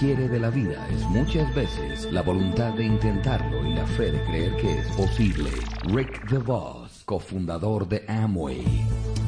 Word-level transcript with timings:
y 0.00 0.06
lo 0.06 0.14
que 0.14 0.14
quiere 0.14 0.28
de 0.28 0.38
la 0.38 0.50
vida 0.50 0.86
es 0.90 1.02
muchas 1.02 1.54
veces 1.54 2.12
la 2.12 2.22
voluntad 2.22 2.72
de 2.74 2.84
intentarlo 2.84 3.66
y 3.66 3.74
la 3.74 3.86
fe 3.86 4.10
de 4.10 4.22
creer 4.24 4.56
que 4.56 4.78
es 4.78 4.86
posible. 4.96 5.50
Rick 5.84 6.28
DeVos, 6.28 7.02
cofundador 7.04 7.88
de 7.88 8.04
Amway. 8.08 8.64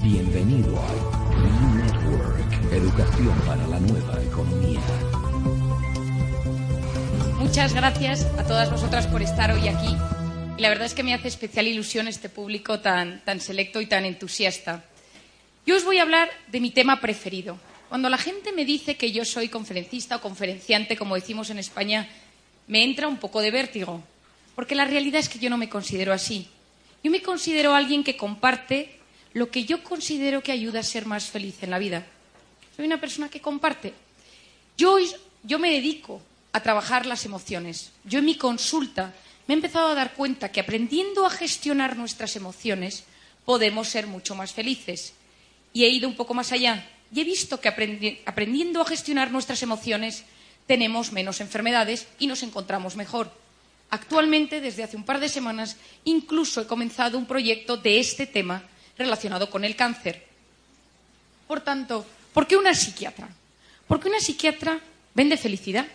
Bienvenido 0.03 0.79
a 0.79 1.31
Green 1.31 1.77
Network, 1.79 2.73
educación 2.73 3.35
para 3.47 3.67
la 3.67 3.81
nueva 3.81 4.23
economía. 4.23 4.81
Muchas 7.39 7.75
gracias 7.75 8.25
a 8.39 8.47
todas 8.47 8.71
vosotras 8.71 9.07
por 9.07 9.23
estar 9.23 9.51
hoy 9.53 9.69
aquí. 9.69 9.97
Y 10.57 10.63
la 10.63 10.69
verdad 10.69 10.87
es 10.87 10.95
que 10.95 11.03
me 11.03 11.15
hace 11.15 11.29
especial 11.29 11.67
ilusión 11.67 12.09
este 12.09 12.29
público 12.29 12.81
tan, 12.81 13.25
tan 13.25 13.41
selecto 13.41 13.81
y 13.81 13.87
tan 13.87 14.05
entusiasta. 14.05 14.85
Yo 15.67 15.77
os 15.77 15.85
voy 15.85 15.99
a 15.99 16.03
hablar 16.03 16.29
de 16.51 16.61
mi 16.61 16.71
tema 16.71 17.01
preferido. 17.01 17.59
Cuando 17.93 18.09
la 18.09 18.17
gente 18.17 18.53
me 18.53 18.65
dice 18.65 18.97
que 18.97 19.13
yo 19.13 19.23
soy 19.23 19.51
conferencista 19.51 20.17
o 20.17 20.23
conferenciante, 20.23 20.97
como 20.97 21.15
decimos 21.15 21.51
en 21.51 21.59
España, 21.59 22.09
me 22.67 22.85
entra 22.85 23.07
un 23.07 23.19
poco 23.19 23.43
de 23.43 23.51
vértigo, 23.51 24.03
porque 24.55 24.75
la 24.75 24.87
realidad 24.87 25.21
es 25.21 25.29
que 25.29 25.39
yo 25.39 25.51
no 25.51 25.59
me 25.59 25.69
considero 25.69 26.15
así. 26.15 26.49
Yo 27.05 27.11
me 27.11 27.21
considero 27.21 27.75
alguien 27.75 28.03
que 28.03 28.17
comparte 28.17 28.99
lo 29.35 29.51
que 29.51 29.67
yo 29.67 29.85
considero 29.85 30.43
que 30.43 30.53
ayuda 30.53 30.81
a 30.81 30.83
ser 30.83 31.05
más 31.05 31.27
feliz 31.27 31.63
en 31.63 31.69
la 31.69 31.79
vida. 31.79 32.07
Soy 32.75 32.87
una 32.87 32.99
persona 32.99 33.29
que 33.29 33.43
comparte. 33.43 33.93
Yo, 34.79 34.97
yo 35.43 35.59
me 35.59 35.73
dedico 35.73 36.23
a 36.55 36.63
trabajar 36.63 37.05
las 37.05 37.27
emociones. 37.27 37.93
Yo 38.05 38.21
en 38.21 38.25
mi 38.25 38.37
consulta 38.37 39.13
me 39.47 39.53
he 39.53 39.57
empezado 39.59 39.89
a 39.89 39.95
dar 39.95 40.15
cuenta 40.15 40.51
que 40.51 40.61
aprendiendo 40.61 41.27
a 41.27 41.31
gestionar 41.31 41.99
nuestras 41.99 42.37
emociones 42.37 43.05
podemos 43.45 43.87
ser 43.87 44.07
mucho 44.07 44.35
más 44.35 44.55
felices. 44.55 45.13
Y 45.75 45.85
he 45.85 45.91
ido 45.91 46.09
un 46.09 46.17
poco 46.17 46.33
más 46.33 46.53
allá 46.53 46.89
y 47.15 47.21
he 47.21 47.25
visto 47.25 47.61
que 47.61 47.69
aprendiendo 47.69 48.81
a 48.81 48.87
gestionar 48.87 49.31
nuestras 49.31 49.63
emociones 49.63 50.25
tenemos 50.67 51.13
menos 51.13 51.41
enfermedades 51.41 52.07
y 52.19 52.27
nos 52.27 52.43
encontramos 52.43 52.97
mejor. 52.97 53.31
Actualmente, 53.91 54.63
desde 54.63 54.83
hace 54.83 54.97
un 54.97 55.05
par 55.05 55.21
de 55.21 55.29
semanas, 55.29 55.77
incluso 56.05 56.63
he 56.63 56.67
comenzado 56.67 57.19
un 57.19 57.27
proyecto 57.27 57.77
de 57.77 58.01
este 58.01 58.27
tema 58.27 58.63
relacionado 58.97 59.51
con 59.51 59.65
el 59.65 59.77
cáncer. 59.77 60.25
Por 61.47 61.61
tanto, 61.61 62.07
¿por 62.33 62.47
qué 62.47 62.57
una 62.57 62.75
psiquiatra? 62.75 63.29
Porque 63.87 64.09
una 64.09 64.21
psiquiatra 64.21 64.81
vende 65.15 65.37
felicidad. 65.37 65.87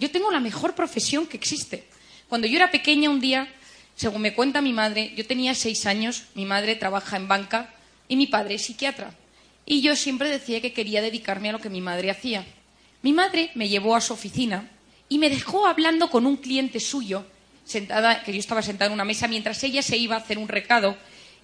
Yo 0.00 0.10
tengo 0.10 0.30
la 0.30 0.40
mejor 0.40 0.74
profesión 0.74 1.26
que 1.26 1.36
existe. 1.36 1.84
Cuando 2.30 2.46
yo 2.46 2.56
era 2.56 2.70
pequeña, 2.70 3.10
un 3.10 3.20
día, 3.20 3.52
según 3.96 4.22
me 4.22 4.32
cuenta 4.32 4.62
mi 4.62 4.72
madre, 4.72 5.12
yo 5.14 5.26
tenía 5.26 5.54
seis 5.54 5.84
años, 5.84 6.24
mi 6.34 6.46
madre 6.46 6.76
trabaja 6.76 7.16
en 7.18 7.28
banca 7.28 7.74
y 8.08 8.16
mi 8.16 8.26
padre 8.26 8.54
es 8.54 8.62
psiquiatra. 8.62 9.12
Y 9.70 9.82
yo 9.82 9.94
siempre 9.96 10.30
decía 10.30 10.62
que 10.62 10.72
quería 10.72 11.02
dedicarme 11.02 11.50
a 11.50 11.52
lo 11.52 11.60
que 11.60 11.68
mi 11.68 11.82
madre 11.82 12.10
hacía. 12.10 12.46
Mi 13.02 13.12
madre 13.12 13.50
me 13.54 13.68
llevó 13.68 13.94
a 13.94 14.00
su 14.00 14.14
oficina 14.14 14.70
y 15.10 15.18
me 15.18 15.28
dejó 15.28 15.66
hablando 15.66 16.08
con 16.08 16.24
un 16.24 16.38
cliente 16.38 16.80
suyo, 16.80 17.26
sentada, 17.66 18.22
que 18.22 18.32
yo 18.32 18.38
estaba 18.38 18.62
sentada 18.62 18.86
en 18.86 18.94
una 18.94 19.04
mesa 19.04 19.28
mientras 19.28 19.62
ella 19.62 19.82
se 19.82 19.98
iba 19.98 20.16
a 20.16 20.20
hacer 20.20 20.38
un 20.38 20.48
recado, 20.48 20.96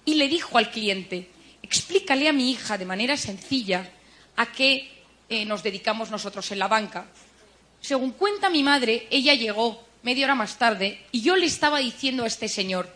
y 0.05 0.15
le 0.15 0.27
dijo 0.27 0.57
al 0.57 0.71
cliente, 0.71 1.29
explícale 1.61 2.27
a 2.27 2.33
mi 2.33 2.49
hija 2.49 2.79
de 2.79 2.85
manera 2.85 3.15
sencilla 3.15 3.91
a 4.35 4.51
qué 4.51 4.89
eh, 5.29 5.45
nos 5.45 5.61
dedicamos 5.61 6.09
nosotros 6.09 6.51
en 6.51 6.57
la 6.57 6.67
banca. 6.67 7.05
Según 7.79 8.11
cuenta 8.11 8.49
mi 8.49 8.63
madre, 8.63 9.07
ella 9.11 9.35
llegó 9.35 9.83
media 10.01 10.25
hora 10.25 10.35
más 10.35 10.57
tarde 10.57 10.99
y 11.11 11.21
yo 11.21 11.35
le 11.35 11.45
estaba 11.45 11.77
diciendo 11.77 12.23
a 12.23 12.27
este 12.27 12.47
señor, 12.47 12.89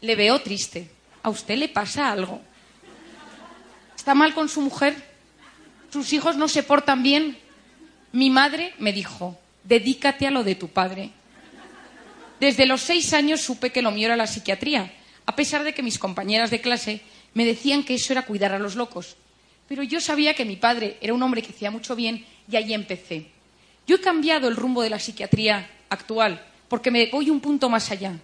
le 0.00 0.14
veo 0.14 0.40
triste, 0.40 0.88
¿a 1.24 1.28
usted 1.28 1.58
le 1.58 1.68
pasa 1.68 2.12
algo? 2.12 2.40
¿Está 4.00 4.14
mal 4.14 4.32
con 4.32 4.48
su 4.48 4.62
mujer? 4.62 4.96
¿Sus 5.92 6.14
hijos 6.14 6.34
no 6.34 6.48
se 6.48 6.62
portan 6.62 7.02
bien? 7.02 7.36
Mi 8.12 8.30
madre 8.30 8.72
me 8.78 8.94
dijo, 8.94 9.38
dedícate 9.62 10.26
a 10.26 10.30
lo 10.30 10.42
de 10.42 10.54
tu 10.54 10.68
padre. 10.68 11.10
Desde 12.40 12.64
los 12.64 12.80
seis 12.80 13.12
años 13.12 13.42
supe 13.42 13.68
que 13.68 13.82
lo 13.82 13.90
mío 13.90 14.06
era 14.06 14.16
la 14.16 14.26
psiquiatría, 14.26 14.90
a 15.26 15.36
pesar 15.36 15.64
de 15.64 15.74
que 15.74 15.82
mis 15.82 15.98
compañeras 15.98 16.50
de 16.50 16.62
clase 16.62 17.02
me 17.34 17.44
decían 17.44 17.84
que 17.84 17.92
eso 17.92 18.14
era 18.14 18.24
cuidar 18.24 18.54
a 18.54 18.58
los 18.58 18.74
locos. 18.74 19.18
Pero 19.68 19.82
yo 19.82 20.00
sabía 20.00 20.32
que 20.32 20.46
mi 20.46 20.56
padre 20.56 20.96
era 21.02 21.12
un 21.12 21.22
hombre 21.22 21.42
que 21.42 21.52
hacía 21.52 21.70
mucho 21.70 21.94
bien 21.94 22.24
y 22.50 22.56
allí 22.56 22.72
empecé. 22.72 23.26
Yo 23.86 23.96
he 23.96 24.00
cambiado 24.00 24.48
el 24.48 24.56
rumbo 24.56 24.80
de 24.80 24.88
la 24.88 24.98
psiquiatría 24.98 25.68
actual 25.90 26.42
porque 26.68 26.90
me 26.90 27.10
voy 27.12 27.28
un 27.28 27.40
punto 27.40 27.68
más 27.68 27.90
allá. 27.90 28.14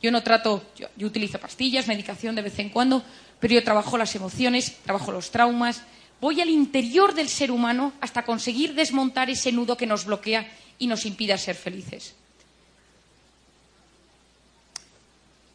Yo 0.00 0.12
no 0.12 0.22
trato, 0.22 0.62
yo, 0.76 1.06
utilizo 1.06 1.40
pastillas, 1.40 1.88
medicación 1.88 2.36
de 2.36 2.42
vez 2.42 2.56
en 2.58 2.68
cuando, 2.68 3.02
pero 3.44 3.56
yo 3.56 3.62
trabajo 3.62 3.98
las 3.98 4.14
emociones, 4.14 4.78
trabajo 4.86 5.12
los 5.12 5.30
traumas, 5.30 5.82
voy 6.18 6.40
al 6.40 6.48
interior 6.48 7.12
del 7.12 7.28
ser 7.28 7.50
humano 7.50 7.92
hasta 8.00 8.24
conseguir 8.24 8.72
desmontar 8.72 9.28
ese 9.28 9.52
nudo 9.52 9.76
que 9.76 9.86
nos 9.86 10.06
bloquea 10.06 10.50
y 10.78 10.86
nos 10.86 11.04
impide 11.04 11.36
ser 11.36 11.54
felices. 11.54 12.14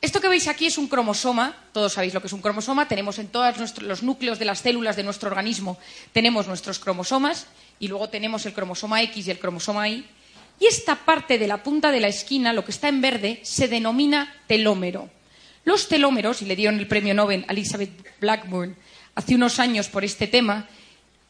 Esto 0.04 0.22
que 0.22 0.28
veis 0.28 0.48
aquí 0.48 0.68
es 0.68 0.78
un 0.78 0.88
cromosoma, 0.88 1.58
todos 1.74 1.94
sabéis 1.94 2.14
lo 2.14 2.22
que 2.22 2.28
es 2.28 2.34
un 2.34 2.44
cromosoma, 2.44 2.88
tenemos 2.88 3.18
en 3.18 3.28
todos 3.28 3.82
los 3.82 4.04
núcleos 4.04 4.38
de 4.38 4.46
las 4.46 4.60
células 4.60 4.96
de 4.96 5.02
nuestro 5.02 5.28
organismo, 5.28 5.80
tenemos 6.14 6.46
nuestros 6.46 6.78
cromosomas 6.78 7.48
y 7.80 7.88
luego 7.88 8.10
tenemos 8.10 8.46
el 8.46 8.54
cromosoma 8.54 9.02
X 9.02 9.26
y 9.26 9.32
el 9.32 9.40
cromosoma 9.40 9.90
Y. 9.90 10.06
Y 10.60 10.68
esta 10.68 10.94
parte 10.96 11.40
de 11.40 11.48
la 11.48 11.64
punta 11.64 11.92
de 11.92 12.02
la 12.02 12.08
esquina, 12.10 12.54
lo 12.54 12.64
que 12.64 12.72
está 12.72 12.88
en 12.88 13.02
verde, 13.02 13.40
se 13.42 13.68
denomina 13.68 14.32
telómero. 14.46 15.10
Los 15.66 15.88
telómeros, 15.88 16.42
y 16.42 16.46
le 16.46 16.56
dieron 16.56 16.80
el 16.80 16.88
premio 16.88 17.14
Nobel 17.14 17.46
a 17.48 17.52
Elizabeth 17.52 17.92
Blackburn 18.20 18.76
hace 19.16 19.36
unos 19.36 19.60
años 19.60 19.88
por 19.90 20.04
este 20.04 20.28
tema, 20.28 20.68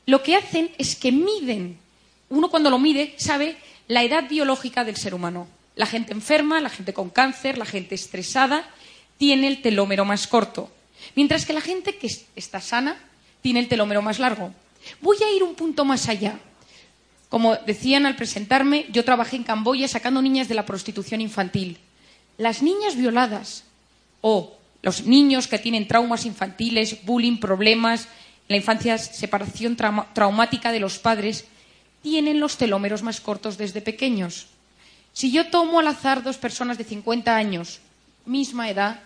lo 0.05 0.23
que 0.23 0.35
hacen 0.35 0.71
es 0.77 0.95
que 0.95 1.11
miden, 1.11 1.77
uno 2.29 2.49
cuando 2.49 2.69
lo 2.69 2.79
mide 2.79 3.15
sabe 3.17 3.57
la 3.87 4.03
edad 4.03 4.29
biológica 4.29 4.83
del 4.83 4.97
ser 4.97 5.13
humano. 5.13 5.47
La 5.75 5.85
gente 5.85 6.13
enferma, 6.13 6.59
la 6.61 6.69
gente 6.69 6.93
con 6.93 7.09
cáncer, 7.09 7.57
la 7.57 7.65
gente 7.65 7.95
estresada, 7.95 8.69
tiene 9.17 9.47
el 9.47 9.61
telómero 9.61 10.05
más 10.05 10.27
corto, 10.27 10.71
mientras 11.15 11.45
que 11.45 11.53
la 11.53 11.61
gente 11.61 11.97
que 11.97 12.09
está 12.35 12.61
sana 12.61 12.97
tiene 13.41 13.59
el 13.59 13.67
telómero 13.67 14.01
más 14.01 14.19
largo. 14.19 14.53
Voy 15.01 15.17
a 15.23 15.31
ir 15.31 15.43
un 15.43 15.55
punto 15.55 15.85
más 15.85 16.07
allá. 16.07 16.39
Como 17.29 17.55
decían 17.55 18.05
al 18.05 18.15
presentarme, 18.15 18.87
yo 18.91 19.05
trabajé 19.05 19.35
en 19.35 19.43
Camboya 19.43 19.87
sacando 19.87 20.21
niñas 20.21 20.47
de 20.47 20.55
la 20.55 20.65
prostitución 20.65 21.21
infantil. 21.21 21.77
Las 22.37 22.63
niñas 22.63 22.95
violadas 22.95 23.65
o 24.21 24.57
los 24.81 25.05
niños 25.05 25.47
que 25.47 25.59
tienen 25.59 25.87
traumas 25.87 26.25
infantiles, 26.25 27.03
bullying, 27.05 27.37
problemas, 27.37 28.07
la 28.47 28.57
infancia 28.57 28.97
separación 28.97 29.75
traumática 29.75 30.71
de 30.71 30.79
los 30.79 30.99
padres, 30.99 31.45
tienen 32.01 32.39
los 32.39 32.57
telómeros 32.57 33.03
más 33.03 33.21
cortos 33.21 33.57
desde 33.57 33.81
pequeños. 33.81 34.47
Si 35.13 35.31
yo 35.31 35.49
tomo 35.49 35.79
al 35.79 35.87
azar 35.87 36.23
dos 36.23 36.37
personas 36.37 36.77
de 36.77 36.85
50 36.85 37.35
años, 37.35 37.79
misma 38.25 38.69
edad, 38.69 39.01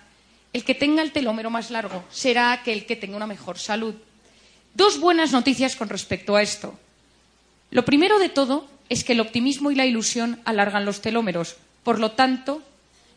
el 0.54 0.64
que 0.64 0.76
tenga 0.76 1.02
el 1.02 1.12
telómero 1.12 1.50
más 1.50 1.72
largo 1.72 2.04
será 2.12 2.52
aquel 2.52 2.86
que 2.86 2.96
tenga 2.96 3.18
una 3.18 3.28
mejor 3.28 3.58
salud. 3.58 3.96
Dos 4.76 5.00
buenas 5.00 5.32
noticias 5.32 5.76
con 5.76 5.90
respecto 5.90 6.36
a 6.36 6.42
esto. 6.44 6.78
Lo 7.72 7.84
primero 7.86 8.20
de 8.20 8.30
todo 8.30 8.68
es 8.90 9.04
que 9.04 9.14
el 9.14 9.20
optimismo 9.20 9.72
y 9.72 9.76
la 9.76 9.86
ilusión 9.86 10.40
alargan 10.46 10.86
los 10.86 11.02
telómeros. 11.02 11.56
Por 11.84 12.00
lo 12.00 12.12
tanto, 12.12 12.62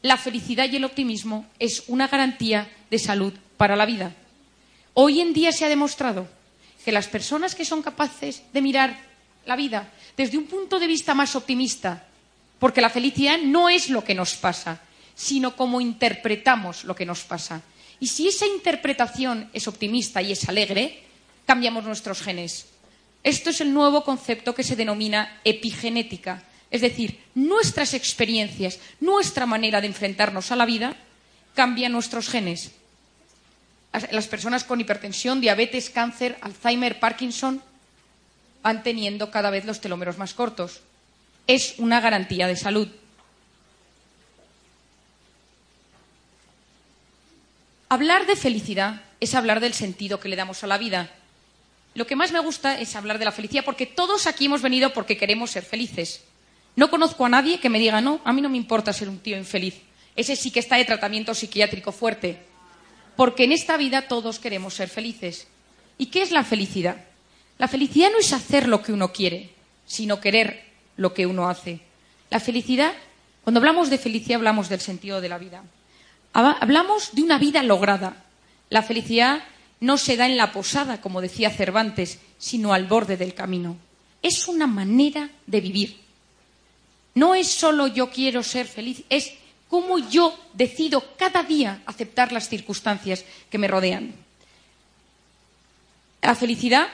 la 0.07 0.17
felicidad 0.17 0.71
y 0.71 0.77
el 0.77 0.85
optimismo 0.85 1.47
es 1.59 1.85
una 1.89 2.07
garantía 2.07 2.71
de 2.91 2.99
salud 2.99 3.33
para 3.57 3.75
la 3.75 3.87
vida. 3.87 4.15
Hoy 4.95 5.21
en 5.21 5.33
día 5.33 5.51
se 5.51 5.65
ha 5.65 5.69
demostrado 5.69 6.29
que 6.85 6.93
las 6.93 7.09
personas 7.09 7.55
que 7.57 7.65
son 7.65 7.83
capaces 7.83 8.43
de 8.53 8.63
mirar 8.63 8.97
la 9.47 9.57
vida 9.57 9.91
desde 10.17 10.39
un 10.39 10.45
punto 10.45 10.79
de 10.79 10.87
vista 10.87 11.15
más 11.15 11.35
optimista 11.35 12.07
porque 12.61 12.81
la 12.81 12.89
felicidad 12.89 13.39
no 13.39 13.69
es 13.69 13.91
lo 13.91 14.05
que 14.05 14.15
nos 14.15 14.35
pasa, 14.35 14.81
sino 15.15 15.57
cómo 15.57 15.81
interpretamos 15.81 16.85
lo 16.85 16.95
que 16.95 17.05
nos 17.05 17.25
pasa. 17.25 17.63
Y 17.99 18.07
si 18.07 18.29
esa 18.29 18.47
interpretación 18.47 19.51
es 19.53 19.67
optimista 19.67 20.23
y 20.23 20.33
es 20.33 20.49
alegre, 20.49 21.03
cambiamos 21.47 21.85
nuestros 21.85 22.23
genes. 22.23 22.67
Esto 23.25 23.51
es 23.51 23.61
el 23.61 23.75
nuevo 23.75 24.05
concepto 24.05 24.55
que 24.55 24.63
se 24.63 24.77
denomina 24.77 25.41
epigenética. 25.45 26.45
Es 26.71 26.81
decir, 26.81 27.21
nuestras 27.35 27.95
experiencias, 27.95 28.79
nuestra 29.01 29.47
manera 29.47 29.81
de 29.81 29.87
enfrentarnos 29.87 30.51
a 30.51 30.57
la 30.57 30.67
vida, 30.67 30.97
cambian 31.55 31.93
nuestros 31.93 32.29
genes. 32.29 32.73
Las 34.11 34.27
personas 34.27 34.65
con 34.65 34.81
hipertensión, 34.81 35.41
diabetes, 35.41 35.91
cáncer, 35.91 36.37
Alzheimer, 36.43 37.01
Parkinson 37.01 37.63
van 38.63 38.83
teniendo 38.83 39.31
cada 39.31 39.51
vez 39.51 39.65
los 39.65 39.81
telómeros 39.81 40.19
más 40.19 40.35
cortos 40.35 40.83
es 41.47 41.75
una 41.79 42.01
garantía 42.01 42.47
de 42.47 42.57
salud. 42.57 42.89
Hablar 47.89 48.27
de 48.27 48.35
felicidad 48.35 49.03
es 49.21 49.35
hablar 49.35 49.61
del 49.61 49.75
sentido 49.75 50.19
que 50.19 50.29
le 50.29 50.37
damos 50.37 50.65
a 50.65 50.67
la 50.67 50.79
vida. 50.79 51.11
Lo 51.95 52.07
que 52.07 52.17
más 52.17 52.33
me 52.33 52.41
gusta 52.41 52.81
es 52.81 52.97
hablar 52.97 53.19
de 53.19 53.25
la 53.25 53.33
felicidad 53.33 53.65
porque 53.65 53.87
todos 53.87 54.27
aquí 54.27 54.47
hemos 54.47 54.61
venido 54.61 54.93
porque 54.93 55.17
queremos 55.17 55.53
ser 55.53 55.65
felices. 55.65 56.25
No 56.77 56.91
conozco 56.91 57.25
a 57.25 57.29
nadie 57.29 57.59
que 57.59 57.71
me 57.71 57.79
diga, 57.79 58.01
no, 58.01 58.21
a 58.25 58.33
mí 58.33 58.41
no 58.41 58.49
me 58.49 58.59
importa 58.59 58.93
ser 58.93 59.09
un 59.09 59.19
tío 59.19 59.37
infeliz. 59.37 59.81
Ese 60.15 60.37
sí 60.37 60.51
que 60.51 60.61
está 60.61 60.77
de 60.77 60.85
tratamiento 60.85 61.35
psiquiátrico 61.35 61.91
fuerte. 61.91 62.39
Porque 63.17 63.45
en 63.45 63.53
esta 63.53 63.77
vida 63.77 64.09
todos 64.09 64.39
queremos 64.39 64.75
ser 64.75 64.89
felices. 64.89 65.49
¿Y 65.99 66.07
qué 66.07 66.23
es 66.23 66.31
la 66.31 66.45
felicidad? 66.45 66.97
La 67.59 67.69
felicidad 67.69 68.11
no 68.13 68.19
es 68.19 68.33
hacer 68.33 68.69
lo 68.69 68.83
que 68.83 68.93
uno 68.93 69.13
quiere. 69.13 69.51
sino 69.87 70.21
querer 70.21 70.65
lo 70.97 71.15
que 71.15 71.27
uno 71.27 71.49
hace. 71.49 71.81
La 72.31 72.41
felicidad, 72.41 72.93
cuando 73.45 73.61
hablamos 73.61 73.89
de 73.89 73.99
felicidad, 73.99 74.39
hablamos 74.39 74.69
del 74.69 74.81
sentido 74.81 75.21
de 75.21 75.29
la 75.29 75.39
vida. 75.39 75.63
Hablamos 76.33 77.15
de 77.15 77.23
una 77.23 77.39
vida 77.39 77.63
lograda. 77.63 78.25
La 78.69 78.83
felicidad 78.83 79.45
no 79.81 79.97
se 79.97 80.17
da 80.17 80.27
en 80.27 80.37
la 80.37 80.53
posada, 80.53 81.01
como 81.01 81.21
decía 81.21 81.51
Cervantes, 81.51 82.19
sino 82.37 82.73
al 82.75 82.87
borde 82.87 83.17
del 83.17 83.35
camino. 83.35 83.77
Es 84.23 84.49
una 84.49 84.67
manera 84.67 85.31
de 85.47 85.61
vivir. 85.61 86.06
No 87.17 87.35
es 87.35 87.49
solo 87.49 87.87
yo 87.87 88.11
quiero 88.11 88.43
ser 88.43 88.67
feliz, 88.67 89.03
es 89.09 89.33
cómo 89.69 89.99
yo 89.99 90.39
decido 90.53 91.17
cada 91.17 91.43
día 91.43 91.83
aceptar 91.87 92.31
las 92.31 92.49
circunstancias 92.49 93.25
que 93.51 93.57
me 93.57 93.69
rodean. 93.69 94.15
La 96.21 96.35
felicidad 96.35 96.89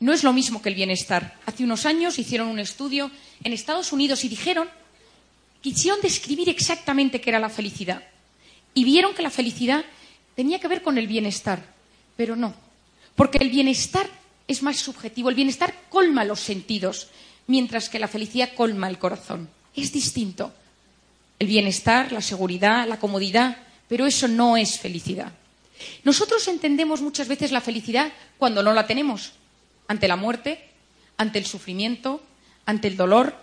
no 0.00 0.12
es 0.12 0.24
lo 0.24 0.34
mismo 0.34 0.60
que 0.60 0.68
el 0.68 0.74
bienestar. 0.74 1.38
Hace 1.46 1.64
unos 1.64 1.86
años 1.86 2.18
hicieron 2.18 2.48
un 2.48 2.58
estudio 2.58 3.10
en 3.42 3.54
Estados 3.54 3.92
Unidos 3.92 4.24
y 4.24 4.28
dijeron, 4.28 4.68
quisieron 5.62 6.02
describir 6.02 6.50
exactamente 6.50 7.22
qué 7.22 7.30
era 7.30 7.38
la 7.38 7.48
felicidad. 7.48 8.02
Y 8.74 8.84
vieron 8.84 9.14
que 9.14 9.22
la 9.22 9.30
felicidad 9.30 9.86
tenía 10.34 10.58
que 10.58 10.68
ver 10.68 10.82
con 10.82 10.98
el 10.98 11.06
bienestar, 11.06 11.64
pero 12.14 12.36
no, 12.36 12.54
porque 13.16 13.38
el 13.38 13.48
bienestar 13.48 14.06
es 14.46 14.62
más 14.62 14.76
subjetivo, 14.76 15.30
el 15.30 15.34
bienestar 15.34 15.74
colma 15.88 16.24
los 16.24 16.40
sentidos, 16.40 17.08
mientras 17.46 17.88
que 17.88 17.98
la 17.98 18.08
felicidad 18.08 18.50
colma 18.54 18.88
el 18.88 18.98
corazón. 18.98 19.48
Es 19.74 19.92
distinto. 19.92 20.52
El 21.38 21.46
bienestar, 21.46 22.12
la 22.12 22.20
seguridad, 22.20 22.86
la 22.86 22.98
comodidad, 22.98 23.56
pero 23.88 24.06
eso 24.06 24.28
no 24.28 24.56
es 24.56 24.78
felicidad. 24.78 25.32
Nosotros 26.04 26.46
entendemos 26.48 27.00
muchas 27.00 27.28
veces 27.28 27.52
la 27.52 27.60
felicidad 27.60 28.12
cuando 28.38 28.62
no 28.62 28.72
la 28.72 28.86
tenemos, 28.86 29.32
ante 29.88 30.08
la 30.08 30.16
muerte, 30.16 30.68
ante 31.16 31.38
el 31.38 31.46
sufrimiento, 31.46 32.22
ante 32.64 32.88
el 32.88 32.96
dolor. 32.96 33.34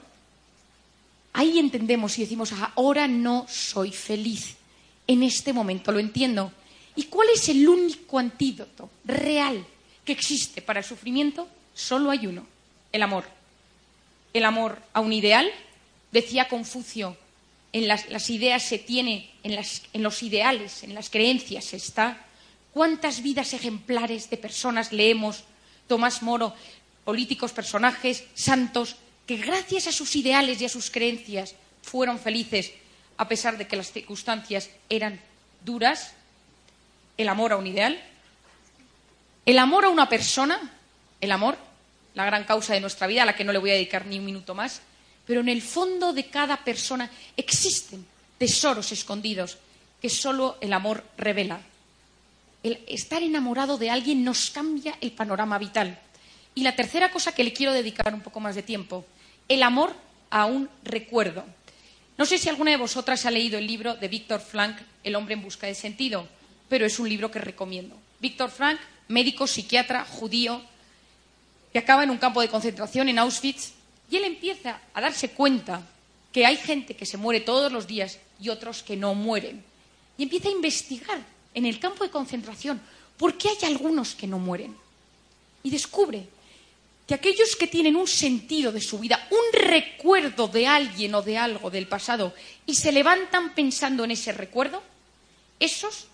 Ahí 1.33 1.59
entendemos 1.59 2.17
y 2.17 2.21
decimos, 2.21 2.53
ahora 2.75 3.07
no 3.07 3.45
soy 3.47 3.91
feliz 3.91 4.55
en 5.07 5.23
este 5.23 5.53
momento, 5.53 5.91
lo 5.91 5.99
entiendo. 5.99 6.51
¿Y 6.95 7.03
cuál 7.03 7.29
es 7.33 7.47
el 7.49 7.67
único 7.67 8.19
antídoto 8.19 8.89
real 9.05 9.65
que 10.03 10.11
existe 10.11 10.61
para 10.61 10.79
el 10.79 10.85
sufrimiento? 10.85 11.47
Solo 11.73 12.11
hay 12.11 12.27
uno, 12.27 12.45
el 12.91 13.01
amor. 13.01 13.25
El 14.33 14.45
amor 14.45 14.79
a 14.93 14.99
un 14.99 15.13
ideal, 15.13 15.49
decía 16.11 16.47
Confucio, 16.47 17.17
en 17.71 17.87
las, 17.87 18.29
ideas 18.29 18.63
se 18.63 18.79
tiene, 18.79 19.31
en, 19.43 19.59
en 19.93 20.03
los 20.03 20.23
ideales, 20.23 20.83
en 20.83 20.95
las 20.95 21.09
creencias 21.09 21.65
se 21.65 21.77
está. 21.77 22.25
¿Cuántas 22.73 23.21
vidas 23.21 23.53
ejemplares 23.53 24.29
de 24.29 24.37
personas 24.37 24.91
leemos? 24.91 25.43
Tomás 25.87 26.21
Moro, 26.21 26.55
políticos, 27.03 27.51
personajes, 27.51 28.25
santos, 28.33 28.95
que 29.27 29.37
gracias 29.37 29.87
a 29.87 29.91
sus 29.91 30.15
ideales 30.15 30.61
y 30.61 30.65
a 30.65 30.69
sus 30.69 30.89
creencias 30.89 31.55
fueron 31.81 32.19
felices 32.19 32.71
a 33.19 33.27
pesar 33.27 33.57
de 33.57 33.67
que 33.67 33.75
las 33.75 33.91
circunstancias 33.91 34.69
eran 34.87 35.19
duras, 35.65 36.13
el 37.17 37.27
amor 37.27 37.51
a 37.51 37.57
un 37.57 37.67
ideal, 37.67 38.01
el 39.45 39.59
amor 39.59 39.83
a 39.83 39.89
una 39.89 40.07
persona, 40.07 40.71
el 41.19 41.33
amor, 41.33 41.57
la 42.13 42.23
gran 42.23 42.45
causa 42.45 42.73
de 42.73 42.79
nuestra 42.79 43.07
vida, 43.07 43.23
a 43.23 43.25
la 43.25 43.35
que 43.35 43.43
no 43.43 43.51
le 43.51 43.59
voy 43.59 43.71
a 43.71 43.73
dedicar 43.73 44.05
ni 44.05 44.19
un 44.19 44.25
minuto 44.25 44.55
más, 44.55 44.81
pero 45.29 45.41
en 45.41 45.49
el 45.49 45.61
fondo 45.61 46.11
de 46.11 46.25
cada 46.25 46.57
persona 46.57 47.07
existen 47.37 48.03
tesoros 48.39 48.91
escondidos 48.91 49.59
que 50.01 50.09
solo 50.09 50.57
el 50.59 50.73
amor 50.73 51.05
revela. 51.19 51.61
El 52.63 52.79
estar 52.87 53.21
enamorado 53.21 53.77
de 53.77 53.91
alguien 53.91 54.23
nos 54.23 54.49
cambia 54.49 54.97
el 55.01 55.11
panorama 55.11 55.59
vital. 55.59 55.99
Y 56.55 56.63
la 56.63 56.75
tercera 56.75 57.11
cosa 57.11 57.31
que 57.35 57.43
le 57.43 57.53
quiero 57.53 57.73
dedicar 57.73 58.11
un 58.11 58.21
poco 58.21 58.39
más 58.39 58.55
de 58.55 58.63
tiempo, 58.63 59.05
el 59.47 59.61
amor 59.61 59.93
a 60.31 60.47
un 60.47 60.67
recuerdo. 60.83 61.45
No 62.17 62.25
sé 62.25 62.39
si 62.39 62.49
alguna 62.49 62.71
de 62.71 62.77
vosotras 62.77 63.27
ha 63.27 63.29
leído 63.29 63.59
el 63.59 63.67
libro 63.67 63.93
de 63.93 64.07
Víctor 64.07 64.41
Frank, 64.41 64.77
El 65.03 65.15
hombre 65.15 65.35
en 65.35 65.43
busca 65.43 65.67
de 65.67 65.75
sentido, 65.75 66.27
pero 66.69 66.87
es 66.87 66.97
un 66.97 67.07
libro 67.07 67.29
que 67.29 67.37
recomiendo. 67.37 67.95
Víctor 68.19 68.49
Frank, 68.49 68.79
médico, 69.09 69.45
psiquiatra, 69.45 70.05
judío, 70.05 70.59
que 71.71 71.77
acaba 71.77 72.03
en 72.03 72.09
un 72.09 72.17
campo 72.17 72.41
de 72.41 72.49
concentración 72.49 73.09
en 73.09 73.19
Auschwitz, 73.19 73.73
y 74.09 74.17
él 74.17 74.25
empieza 74.25 74.81
a 74.93 75.01
darse 75.01 75.29
cuenta 75.29 75.85
que 76.31 76.45
hay 76.45 76.57
gente 76.57 76.95
que 76.95 77.05
se 77.05 77.17
muere 77.17 77.41
todos 77.41 77.71
los 77.71 77.87
días 77.87 78.19
y 78.39 78.49
otros 78.49 78.83
que 78.83 78.95
no 78.95 79.13
mueren. 79.15 79.63
Y 80.17 80.23
empieza 80.23 80.49
a 80.49 80.51
investigar 80.51 81.25
en 81.53 81.65
el 81.65 81.79
campo 81.79 82.03
de 82.03 82.09
concentración 82.09 82.81
por 83.17 83.37
qué 83.37 83.49
hay 83.49 83.71
algunos 83.71 84.15
que 84.15 84.27
no 84.27 84.39
mueren. 84.39 84.75
Y 85.63 85.69
descubre 85.69 86.27
que 87.07 87.15
aquellos 87.15 87.55
que 87.55 87.67
tienen 87.67 87.95
un 87.95 88.07
sentido 88.07 88.71
de 88.71 88.81
su 88.81 88.99
vida, 88.99 89.27
un 89.31 89.59
recuerdo 89.59 90.47
de 90.47 90.67
alguien 90.67 91.15
o 91.15 91.21
de 91.21 91.37
algo 91.37 91.71
del 91.71 91.87
pasado 91.87 92.33
y 92.65 92.75
se 92.75 92.91
levantan 92.91 93.55
pensando 93.55 94.03
en 94.03 94.11
ese 94.11 94.31
recuerdo, 94.31 94.81
esos 95.59 96.05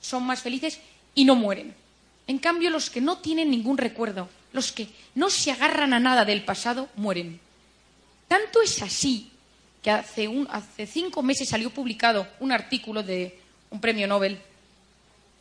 son 0.00 0.24
más 0.24 0.40
felices 0.42 0.78
y 1.14 1.24
no 1.24 1.34
mueren. 1.34 1.74
En 2.28 2.38
cambio, 2.38 2.70
los 2.70 2.90
que 2.90 3.00
no 3.00 3.18
tienen 3.18 3.50
ningún 3.50 3.76
recuerdo, 3.76 4.28
los 4.56 4.72
que 4.72 4.88
no 5.14 5.30
se 5.30 5.52
agarran 5.52 5.92
a 5.92 6.00
nada 6.00 6.24
del 6.24 6.44
pasado, 6.44 6.88
mueren. 6.96 7.38
Tanto 8.26 8.62
es 8.62 8.82
así 8.82 9.30
que 9.82 9.90
hace, 9.90 10.28
cinco 10.86 11.22
meses 11.22 11.48
salió 11.48 11.70
publicado 11.70 12.26
un 12.40 12.50
artículo 12.50 13.04
de 13.04 13.38
un 13.70 13.80
premio 13.80 14.08
Nobel 14.08 14.40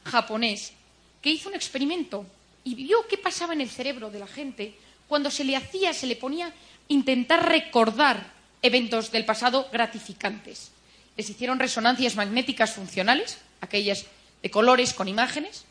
japonés 0.04 0.74
que 1.22 1.32
hizo 1.32 1.50
un 1.50 1.56
experimento 1.56 2.28
y 2.64 2.76
vio 2.76 3.08
qué 3.08 3.18
pasaba 3.18 3.54
en 3.54 3.62
el 3.62 3.70
cerebro 3.70 4.12
de 4.12 4.20
la 4.20 4.28
gente 4.28 4.76
cuando 5.08 5.32
se 5.32 5.44
le 5.44 5.56
hacía, 5.56 5.94
se 5.94 6.08
le 6.08 6.16
ponía 6.16 6.54
intentar 6.90 7.48
recordar 7.48 8.34
eventos 8.62 9.12
del 9.12 9.26
pasado 9.26 9.68
gratificantes. 9.72 10.72
Les 11.16 11.30
hicieron 11.30 11.58
resonancias 11.58 12.16
magnéticas 12.16 12.74
funcionales, 12.74 13.40
aquellas 13.62 14.06
de 14.44 14.52
colores 14.52 14.94
con 14.94 15.08
imágenes, 15.08 15.66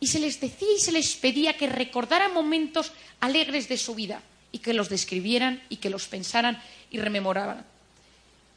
y 0.00 0.06
se 0.06 0.18
les 0.18 0.40
decía 0.40 0.68
y 0.76 0.80
se 0.80 0.92
les 0.92 1.14
pedía 1.16 1.56
que 1.56 1.66
recordaran 1.66 2.32
momentos 2.32 2.92
alegres 3.20 3.68
de 3.68 3.78
su 3.78 3.94
vida 3.94 4.22
y 4.52 4.58
que 4.58 4.74
los 4.74 4.88
describieran 4.88 5.62
y 5.68 5.76
que 5.76 5.90
los 5.90 6.06
pensaran 6.08 6.62
y 6.90 6.98
rememoraran. 6.98 7.64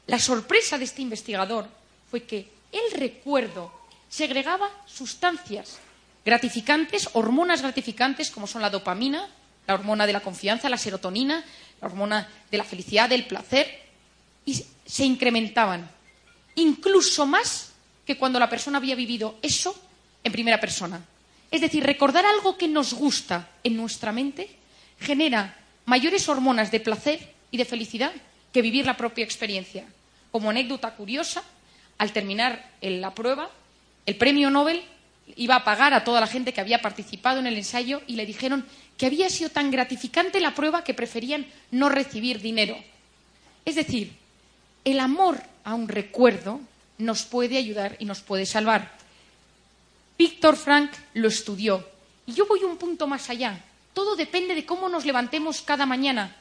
La 0.07 0.19
sorpresa 0.19 0.77
de 0.77 0.86
este 0.86 1.01
investigador 1.01 1.67
fue 2.10 2.24
que 2.24 2.48
el 2.71 3.00
recuerdo 3.00 3.71
segregaba 4.10 4.69
sustancias 4.86 5.79
gratificantes, 6.24 7.10
hormonas 7.13 7.62
gratificantes 7.62 8.29
como 8.29 8.48
son 8.48 8.62
la 8.62 8.69
dopamina, 8.69 9.27
la 9.67 9.74
hormona 9.74 10.05
de 10.05 10.13
la 10.13 10.19
confianza, 10.21 10.69
la 10.69 10.77
serotonina, 10.77 11.43
la 11.79 11.88
hormona 11.88 12.29
de 12.50 12.57
la 12.57 12.63
felicidad, 12.63 13.10
del 13.10 13.25
placer, 13.25 13.81
y 14.45 14.65
se 14.86 15.05
incrementaban 15.05 15.89
incluso 16.55 17.25
más 17.25 17.71
que 18.05 18.17
cuando 18.17 18.39
la 18.39 18.50
persona 18.50 18.77
había 18.77 18.95
vivido 18.95 19.38
eso 19.41 19.75
en 20.24 20.31
primera 20.31 20.60
persona. 20.60 21.01
Es 21.51 21.60
decir, 21.62 21.84
recordar 21.84 22.25
algo 22.25 22.58
que 22.58 22.67
nos 22.67 22.93
gusta 22.93 23.50
en 23.63 23.75
nuestra 23.75 24.12
mente 24.12 24.50
genera 25.00 25.58
mayores 25.86 26.27
hormonas 26.29 26.72
de 26.72 26.79
placer 26.79 27.34
y 27.51 27.58
de 27.58 27.65
felicidad 27.65 28.13
que 28.53 28.62
vivir 28.62 28.86
la 28.86 28.98
propia 28.98 29.25
experiencia. 29.25 29.86
Como 30.31 30.50
anécdota 30.50 30.96
curiosa, 30.96 31.43
al 31.98 32.13
terminar 32.13 32.72
la 32.81 33.13
prueba, 33.13 33.50
el 34.05 34.15
premio 34.15 34.50
Nobel 34.50 34.81
iba 35.36 35.55
a 35.55 35.63
pagar 35.63 35.93
a 35.93 36.03
toda 36.03 36.20
la 36.22 36.27
gente 36.27 36.53
que 36.53 36.62
había 36.62 36.81
participado 36.81 37.39
en 37.39 37.48
el 37.48 37.58
ensayo 37.58 38.01
y 38.08 38.15
le 38.15 38.25
dijeron 38.25 38.65
que 38.98 39.05
había 39.05 39.29
sido 39.29 39.50
tan 39.50 39.72
gratificante 39.72 40.39
la 40.39 40.55
prueba 40.55 40.84
que 40.84 40.93
preferían 40.93 41.46
no 41.70 41.89
recibir 41.89 42.41
dinero. 42.41 42.77
Es 43.65 43.75
decir, 43.75 44.13
el 44.86 45.00
amor 45.00 45.41
a 45.63 45.75
un 45.75 45.88
recuerdo 45.88 46.60
nos 46.98 47.24
puede 47.24 47.58
ayudar 47.58 47.96
y 48.00 48.05
nos 48.05 48.22
puede 48.22 48.46
salvar. 48.46 49.00
Víctor 50.22 50.56
Frank 50.56 50.92
lo 51.16 51.30
estudió 51.30 51.84
y 52.28 52.34
yo 52.34 52.46
voy 52.46 52.63
un 52.63 52.78
punto 52.78 53.08
más 53.08 53.32
allá. 53.32 53.60
Todo 53.92 54.16
depende 54.16 54.54
de 54.54 54.68
cómo 54.68 54.88
nos 54.88 55.04
levantemos 55.04 55.63
cada 55.63 55.88
mañana. 55.88 56.36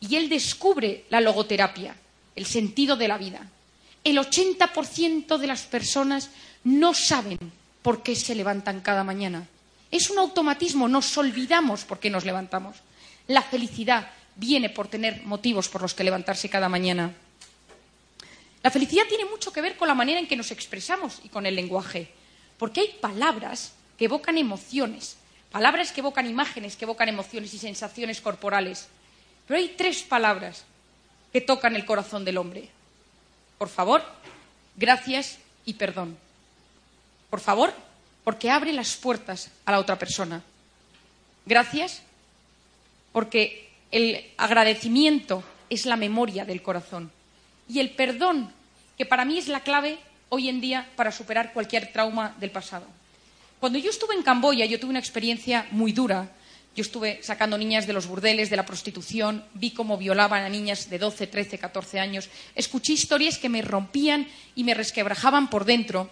Y 0.00 0.16
él 0.16 0.28
descubre 0.28 1.04
la 1.10 1.20
logoterapia, 1.20 1.94
el 2.34 2.44
sentido 2.44 2.96
de 2.96 3.06
la 3.06 3.18
vida. 3.18 3.46
El 4.02 4.18
80% 4.18 5.38
de 5.38 5.46
las 5.46 5.62
personas 5.62 6.30
no 6.64 6.92
saben 6.92 7.38
por 7.82 8.02
qué 8.02 8.16
se 8.16 8.34
levantan 8.34 8.80
cada 8.80 9.04
mañana. 9.04 9.46
Es 9.92 10.10
un 10.10 10.18
automatismo, 10.18 10.88
nos 10.88 11.16
olvidamos 11.16 11.84
por 11.84 12.00
qué 12.00 12.10
nos 12.10 12.24
levantamos. 12.24 12.78
La 13.28 13.42
felicidad 13.42 14.10
viene 14.34 14.70
por 14.70 14.88
tener 14.88 15.22
motivos 15.22 15.68
por 15.68 15.82
los 15.82 15.94
que 15.94 16.02
levantarse 16.02 16.50
cada 16.50 16.68
mañana. 16.68 17.14
La 18.64 18.72
felicidad 18.72 19.04
tiene 19.08 19.26
mucho 19.26 19.52
que 19.52 19.60
ver 19.60 19.76
con 19.76 19.86
la 19.86 19.94
manera 19.94 20.18
en 20.18 20.26
que 20.26 20.34
nos 20.34 20.50
expresamos 20.50 21.20
y 21.22 21.28
con 21.28 21.46
el 21.46 21.54
lenguaje, 21.54 22.10
porque 22.60 22.80
hay 22.80 22.88
palabras 23.00 23.72
que 23.96 24.04
evocan 24.04 24.36
emociones, 24.36 25.16
palabras 25.50 25.92
que 25.92 26.00
evocan 26.00 26.26
imágenes, 26.26 26.76
que 26.76 26.84
evocan 26.84 27.08
emociones 27.08 27.54
y 27.54 27.58
sensaciones 27.58 28.20
corporales. 28.20 28.86
Pero 29.46 29.58
hay 29.58 29.70
tres 29.78 30.02
palabras 30.02 30.64
que 31.32 31.40
tocan 31.40 31.74
el 31.74 31.86
corazón 31.86 32.22
del 32.22 32.36
hombre. 32.36 32.68
Por 33.56 33.70
favor, 33.70 34.04
gracias 34.76 35.38
y 35.64 35.72
perdón. 35.72 36.18
Por 37.30 37.40
favor, 37.40 37.72
porque 38.24 38.50
abre 38.50 38.74
las 38.74 38.94
puertas 38.94 39.50
a 39.64 39.72
la 39.72 39.78
otra 39.78 39.98
persona. 39.98 40.42
Gracias 41.46 42.02
porque 43.10 43.70
El 43.90 44.24
agradecimiento 44.36 45.42
es 45.70 45.86
la 45.86 45.96
memoria 45.96 46.44
del 46.44 46.62
corazón. 46.62 47.10
Y 47.70 47.80
el 47.80 47.90
perdón, 47.90 48.52
que 48.98 49.06
para 49.06 49.24
mí 49.24 49.38
es 49.38 49.48
la 49.48 49.60
clave 49.60 49.98
hoy 50.30 50.48
en 50.48 50.60
día 50.60 50.88
para 50.96 51.12
superar 51.12 51.52
cualquier 51.52 51.92
trauma 51.92 52.34
del 52.40 52.50
pasado. 52.50 52.86
Cuando 53.60 53.78
yo 53.78 53.90
estuve 53.90 54.14
en 54.14 54.22
Camboya, 54.22 54.64
yo 54.64 54.80
tuve 54.80 54.90
una 54.90 54.98
experiencia 54.98 55.66
muy 55.70 55.92
dura. 55.92 56.30
Yo 56.74 56.82
estuve 56.82 57.22
sacando 57.22 57.58
niñas 57.58 57.86
de 57.86 57.92
los 57.92 58.06
burdeles, 58.06 58.48
de 58.48 58.56
la 58.56 58.64
prostitución, 58.64 59.44
vi 59.54 59.72
cómo 59.72 59.98
violaban 59.98 60.44
a 60.44 60.48
niñas 60.48 60.88
de 60.88 60.98
12, 60.98 61.26
13, 61.26 61.58
14 61.58 61.98
años, 61.98 62.30
escuché 62.54 62.92
historias 62.92 63.38
que 63.38 63.48
me 63.48 63.60
rompían 63.60 64.28
y 64.54 64.62
me 64.62 64.74
resquebrajaban 64.74 65.50
por 65.50 65.64
dentro. 65.64 66.08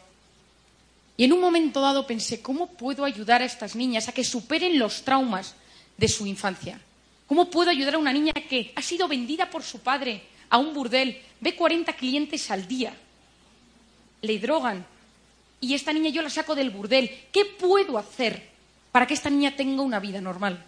Y 1.16 1.24
en 1.24 1.32
un 1.32 1.40
momento 1.40 1.80
dado 1.80 2.06
pensé, 2.06 2.42
¿cómo 2.42 2.66
puedo 2.66 3.04
ayudar 3.04 3.40
a 3.40 3.44
estas 3.44 3.76
niñas 3.76 4.08
a 4.08 4.12
que 4.12 4.24
superen 4.24 4.78
los 4.78 5.04
traumas 5.04 5.54
de 5.96 6.08
su 6.08 6.26
infancia? 6.26 6.80
¿Cómo 7.28 7.50
puedo 7.50 7.70
ayudar 7.70 7.94
a 7.94 7.98
una 7.98 8.12
niña 8.12 8.32
que 8.32 8.72
ha 8.74 8.82
sido 8.82 9.06
vendida 9.06 9.48
por 9.48 9.62
su 9.62 9.78
padre 9.78 10.22
a 10.50 10.58
un 10.58 10.74
burdel, 10.74 11.20
ve 11.40 11.54
40 11.54 11.92
clientes 11.94 12.50
al 12.50 12.66
día, 12.66 12.94
le 14.22 14.38
drogan, 14.38 14.84
y 15.60 15.74
esta 15.74 15.92
niña 15.92 16.10
yo 16.10 16.22
la 16.22 16.30
saco 16.30 16.54
del 16.54 16.70
burdel. 16.70 17.10
¿Qué 17.32 17.44
puedo 17.44 17.98
hacer 17.98 18.48
para 18.92 19.06
que 19.06 19.14
esta 19.14 19.30
niña 19.30 19.56
tenga 19.56 19.82
una 19.82 20.00
vida 20.00 20.20
normal? 20.20 20.62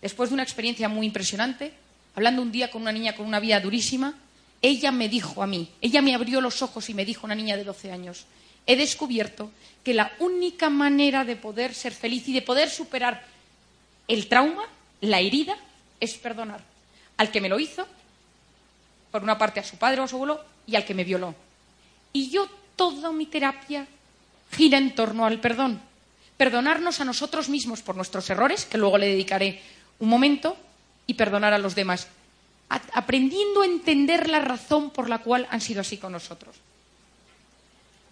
Después 0.00 0.30
de 0.30 0.34
una 0.34 0.42
experiencia 0.42 0.88
muy 0.88 1.06
impresionante, 1.06 1.72
hablando 2.16 2.42
un 2.42 2.50
día 2.50 2.70
con 2.70 2.82
una 2.82 2.92
niña 2.92 3.14
con 3.14 3.26
una 3.26 3.40
vida 3.40 3.60
durísima, 3.60 4.14
ella 4.60 4.92
me 4.92 5.08
dijo 5.08 5.42
a 5.42 5.46
mí, 5.46 5.68
ella 5.80 6.02
me 6.02 6.14
abrió 6.14 6.40
los 6.40 6.62
ojos 6.62 6.88
y 6.90 6.94
me 6.94 7.04
dijo, 7.04 7.26
una 7.26 7.34
niña 7.34 7.56
de 7.56 7.64
12 7.64 7.92
años, 7.92 8.26
he 8.66 8.76
descubierto 8.76 9.50
que 9.84 9.94
la 9.94 10.12
única 10.18 10.70
manera 10.70 11.24
de 11.24 11.36
poder 11.36 11.74
ser 11.74 11.92
feliz 11.92 12.28
y 12.28 12.32
de 12.32 12.42
poder 12.42 12.70
superar 12.70 13.24
el 14.08 14.28
trauma, 14.28 14.64
la 15.00 15.20
herida, 15.20 15.56
es 16.00 16.14
perdonar. 16.14 16.62
Al 17.16 17.30
que 17.30 17.40
me 17.40 17.48
lo 17.48 17.58
hizo, 17.58 17.86
por 19.10 19.22
una 19.22 19.38
parte 19.38 19.60
a 19.60 19.64
su 19.64 19.76
padre 19.76 20.00
o 20.00 20.04
a 20.04 20.08
su 20.08 20.16
abuelo, 20.16 20.40
y 20.66 20.76
al 20.76 20.84
que 20.84 20.94
me 20.94 21.04
violó. 21.04 21.34
Y 22.12 22.30
yo 22.30 22.48
toda 22.76 23.12
mi 23.12 23.26
terapia 23.26 23.86
gira 24.50 24.78
en 24.78 24.94
torno 24.94 25.26
al 25.26 25.40
perdón. 25.40 25.80
Perdonarnos 26.36 27.00
a 27.00 27.04
nosotros 27.04 27.48
mismos 27.48 27.82
por 27.82 27.96
nuestros 27.96 28.28
errores, 28.30 28.64
que 28.64 28.78
luego 28.78 28.98
le 28.98 29.08
dedicaré 29.08 29.62
un 29.98 30.08
momento, 30.08 30.56
y 31.06 31.14
perdonar 31.14 31.52
a 31.52 31.58
los 31.58 31.74
demás, 31.74 32.08
aprendiendo 32.68 33.62
a 33.62 33.66
entender 33.66 34.28
la 34.28 34.40
razón 34.40 34.90
por 34.90 35.08
la 35.08 35.18
cual 35.18 35.46
han 35.50 35.60
sido 35.60 35.80
así 35.80 35.98
con 35.98 36.12
nosotros. 36.12 36.56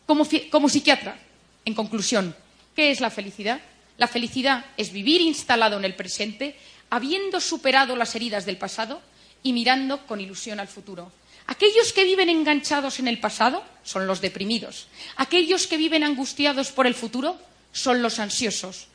Como, 0.07 0.25
psiquiatra, 0.69 1.17
en 1.65 1.75
conclusión, 1.75 2.35
¿qué 2.75 2.91
es 2.91 3.01
la 3.01 3.11
felicidad? 3.11 3.61
La 3.97 4.09
felicidad 4.09 4.67
es 4.77 4.93
vivir 4.93 5.21
instalado 5.21 5.79
en 5.79 5.85
el 5.85 5.95
presente, 5.95 6.57
habiendo 6.91 7.41
superado 7.41 7.95
las 7.95 8.15
heridas 8.17 8.45
del 8.45 8.57
pasado 8.57 9.01
y 9.43 9.53
mirando 9.53 10.07
con 10.07 10.21
ilusión 10.21 10.59
al 10.59 10.69
futuro. 10.69 11.13
Aquellos 11.51 11.93
que 11.93 12.05
viven 12.05 12.29
enganchados 12.29 13.01
en 13.01 13.09
el 13.09 13.19
pasado 13.19 13.65
son 13.83 14.07
los 14.07 14.21
deprimidos. 14.21 14.87
Aquellos 15.17 15.67
que 15.67 15.77
viven 15.77 16.05
angustiados 16.05 16.71
por 16.71 16.87
el 16.87 16.95
futuro 16.95 17.37
son 17.73 18.03
los 18.03 18.21
ansiosos. 18.21 18.87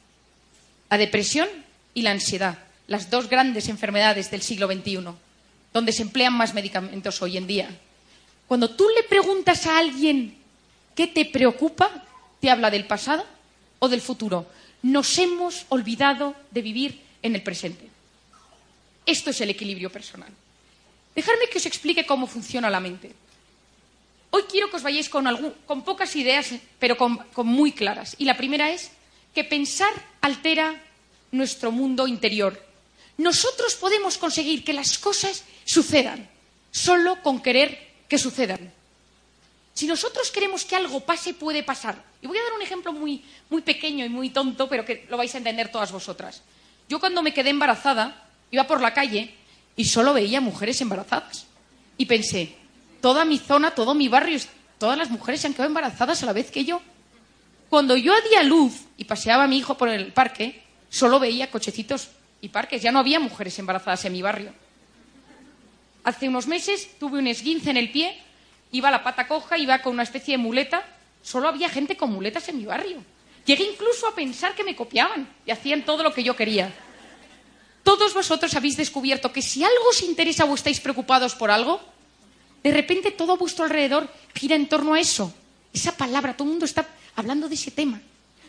La 0.90 0.98
depresión 0.98 1.50
y 1.94 2.04
la 2.04 2.12
ansiedad, 2.12 2.58
las 2.88 3.10
dos 3.10 3.28
grandes 3.28 3.68
enfermedades 3.68 4.32
del 4.32 4.42
siglo 4.42 4.68
XXI, 4.68 5.04
donde 5.74 5.92
se 5.92 6.04
emplean 6.04 6.32
más 6.32 6.54
medicamentos 6.54 7.22
hoy 7.22 7.36
en 7.36 7.46
día. 7.46 7.68
Cuando 8.48 8.70
tú 8.70 8.88
le 8.96 9.04
preguntas 9.04 9.66
a 9.66 9.78
alguien 9.78 10.38
qué 10.96 11.08
te 11.08 11.26
preocupa, 11.26 12.06
te 12.40 12.50
habla 12.50 12.72
del 12.72 12.88
pasado 12.88 13.26
o 13.80 13.90
del 13.90 14.00
futuro. 14.00 14.50
Nos 14.82 15.18
hemos 15.18 15.66
olvidado 15.68 16.34
de 16.52 16.62
vivir 16.62 17.02
en 17.22 17.36
el 17.36 17.44
presente. 17.44 17.90
Esto 19.06 19.32
es 19.32 19.42
el 19.42 19.50
equilibrio 19.50 19.90
personal. 19.92 20.32
Dejadme 21.16 21.48
que 21.48 21.58
os 21.58 21.66
explique 21.66 22.06
cómo 22.06 22.28
funciona 22.28 22.70
la 22.70 22.84
mente. 22.84 23.16
Hoy 24.36 24.44
quiero 24.52 24.70
que 24.70 24.76
os 24.76 24.84
vayáis 24.84 25.08
con, 25.08 25.24
pocas 25.88 26.14
ideas, 26.18 26.52
pero 26.78 26.98
con, 26.98 27.24
muy 27.48 27.72
claras. 27.72 28.16
Y 28.20 28.26
la 28.26 28.36
primera 28.36 28.70
es 28.70 28.92
que 29.34 29.46
pensar 29.46 29.92
altera 30.20 30.76
nuestro 31.32 31.72
mundo 31.72 32.06
interior. 32.06 32.60
Nosotros 33.18 33.76
podemos 33.76 34.18
conseguir 34.18 34.66
que 34.66 34.74
las 34.74 35.00
cosas 35.00 35.46
sucedan 35.64 36.28
solo 36.70 37.24
con 37.24 37.40
querer 37.40 37.80
que 38.10 38.18
sucedan. 38.18 38.74
Si 39.74 39.88
nosotros 39.88 40.32
queremos 40.32 40.66
que 40.66 40.76
algo 40.76 41.00
pase, 41.00 41.34
puede 41.34 41.64
pasar. 41.64 42.04
Y 42.22 42.28
voy 42.28 42.38
a 42.38 42.44
dar 42.44 42.54
un 42.54 42.62
ejemplo 42.62 42.92
muy, 42.92 43.24
muy 43.50 43.62
pequeño 43.62 44.04
y 44.04 44.10
muy 44.10 44.32
tonto, 44.32 44.68
pero 44.68 44.84
que 44.84 45.06
lo 45.10 45.16
vais 45.16 45.34
a 45.36 45.38
entender 45.38 45.72
todas 45.72 45.94
vosotras. 45.94 46.44
Yo 46.90 47.00
cuando 47.00 47.24
me 47.24 47.34
quedé 47.34 47.52
embarazada, 47.52 48.28
iba 48.52 48.68
por 48.68 48.82
la 48.82 48.94
calle 48.94 49.34
y 49.76 49.86
solo 49.86 50.14
veía 50.14 50.42
mujeres 50.42 50.80
embarazadas. 50.82 51.48
Y 51.98 52.06
pensé, 52.06 52.56
toda 53.02 53.26
mi 53.26 53.38
zona, 53.38 53.72
todo 53.72 53.94
mi 53.94 54.08
barrio, 54.08 54.40
todas 54.78 54.98
las 54.98 55.10
mujeres 55.10 55.42
se 55.42 55.48
han 55.48 55.54
quedado 55.54 55.70
embarazadas 55.70 56.22
a 56.24 56.26
la 56.26 56.34
vez 56.34 56.52
que 56.52 56.66
yo. 56.66 56.82
Cuando 57.70 57.98
yo 57.98 58.14
di 58.30 58.36
a 58.36 58.44
luz 58.44 58.74
y 58.98 59.06
paseaba 59.06 59.44
a 59.44 59.48
mi 59.48 59.58
hijo 59.58 59.78
por 59.78 59.90
el 59.90 60.14
parque, 60.14 60.64
solo 60.90 61.20
veía 61.20 61.52
cochecitos 61.52 62.10
y 62.42 62.50
parques. 62.50 62.82
Ya 62.82 62.92
no 62.92 63.00
había 63.00 63.20
mujeres 63.20 63.58
embarazadas 63.60 64.06
en 64.06 64.14
mi 64.14 64.22
barrio. 64.22 64.54
Hace 66.04 66.30
unos 66.30 66.48
meses 66.48 66.90
tuve 67.00 67.20
un 67.20 67.28
esguince 67.28 67.72
en 67.72 67.78
el 67.78 67.92
pie, 67.92 68.16
iba 68.72 68.90
a 68.90 68.92
la 68.92 69.04
pata 69.04 69.28
coja, 69.28 69.58
iba 69.58 69.80
con 69.80 69.94
una 69.94 70.04
especie 70.04 70.34
de 70.34 70.38
muleta. 70.38 70.86
Solo 71.24 71.48
había 71.48 71.70
gente 71.70 71.98
con 71.98 72.14
muletas 72.14 72.48
en 72.50 72.58
mi 72.58 72.66
barrio. 72.66 73.04
Llegué 73.46 73.64
incluso 73.64 74.08
a 74.08 74.16
pensar 74.16 74.54
que 74.54 74.64
me 74.64 74.76
copiaban 74.76 75.28
y 75.46 75.52
hacían 75.52 75.84
todo 75.84 76.04
lo 76.04 76.14
que 76.14 76.24
yo 76.24 76.36
quería 76.36 76.72
todos 77.86 78.18
vosotros 78.18 78.50
habéis 78.58 78.76
descubierto 78.82 79.32
que 79.32 79.46
si 79.46 79.64
algo 79.64 79.94
os 79.94 80.02
interesa 80.02 80.50
o 80.50 80.58
estáis 80.58 80.82
preocupados 80.82 81.38
por 81.38 81.54
algo, 81.54 81.78
de 82.66 82.74
repente 82.74 83.14
todo 83.14 83.38
vuestro 83.38 83.64
alrededor 83.64 84.10
gira 84.34 84.58
en 84.58 84.66
torno 84.66 84.98
a 84.98 85.00
eso. 85.00 85.30
Esa 85.70 85.94
palabra, 85.94 86.34
todo 86.34 86.50
el 86.50 86.58
mundo 86.58 86.66
está 86.66 86.90
hablando 87.16 87.48
de 87.48 87.54
ese 87.54 87.70
tema. 87.70 88.02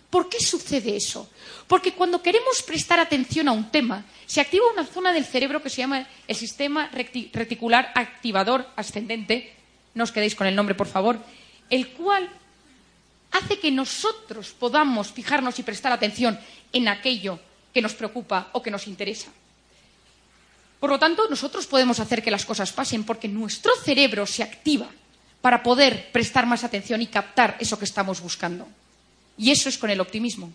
¿Por 0.08 0.30
qué 0.30 0.40
sucede 0.40 0.96
eso? 0.96 1.28
Porque 1.68 1.92
cuando 1.92 2.22
queremos 2.22 2.62
prestar 2.62 2.98
atención 2.98 3.46
a 3.48 3.52
un 3.52 3.70
tema, 3.70 4.06
se 4.24 4.40
activa 4.40 4.72
una 4.72 4.86
zona 4.86 5.12
del 5.12 5.26
cerebro 5.26 5.62
que 5.62 5.68
se 5.68 5.84
llama 5.84 6.08
el 6.26 6.36
sistema 6.36 6.88
reticular 6.88 7.92
activador 7.94 8.66
ascendente, 8.74 9.52
no 9.92 10.04
os 10.04 10.12
quedéis 10.12 10.34
con 10.34 10.46
el 10.46 10.56
nombre, 10.56 10.74
por 10.74 10.88
favor, 10.88 11.20
el 11.68 11.88
cual 11.88 12.30
hace 13.32 13.58
que 13.58 13.70
nosotros 13.70 14.56
podamos 14.58 15.12
fijarnos 15.12 15.58
y 15.58 15.62
prestar 15.62 15.92
atención 15.92 16.40
en 16.72 16.88
aquello 16.88 17.38
que 17.76 17.84
nos 17.84 17.92
preocupa 17.92 18.48
o 18.56 18.64
que 18.64 18.72
nos 18.72 18.88
interesa. 18.88 19.28
Por 20.80 20.88
lo 20.88 20.96
tanto, 20.96 21.28
nosotros 21.28 21.68
podemos 21.68 22.00
hacer 22.00 22.24
que 22.24 22.32
las 22.32 22.48
cosas 22.48 22.72
pasen 22.72 23.04
porque 23.04 23.28
nuestro 23.28 23.76
cerebro 23.76 24.24
se 24.24 24.42
activa 24.42 24.88
para 25.44 25.62
poder 25.62 26.08
prestar 26.10 26.46
más 26.48 26.64
atención 26.64 27.02
y 27.02 27.12
captar 27.12 27.60
eso 27.60 27.78
que 27.78 27.84
estamos 27.84 28.22
buscando. 28.22 28.66
Y 29.36 29.50
eso 29.50 29.68
es 29.68 29.76
con 29.76 29.90
el 29.90 30.00
optimismo. 30.00 30.50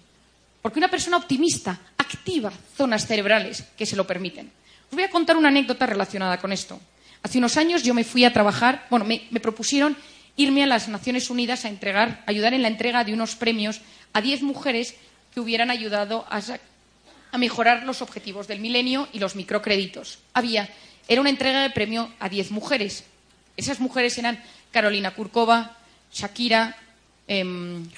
Porque 0.64 0.80
una 0.80 0.90
persona 0.90 1.18
optimista 1.18 1.80
activa 1.96 2.52
zonas 2.76 3.06
cerebrales 3.06 3.66
que 3.78 3.86
se 3.86 3.96
lo 3.96 4.08
permiten. 4.08 4.50
Os 4.90 4.96
voy 4.96 5.04
a 5.04 5.14
contar 5.14 5.38
una 5.38 5.50
anécdota 5.50 5.86
relacionada 5.86 6.42
con 6.42 6.52
esto. 6.52 6.82
Hace 7.22 7.38
unos 7.38 7.56
años 7.56 7.84
yo 7.84 7.94
me 7.94 8.04
fui 8.04 8.26
a 8.26 8.34
trabajar, 8.34 8.88
bueno, 8.90 9.06
me, 9.06 9.40
propusieron 9.40 9.96
irme 10.38 10.64
a 10.64 10.68
las 10.68 10.88
Naciones 10.88 11.30
Unidas 11.30 11.66
a 11.66 11.70
entregar, 11.70 12.24
ayudar 12.26 12.56
en 12.56 12.64
la 12.64 12.68
entrega 12.68 13.04
de 13.04 13.14
unos 13.14 13.36
premios 13.36 13.80
a 14.12 14.22
diez 14.22 14.42
mujeres 14.42 14.96
que 15.36 15.40
hubieran 15.40 15.70
ayudado 15.70 16.26
a, 16.28 16.42
a 17.32 17.38
mejorar 17.38 17.84
los 17.84 18.02
objetivos 18.02 18.48
del 18.48 18.60
milenio 18.60 19.08
y 19.14 19.20
los 19.20 19.36
microcréditos. 19.36 20.20
Había, 20.34 20.70
era 21.08 21.22
una 21.22 21.30
entrega 21.30 21.62
de 21.62 21.70
premio 21.70 22.12
a 22.20 22.30
diez 22.30 22.52
mujeres. 22.52 23.06
Esas 23.58 23.80
mujeres 23.80 24.18
eran 24.18 24.42
Carolina 24.72 25.12
Kurkova, 25.12 25.78
Shakira, 26.12 26.76
eh, 27.28 27.46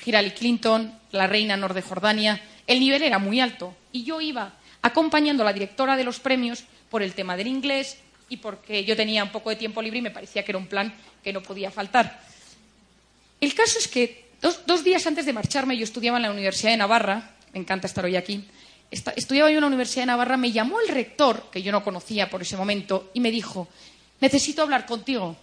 Hillary 0.05 0.31
Clinton, 0.31 0.93
la 1.11 1.27
reina 1.27 1.57
Nor 1.57 1.73
de 1.73 1.81
Jordania. 1.81 2.41
El 2.67 2.79
nivel 2.79 3.03
era 3.03 3.19
muy 3.19 3.39
alto 3.39 3.75
y 3.91 4.03
yo 4.03 4.21
iba 4.21 4.53
acompañando 4.81 5.43
a 5.43 5.45
la 5.45 5.53
directora 5.53 5.95
de 5.95 6.03
los 6.03 6.19
premios 6.19 6.65
por 6.89 7.01
el 7.01 7.13
tema 7.13 7.35
del 7.35 7.47
inglés 7.47 7.97
y 8.29 8.37
porque 8.37 8.83
yo 8.83 8.95
tenía 8.95 9.23
un 9.23 9.31
poco 9.31 9.49
de 9.49 9.55
tiempo 9.55 9.81
libre 9.81 9.99
y 9.99 10.03
me 10.03 10.11
parecía 10.11 10.43
que 10.43 10.51
era 10.51 10.59
un 10.59 10.67
plan 10.67 10.93
que 11.23 11.33
no 11.33 11.41
podía 11.41 11.71
faltar. 11.71 12.21
El 13.41 13.53
caso 13.53 13.79
es 13.79 13.87
que 13.87 14.25
dos, 14.41 14.61
dos 14.65 14.83
días 14.83 15.05
antes 15.07 15.25
de 15.25 15.33
marcharme 15.33 15.77
yo 15.77 15.83
estudiaba 15.83 16.17
en 16.17 16.23
la 16.23 16.31
Universidad 16.31 16.71
de 16.71 16.77
Navarra, 16.77 17.31
me 17.53 17.59
encanta 17.59 17.87
estar 17.87 18.05
hoy 18.05 18.15
aquí, 18.15 18.45
estudiaba 18.91 19.49
yo 19.49 19.57
en 19.57 19.61
la 19.61 19.67
Universidad 19.67 20.03
de 20.03 20.07
Navarra, 20.07 20.37
me 20.37 20.51
llamó 20.51 20.79
el 20.79 20.87
rector, 20.87 21.49
que 21.51 21.61
yo 21.61 21.71
no 21.71 21.83
conocía 21.83 22.29
por 22.29 22.41
ese 22.41 22.57
momento, 22.57 23.09
y 23.13 23.19
me 23.19 23.31
dijo, 23.31 23.67
necesito 24.21 24.61
hablar 24.61 24.85
contigo. 24.85 25.35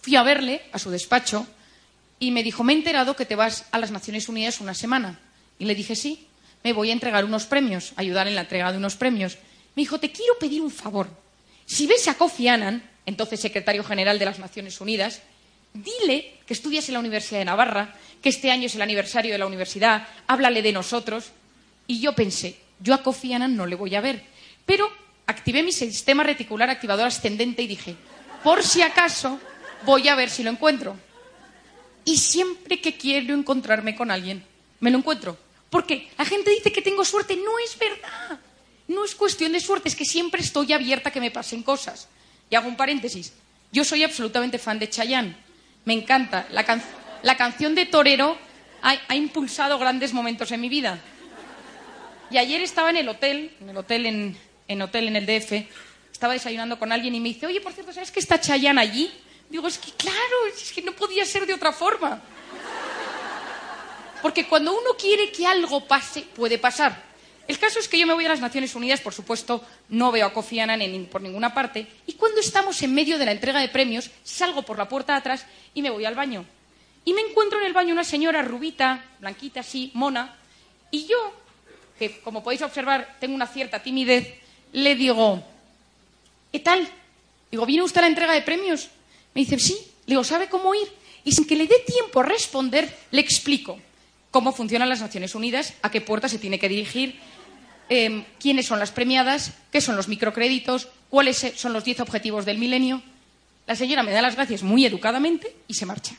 Fui 0.00 0.16
a 0.16 0.22
verle 0.22 0.62
a 0.72 0.78
su 0.78 0.90
despacho 0.90 1.46
y 2.18 2.30
me 2.30 2.42
dijo, 2.42 2.64
me 2.64 2.72
he 2.72 2.76
enterado 2.76 3.16
que 3.16 3.24
te 3.26 3.36
vas 3.36 3.66
a 3.70 3.78
las 3.78 3.90
Naciones 3.90 4.28
Unidas 4.28 4.60
una 4.60 4.74
semana. 4.74 5.18
Y 5.58 5.64
le 5.64 5.74
dije, 5.74 5.96
sí, 5.96 6.26
me 6.64 6.72
voy 6.72 6.90
a 6.90 6.92
entregar 6.92 7.24
unos 7.24 7.46
premios, 7.46 7.92
ayudar 7.96 8.28
en 8.28 8.34
la 8.34 8.42
entrega 8.42 8.72
de 8.72 8.78
unos 8.78 8.96
premios. 8.96 9.38
Me 9.74 9.82
dijo, 9.82 9.98
te 9.98 10.12
quiero 10.12 10.38
pedir 10.38 10.60
un 10.60 10.70
favor. 10.70 11.08
Si 11.66 11.86
ves 11.86 12.08
a 12.08 12.14
Kofi 12.14 12.48
Annan, 12.48 12.82
entonces 13.06 13.40
secretario 13.40 13.84
general 13.84 14.18
de 14.18 14.24
las 14.24 14.38
Naciones 14.38 14.80
Unidas, 14.80 15.22
dile 15.72 16.38
que 16.46 16.54
estudias 16.54 16.88
en 16.88 16.94
la 16.94 17.00
Universidad 17.00 17.40
de 17.40 17.44
Navarra, 17.44 17.94
que 18.22 18.28
este 18.28 18.50
año 18.50 18.66
es 18.66 18.74
el 18.74 18.82
aniversario 18.82 19.32
de 19.32 19.38
la 19.38 19.46
universidad, 19.46 20.08
háblale 20.26 20.62
de 20.62 20.72
nosotros 20.72 21.32
y 21.88 21.98
yo 21.98 22.12
pensé, 22.12 22.56
yo 22.78 22.94
a 22.94 23.02
Kofi 23.02 23.34
Annan 23.34 23.56
no 23.56 23.66
le 23.66 23.74
voy 23.74 23.96
a 23.96 24.00
ver. 24.00 24.22
Pero 24.64 24.88
activé 25.26 25.64
mi 25.64 25.72
sistema 25.72 26.22
reticular 26.22 26.70
activador 26.70 27.08
ascendente 27.08 27.62
y 27.62 27.66
dije, 27.66 27.96
por 28.44 28.62
si 28.62 28.82
acaso, 28.82 29.40
voy 29.84 30.06
a 30.06 30.14
ver 30.14 30.30
si 30.30 30.44
lo 30.44 30.50
encuentro. 30.50 30.96
Y 32.04 32.18
siempre 32.18 32.80
que 32.80 32.96
quiero 32.96 33.34
encontrarme 33.34 33.96
con 33.96 34.12
alguien, 34.12 34.44
me 34.78 34.92
lo 34.92 34.98
encuentro. 34.98 35.36
Porque 35.70 36.08
la 36.16 36.24
gente 36.24 36.50
dice 36.50 36.72
que 36.72 36.82
tengo 36.82 37.04
suerte. 37.04 37.36
No 37.36 37.58
es 37.58 37.78
verdad. 37.78 38.38
No 38.86 39.04
es 39.04 39.14
cuestión 39.14 39.52
de 39.52 39.60
suerte, 39.60 39.90
es 39.90 39.96
que 39.96 40.06
siempre 40.06 40.40
estoy 40.40 40.72
abierta 40.72 41.10
a 41.10 41.12
que 41.12 41.20
me 41.20 41.30
pasen 41.30 41.62
cosas. 41.62 42.08
Y 42.48 42.54
hago 42.54 42.68
un 42.68 42.76
paréntesis. 42.76 43.34
Yo 43.70 43.84
soy 43.84 44.02
absolutamente 44.02 44.58
fan 44.58 44.78
de 44.78 44.88
Chayanne. 44.88 45.36
Me 45.84 45.92
encanta. 45.92 46.48
La, 46.50 47.36
canción 47.36 47.74
de 47.74 47.84
Torero 47.84 48.38
ha, 48.80 49.14
impulsado 49.14 49.78
grandes 49.78 50.14
momentos 50.14 50.50
en 50.52 50.60
mi 50.62 50.70
vida. 50.70 50.98
Y 52.30 52.38
ayer 52.38 52.60
estaba 52.60 52.90
en 52.90 52.96
el 52.96 53.08
hotel, 53.08 53.56
en 53.60 53.70
el 53.70 53.76
hotel 53.76 54.06
en, 54.06 54.38
en 54.68 54.82
hotel 54.82 55.08
en 55.08 55.16
el 55.16 55.26
DF, 55.26 55.52
estaba 56.12 56.32
desayunando 56.32 56.78
con 56.78 56.92
alguien 56.92 57.14
y 57.14 57.20
me 57.20 57.28
dice, 57.28 57.46
oye, 57.46 57.60
por 57.60 57.72
cierto, 57.72 57.92
¿sabes 57.92 58.10
que 58.10 58.20
está 58.20 58.40
Chayanne 58.40 58.80
allí? 58.80 59.10
Digo, 59.48 59.66
es 59.66 59.78
que 59.78 59.92
claro, 59.92 60.46
es 60.54 60.72
que 60.72 60.82
no 60.82 60.92
podía 60.92 61.24
ser 61.24 61.46
de 61.46 61.54
otra 61.54 61.72
forma. 61.72 62.20
Porque 64.20 64.46
cuando 64.46 64.72
uno 64.72 64.90
quiere 64.98 65.30
que 65.30 65.46
algo 65.46 65.86
pase, 65.86 66.22
puede 66.22 66.58
pasar. 66.58 67.08
El 67.46 67.58
caso 67.58 67.78
es 67.78 67.88
que 67.88 67.98
yo 67.98 68.06
me 68.06 68.12
voy 68.12 68.26
a 68.26 68.28
las 68.28 68.40
Naciones 68.40 68.74
Unidas, 68.74 69.00
por 69.00 69.14
supuesto, 69.14 69.64
no 69.88 70.12
veo 70.12 70.26
a 70.26 70.32
Kofi 70.34 70.60
Annan 70.60 71.06
por 71.10 71.22
ninguna 71.22 71.54
parte, 71.54 71.86
y 72.06 72.12
cuando 72.12 72.40
estamos 72.40 72.82
en 72.82 72.92
medio 72.92 73.16
de 73.16 73.24
la 73.24 73.32
entrega 73.32 73.60
de 73.60 73.68
premios, 73.68 74.10
salgo 74.22 74.62
por 74.62 74.76
la 74.76 74.86
puerta 74.86 75.14
de 75.14 75.20
atrás 75.20 75.46
y 75.72 75.80
me 75.80 75.88
voy 75.88 76.04
al 76.04 76.14
baño. 76.14 76.44
Y 77.06 77.14
me 77.14 77.22
encuentro 77.22 77.58
en 77.58 77.64
el 77.64 77.72
baño 77.72 77.94
una 77.94 78.04
señora 78.04 78.42
rubita, 78.42 79.02
blanquita 79.20 79.60
así, 79.60 79.90
mona, 79.94 80.36
y 80.90 81.06
yo, 81.06 81.32
que 81.98 82.20
como 82.20 82.42
podéis 82.42 82.62
observar 82.62 83.16
tengo 83.20 83.34
una 83.34 83.46
cierta 83.46 83.82
timidez, 83.82 84.34
le 84.72 84.94
digo, 84.94 85.42
¿qué 86.52 86.60
tal? 86.60 86.88
Digo, 87.50 87.66
¿viene 87.66 87.82
usted 87.82 87.98
a 87.98 88.02
la 88.02 88.08
entrega 88.08 88.32
de 88.32 88.42
premios? 88.42 88.88
Me 89.34 89.42
dice, 89.42 89.58
sí. 89.58 89.74
Le 90.06 90.12
digo, 90.12 90.24
¿sabe 90.24 90.48
cómo 90.48 90.74
ir? 90.74 90.88
Y 91.24 91.32
sin 91.32 91.46
que 91.46 91.56
le 91.56 91.66
dé 91.66 91.76
tiempo 91.86 92.20
a 92.20 92.24
responder, 92.24 92.94
le 93.10 93.20
explico 93.20 93.78
cómo 94.30 94.52
funcionan 94.52 94.88
las 94.88 95.00
Naciones 95.00 95.34
Unidas, 95.34 95.74
a 95.82 95.90
qué 95.90 96.00
puerta 96.00 96.28
se 96.28 96.38
tiene 96.38 96.58
que 96.58 96.68
dirigir, 96.68 97.18
em, 97.88 98.24
quiénes 98.38 98.66
son 98.66 98.78
las 98.78 98.90
premiadas, 98.90 99.52
qué 99.72 99.80
son 99.80 99.96
los 99.96 100.08
microcréditos, 100.08 100.88
cuáles 101.08 101.52
son 101.56 101.72
los 101.72 101.84
diez 101.84 102.00
objetivos 102.00 102.44
del 102.44 102.58
milenio. 102.58 103.02
La 103.66 103.74
señora 103.74 104.02
me 104.02 104.12
da 104.12 104.22
las 104.22 104.36
gracias 104.36 104.62
muy 104.62 104.86
educadamente 104.86 105.54
y 105.66 105.74
se 105.74 105.86
marcha. 105.86 106.14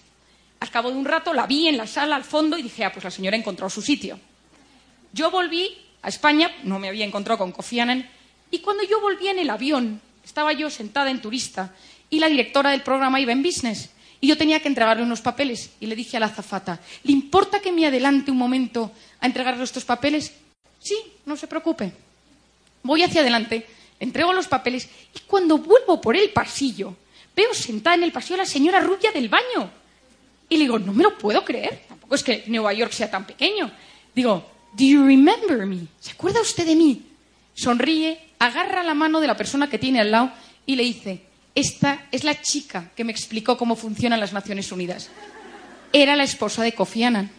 Al 0.60 0.70
cabo 0.70 0.92
de 0.92 0.98
un 0.98 1.06
rato 1.06 1.34
la 1.34 1.48
vi 1.48 1.68
en 1.68 1.78
la 1.78 1.88
sala 1.88 2.16
al 2.16 2.24
fondo 2.24 2.58
y 2.58 2.64
dije, 2.64 2.84
ah, 2.84 2.92
pues 2.92 3.04
la 3.04 3.12
señora 3.12 3.38
encontró 3.38 3.70
su 3.70 3.82
sitio. 3.82 4.20
Yo 5.14 5.32
volví 5.32 5.76
a 6.02 6.10
España, 6.10 6.52
no 6.64 6.80
me 6.80 6.88
había 6.88 7.06
encontrado 7.06 7.38
con 7.40 7.52
Kofi 7.52 7.80
Annan, 7.80 8.10
y 8.52 8.60
cuando 8.60 8.84
yo 8.84 9.02
volví 9.02 9.28
en 9.28 9.40
el 9.40 9.50
avión, 9.50 10.02
estaba 10.24 10.54
yo 10.54 10.70
sentada 10.70 11.10
en 11.10 11.22
turista 11.22 11.74
y 12.10 12.20
la 12.20 12.28
directora 12.28 12.72
del 12.72 12.82
programa 12.82 13.20
iba 13.20 13.32
en 13.32 13.44
business. 13.44 13.90
Y 14.22 14.28
yo 14.28 14.38
tenía 14.38 14.60
que 14.60 14.68
entregarle 14.68 15.04
unos 15.04 15.22
papeles. 15.22 15.72
Y 15.80 15.86
le 15.86 15.96
dije 15.96 16.18
a 16.18 16.20
la 16.20 16.26
azafata, 16.26 16.80
¿le 17.04 17.12
importa 17.12 17.60
que 17.60 17.72
me 17.72 17.86
adelante 17.86 18.32
un 18.32 18.38
momento 18.38 18.92
a 19.20 19.26
entregarle 19.26 19.64
estos 19.64 19.86
papeles? 19.86 20.34
Sí, 20.80 20.98
no 21.26 21.38
se 21.38 21.48
preocupe. 21.48 21.92
Voy 22.84 23.04
hacia 23.04 23.22
adelante, 23.22 23.66
entrego 24.00 24.34
los 24.34 24.48
papeles 24.48 24.90
y 25.14 25.20
cuando 25.28 25.58
vuelvo 25.58 26.00
por 26.00 26.16
el 26.16 26.30
pasillo, 26.32 26.96
veo 27.36 27.54
sentada 27.54 27.96
en 27.96 28.04
el 28.04 28.12
pasillo 28.12 28.36
a 28.36 28.40
la 28.40 28.46
señora 28.46 28.80
rubia 28.80 29.12
del 29.12 29.30
baño. 29.30 29.72
Y 30.48 30.58
le 30.58 30.64
digo, 30.64 30.80
no 30.80 30.94
me 30.94 31.04
lo 31.04 31.18
puedo 31.18 31.44
creer. 31.46 31.84
Tampoco 31.88 32.16
es 32.16 32.24
que 32.24 32.44
Nueva 32.48 32.74
York 32.74 32.92
sea 32.92 33.12
tan 33.12 33.26
pequeño. 33.26 33.72
Digo, 34.16 34.44
¿do 34.74 34.84
you 34.84 35.04
remember 35.06 35.66
me? 35.66 35.88
¿Se 36.00 36.12
acuerda 36.12 36.42
usted 36.42 36.66
de 36.66 36.76
mí? 36.76 37.06
Sonríe, 37.54 38.20
agarra 38.40 38.84
la 38.84 38.94
mano 38.94 39.20
de 39.20 39.28
la 39.28 39.36
persona 39.36 39.70
que 39.70 39.78
tiene 39.78 40.00
al 40.00 40.12
lado 40.12 40.32
y 40.66 40.76
le 40.76 40.84
dice, 40.84 41.22
esta 41.56 42.08
es 42.12 42.24
la 42.24 42.42
chica 42.42 42.92
que 42.96 43.04
me 43.04 43.12
explicó 43.12 43.58
cómo 43.58 43.76
funcionan 43.76 44.20
las 44.20 44.34
Naciones 44.34 44.72
Unidas. 44.72 45.10
Era 45.92 46.16
la 46.16 46.24
esposa 46.24 46.64
de 46.64 46.74
Kofi 46.74 47.04
Annan. 47.04 47.30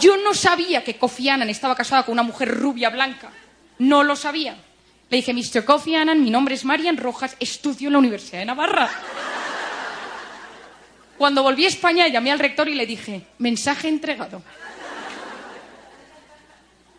Yo 0.00 0.16
no 0.18 0.34
sabía 0.34 0.84
que 0.84 0.96
Kofi 0.98 1.28
Annan 1.28 1.48
estaba 1.48 1.74
casada 1.74 2.02
con 2.02 2.12
una 2.12 2.22
mujer 2.22 2.54
rubia 2.54 2.90
blanca. 2.90 3.30
No 3.78 4.02
lo 4.02 4.16
sabía. 4.16 4.56
Le 5.08 5.16
dije, 5.16 5.32
Mr. 5.32 5.64
Kofi 5.64 5.94
Annan, 5.94 6.22
mi 6.22 6.30
nombre 6.30 6.54
es 6.54 6.64
Marian 6.64 6.96
Rojas, 6.96 7.36
estudio 7.40 7.88
en 7.88 7.92
la 7.92 7.98
Universidad 8.00 8.40
de 8.40 8.44
Navarra. 8.44 8.90
Cuando 11.16 11.42
volví 11.42 11.64
a 11.64 11.68
España, 11.68 12.08
llamé 12.08 12.32
al 12.32 12.38
rector 12.38 12.68
y 12.68 12.74
le 12.74 12.84
dije, 12.84 13.22
mensaje 13.38 13.88
entregado. 13.88 14.42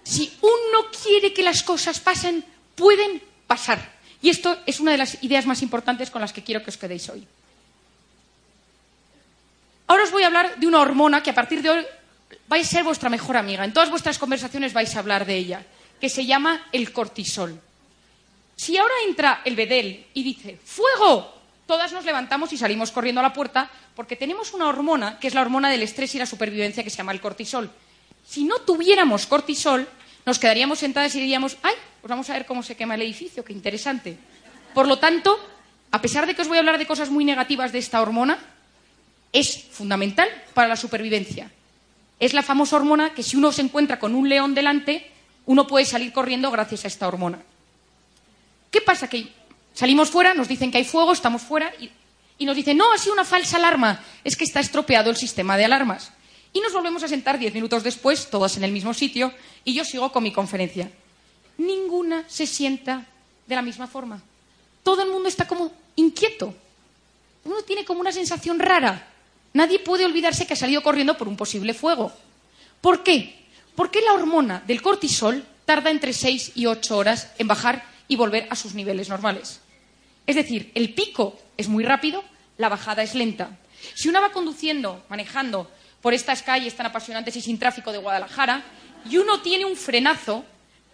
Si 0.07 0.31
uno 0.39 0.89
quiere 1.03 1.33
que 1.33 1.43
las 1.43 1.63
cosas 1.63 1.99
pasen, 1.99 2.45
pueden 2.75 3.21
pasar. 3.45 3.97
Y 4.21 4.29
esto 4.29 4.57
es 4.65 4.79
una 4.79 4.91
de 4.91 4.97
las 4.97 5.21
ideas 5.21 5.45
más 5.45 5.61
importantes 5.61 6.09
con 6.09 6.21
las 6.21 6.31
que 6.31 6.43
quiero 6.43 6.63
que 6.63 6.69
os 6.69 6.77
quedéis 6.77 7.09
hoy. 7.09 7.27
Ahora 9.87 10.03
os 10.03 10.11
voy 10.11 10.23
a 10.23 10.27
hablar 10.27 10.57
de 10.57 10.65
una 10.65 10.79
hormona 10.79 11.21
que 11.21 11.31
a 11.31 11.35
partir 11.35 11.61
de 11.61 11.71
hoy 11.71 11.85
va 12.49 12.55
a 12.55 12.63
ser 12.63 12.85
vuestra 12.85 13.09
mejor 13.09 13.35
amiga. 13.35 13.65
En 13.65 13.73
todas 13.73 13.89
vuestras 13.89 14.17
conversaciones 14.17 14.71
vais 14.71 14.95
a 14.95 14.99
hablar 14.99 15.25
de 15.25 15.35
ella, 15.35 15.65
que 15.99 16.07
se 16.07 16.25
llama 16.25 16.67
el 16.71 16.93
cortisol. 16.93 17.59
Si 18.55 18.77
ahora 18.77 18.93
entra 19.09 19.41
el 19.43 19.57
bedel 19.57 20.07
y 20.13 20.23
dice 20.23 20.57
¡Fuego! 20.63 21.35
Todas 21.67 21.91
nos 21.91 22.05
levantamos 22.05 22.53
y 22.53 22.57
salimos 22.57 22.91
corriendo 22.91 23.19
a 23.19 23.23
la 23.23 23.33
puerta 23.33 23.69
porque 23.93 24.15
tenemos 24.15 24.53
una 24.53 24.69
hormona 24.69 25.19
que 25.19 25.27
es 25.27 25.33
la 25.33 25.41
hormona 25.41 25.69
del 25.69 25.83
estrés 25.83 26.15
y 26.15 26.17
la 26.17 26.25
supervivencia 26.25 26.81
que 26.81 26.89
se 26.89 26.95
llama 26.95 27.11
el 27.11 27.19
cortisol. 27.19 27.69
Si 28.27 28.43
no 28.43 28.57
tuviéramos 28.59 29.25
cortisol, 29.25 29.87
nos 30.25 30.39
quedaríamos 30.39 30.79
sentadas 30.79 31.15
y 31.15 31.21
diríamos, 31.21 31.57
¡ay! 31.63 31.75
Pues 32.01 32.09
vamos 32.09 32.29
a 32.29 32.33
ver 32.33 32.45
cómo 32.45 32.61
se 32.61 32.75
quema 32.75 32.95
el 32.95 33.03
edificio, 33.03 33.45
qué 33.45 33.53
interesante. 33.53 34.17
Por 34.73 34.87
lo 34.87 34.99
tanto, 34.99 35.39
a 35.91 36.01
pesar 36.01 36.27
de 36.27 36.35
que 36.35 36.41
os 36.41 36.47
voy 36.49 36.57
a 36.57 36.59
hablar 36.59 36.77
de 36.77 36.85
cosas 36.85 37.09
muy 37.09 37.23
negativas 37.23 37.71
de 37.71 37.79
esta 37.79 38.01
hormona, 38.01 38.37
es 39.31 39.63
fundamental 39.71 40.27
para 40.53 40.67
la 40.67 40.75
supervivencia. 40.75 41.49
Es 42.19 42.33
la 42.33 42.43
famosa 42.43 42.75
hormona 42.75 43.13
que 43.13 43.23
si 43.23 43.37
uno 43.37 43.51
se 43.51 43.61
encuentra 43.61 43.97
con 43.97 44.13
un 44.13 44.27
león 44.27 44.53
delante, 44.53 45.09
uno 45.45 45.65
puede 45.65 45.85
salir 45.85 46.11
corriendo 46.11 46.51
gracias 46.51 46.83
a 46.83 46.87
esta 46.87 47.07
hormona. 47.07 47.39
¿Qué 48.69 48.81
pasa? 48.81 49.07
Que 49.07 49.27
salimos 49.73 50.09
fuera, 50.09 50.33
nos 50.33 50.49
dicen 50.49 50.71
que 50.71 50.79
hay 50.79 50.85
fuego, 50.85 51.13
estamos 51.13 51.41
fuera 51.41 51.71
y, 51.79 52.45
nos 52.45 52.55
dicen, 52.55 52.77
no, 52.77 52.91
ha 52.91 52.97
sido 52.97 53.13
una 53.13 53.23
falsa 53.23 53.57
alarma, 53.57 54.03
es 54.23 54.35
que 54.35 54.43
está 54.43 54.59
estropeado 54.59 55.09
el 55.09 55.15
sistema 55.15 55.55
de 55.55 55.65
alarmas. 55.65 56.11
Y 56.57 56.59
nos 56.59 56.73
volvemos 56.73 57.03
a 57.03 57.07
sentar 57.07 57.37
diez 57.37 57.53
minutos 57.53 57.83
después, 57.83 58.31
todas 58.31 58.57
en 58.57 58.63
el 58.63 58.71
mismo 58.71 58.91
sitio, 58.91 59.31
y 59.63 59.75
yo 59.75 59.85
sigo 59.85 60.11
con 60.11 60.23
mi 60.23 60.31
conferencia. 60.33 60.89
Ninguna 61.59 62.27
se 62.27 62.47
sienta 62.47 63.05
de 63.45 63.55
la 63.55 63.61
misma 63.61 63.85
forma. 63.85 64.19
Todo 64.81 65.03
el 65.03 65.11
mundo 65.11 65.29
está 65.29 65.45
como 65.45 65.71
inquieto. 65.97 66.55
Uno 67.45 67.61
tiene 67.61 67.85
como 67.85 67.99
una 67.99 68.11
sensación 68.11 68.57
rara. 68.57 69.07
Nadie 69.53 69.77
puede 69.77 70.03
olvidarse 70.03 70.47
que 70.47 70.53
ha 70.53 70.57
salido 70.57 70.81
corriendo 70.81 71.15
por 71.15 71.27
un 71.27 71.37
posible 71.37 71.75
fuego. 71.75 72.11
¿Por 72.81 73.03
qué? 73.03 73.35
Porque 73.75 74.01
la 74.01 74.13
hormona 74.13 74.63
del 74.65 74.81
cortisol 74.81 75.45
tarda 75.63 75.91
entre 75.91 76.11
seis 76.11 76.53
y 76.55 76.65
ocho 76.65 76.97
horas 76.97 77.33
en 77.37 77.47
bajar 77.47 77.85
y 78.07 78.15
volver 78.15 78.47
a 78.49 78.55
sus 78.55 78.73
niveles 78.73 79.09
normales. 79.09 79.59
Es 80.25 80.35
decir, 80.35 80.71
el 80.73 80.95
pico 80.95 81.37
es 81.55 81.67
muy 81.67 81.83
rápido, 81.83 82.23
la 82.57 82.67
bajada 82.67 83.03
es 83.03 83.13
lenta. 83.13 83.59
Si 83.93 84.09
uno 84.09 84.21
va 84.21 84.31
conduciendo, 84.31 85.05
manejando 85.07 85.69
por 86.07 86.13
estas 86.13 86.41
calles 86.41 86.73
tan 86.73 86.85
apasionantes 86.85 87.35
y 87.35 87.41
sin 87.41 87.59
tráfico 87.59 87.91
de 87.91 87.97
Guadalajara, 87.97 88.63
y 89.09 89.17
uno 89.17 89.41
tiene 89.41 89.65
un 89.65 89.75
frenazo, 89.75 90.45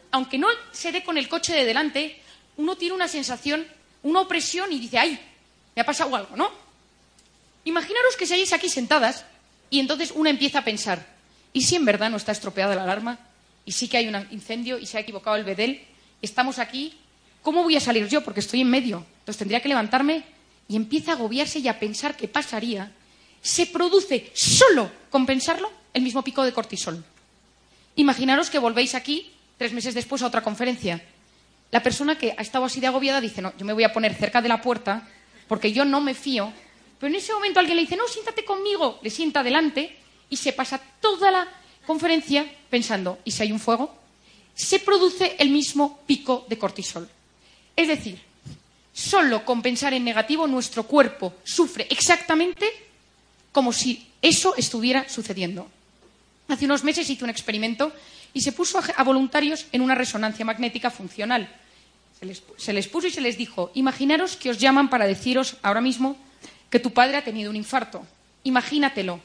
aunque 0.10 0.40
no 0.40 0.48
se 0.72 0.92
dé 0.92 1.04
con 1.04 1.20
el 1.20 1.30
coche 1.30 1.54
de 1.54 1.66
delante, 1.66 2.20
uno 2.58 2.76
tiene 2.78 2.96
una 2.96 3.08
sensación, 3.08 3.64
una 4.02 4.22
opresión 4.22 4.74
y 4.74 4.80
dice, 4.80 4.98
¡ay! 4.98 5.20
Me 5.76 5.84
ha 5.84 5.86
pasado 5.86 6.16
algo, 6.16 6.36
¿no? 6.36 6.50
Imaginaros 7.64 8.16
que 8.18 8.26
seguís 8.26 8.54
aquí 8.54 8.70
sentadas 8.70 9.24
y 9.70 9.80
entonces 9.80 10.12
uno 10.16 10.32
empieza 10.32 10.58
a 10.58 10.64
pensar, 10.64 11.06
¿y 11.54 11.62
si 11.62 11.76
en 11.76 11.86
verdad 11.86 12.10
no 12.10 12.18
está 12.18 12.32
estropeada 12.32 12.74
la 12.74 12.82
alarma? 12.82 13.20
¿Y 13.66 13.74
sí 13.74 13.88
que 13.88 13.98
hay 13.98 14.08
un 14.08 14.16
incendio 14.32 14.80
y 14.80 14.88
se 14.88 14.98
ha 14.98 15.02
equivocado 15.02 15.36
el 15.36 15.44
bedel? 15.44 15.84
Estamos 16.24 16.58
aquí, 16.58 16.98
¿cómo 17.44 17.62
voy 17.62 17.76
a 17.76 17.82
salir 17.82 18.08
yo? 18.08 18.24
Porque 18.24 18.40
estoy 18.40 18.62
en 18.62 18.72
medio. 18.72 19.06
Entonces 19.20 19.38
tendría 19.38 19.62
que 19.62 19.70
levantarme 19.70 20.24
y 20.68 20.76
empieza 20.76 21.12
a 21.12 21.14
agobiarse 21.14 21.60
y 21.60 21.68
a 21.68 21.78
pensar 21.78 22.18
qué 22.18 22.28
pasaría 22.28 22.92
se 23.44 23.68
produce 23.68 24.32
solo 24.34 24.90
con 25.12 25.26
pensarlo 25.28 25.70
el 25.94 26.02
mismo 26.02 26.24
pico 26.24 26.44
de 26.44 26.54
cortisol. 26.54 27.04
Imaginaros 27.98 28.50
que 28.50 28.58
volvéis 28.58 28.96
aquí 28.96 29.32
tres 29.58 29.74
meses 29.74 29.94
después 29.94 30.24
a 30.24 30.28
otra 30.28 30.42
conferencia. 30.42 31.04
La 31.70 31.84
persona 31.84 32.18
que 32.18 32.34
ha 32.36 32.42
estado 32.42 32.66
así 32.66 32.80
de 32.80 32.88
agobiada 32.88 33.22
dice, 33.22 33.42
no, 33.42 33.54
yo 33.58 33.66
me 33.66 33.74
voy 33.74 33.84
a 33.84 33.94
poner 33.94 34.16
cerca 34.16 34.42
de 34.42 34.50
la 34.50 34.62
puerta 34.62 35.08
porque 35.48 35.74
yo 35.74 35.84
no 35.84 36.00
me 36.00 36.16
fío. 36.16 36.52
Pero 36.98 37.12
en 37.12 37.20
ese 37.20 37.34
momento 37.34 37.60
alguien 37.60 37.76
le 37.76 37.84
dice, 37.84 37.98
no, 37.98 38.08
siéntate 38.08 38.46
conmigo, 38.46 39.00
le 39.04 39.10
sienta 39.10 39.42
adelante 39.42 40.00
y 40.30 40.38
se 40.38 40.54
pasa 40.54 40.82
toda 41.02 41.30
la 41.30 41.48
conferencia 41.86 42.50
pensando, 42.70 43.20
¿y 43.26 43.32
si 43.32 43.44
hay 43.44 43.52
un 43.52 43.60
fuego? 43.60 43.94
Se 44.56 44.80
produce 44.80 45.36
el 45.38 45.50
mismo 45.50 46.00
pico 46.08 46.46
de 46.48 46.58
cortisol. 46.58 47.10
Es 47.76 47.90
decir, 47.90 48.22
solo 48.94 49.44
con 49.44 49.62
pensar 49.62 49.94
en 49.94 50.06
negativo 50.06 50.48
nuestro 50.48 50.84
cuerpo 50.84 51.34
sufre 51.44 51.88
exactamente 51.90 52.93
como 53.54 53.72
si 53.72 54.06
eso 54.22 54.56
estuviera 54.58 55.08
sucediendo. 55.08 55.70
Hace 56.50 56.66
unos 56.66 56.84
meses 56.84 57.10
hice 57.10 57.24
un 57.24 57.30
experimento 57.30 57.94
y 58.34 58.42
se 58.42 58.52
puso 58.52 58.82
a 58.96 59.04
voluntarios 59.04 59.68
en 59.72 59.82
una 59.82 59.96
resonancia 59.96 60.44
magnética 60.44 60.92
funcional. 60.92 61.48
Se 62.58 62.74
les, 62.74 62.88
puso 62.88 63.08
y 63.08 63.12
se 63.12 63.22
les 63.22 63.38
dijo, 63.38 63.72
imaginaros 63.76 64.36
que 64.36 64.50
os 64.50 64.58
llaman 64.58 64.90
para 64.90 65.08
deciros 65.08 65.58
ahora 65.62 65.82
mismo 65.82 66.18
que 66.70 66.80
tu 66.80 66.92
padre 66.92 67.18
ha 67.18 67.24
tenido 67.24 67.50
un 67.50 67.56
infarto. 67.56 68.06
Imagínatelo. 68.44 69.22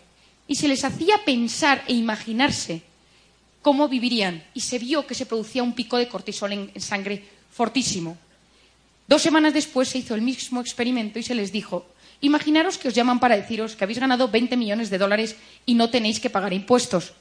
Y 0.47 0.57
se 0.57 0.69
les 0.69 0.85
hacía 0.85 1.25
pensar 1.25 1.85
e 1.87 1.95
imaginarse 1.95 2.83
cómo 3.63 3.89
vivirían. 3.89 4.45
Y 4.53 4.61
se 4.61 4.79
vio 4.79 5.07
que 5.07 5.15
se 5.15 5.27
producía 5.27 5.63
un 5.63 5.75
pico 5.75 5.97
de 5.97 6.09
cortisol 6.09 6.53
en 6.53 6.81
sangre 6.81 7.25
fortísimo. 7.51 8.17
Dos 9.07 9.23
semanas 9.23 9.55
después 9.55 9.89
se 9.89 9.99
hizo 9.99 10.15
el 10.15 10.23
mismo 10.23 10.61
experimento 10.61 11.19
y 11.19 11.23
se 11.23 11.35
les 11.35 11.51
dijo, 11.51 11.87
imaginaros 12.21 12.79
que 12.79 12.89
os 12.89 12.95
llaman 12.95 13.21
para 13.21 13.37
deciros 13.37 13.77
que 13.77 13.85
habéis 13.85 13.99
ganado 13.99 14.29
20 14.29 14.57
millones 14.57 14.91
de 14.91 14.99
dólares 14.99 15.37
y 15.67 15.75
no 15.75 15.91
tenéis 15.91 16.21
que 16.21 16.31
pagar 16.31 16.53
impuestos. 16.53 17.13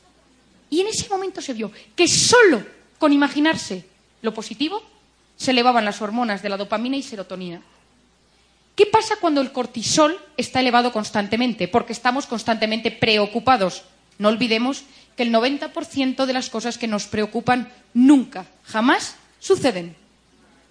Y 0.70 0.82
en 0.82 0.88
ese 0.88 1.08
momento 1.10 1.42
se 1.42 1.54
vio 1.54 1.72
que 1.96 2.08
solo 2.08 2.64
con 2.98 3.14
imaginarse 3.14 3.86
lo 4.22 4.34
positivo 4.34 4.82
se 5.38 5.52
elevaban 5.52 5.86
las 5.86 6.02
hormonas 6.02 6.42
de 6.42 6.50
la 6.50 6.58
dopamina 6.58 6.98
y 6.98 7.04
serotonina. 7.04 7.62
¿Qué 8.76 8.86
pasa 8.86 9.16
cuando 9.20 9.42
el 9.42 9.52
cortisol 9.52 10.20
está 10.36 10.60
elevado 10.60 10.92
constantemente? 10.92 11.68
Porque 11.68 11.94
estamos 11.94 12.26
constantemente 12.26 12.92
preocupados. 12.92 13.84
No 14.20 14.30
olvidemos 14.30 14.84
que 15.16 15.24
el 15.24 15.34
90% 15.34 16.26
de 16.26 16.34
las 16.34 16.50
cosas 16.50 16.78
que 16.78 16.88
nos 16.88 17.06
preocupan 17.06 17.72
nunca, 17.94 18.46
jamás 18.64 19.16
suceden. 19.40 19.96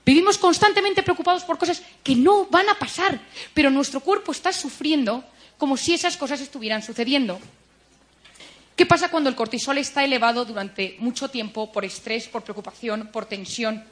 Vivimos 0.07 0.39
constantemente 0.39 1.03
preocupados 1.03 1.43
por 1.43 1.59
cosas 1.59 1.83
que 2.05 2.15
no 2.15 2.47
van 2.47 2.69
a 2.69 2.79
pasar, 2.79 3.19
pero 3.53 3.71
nuestro 3.71 3.99
cuerpo 3.99 4.31
está 4.31 4.53
sufriendo 4.53 5.25
como 5.59 5.77
si 5.77 5.95
esas 5.95 6.17
cosas 6.17 6.41
estuvieran 6.41 6.81
sucediendo. 6.81 7.41
¿Qué 8.77 8.87
pasa 8.87 9.11
cuando 9.11 9.29
el 9.29 9.35
cortisol 9.35 9.79
está 9.79 10.05
elevado 10.05 10.45
durante 10.45 10.95
mucho 11.01 11.29
tiempo 11.29 11.73
por 11.73 11.85
estrés, 11.85 12.29
por 12.29 12.45
preocupación, 12.45 13.09
por 13.09 13.27
tensión, 13.27 13.83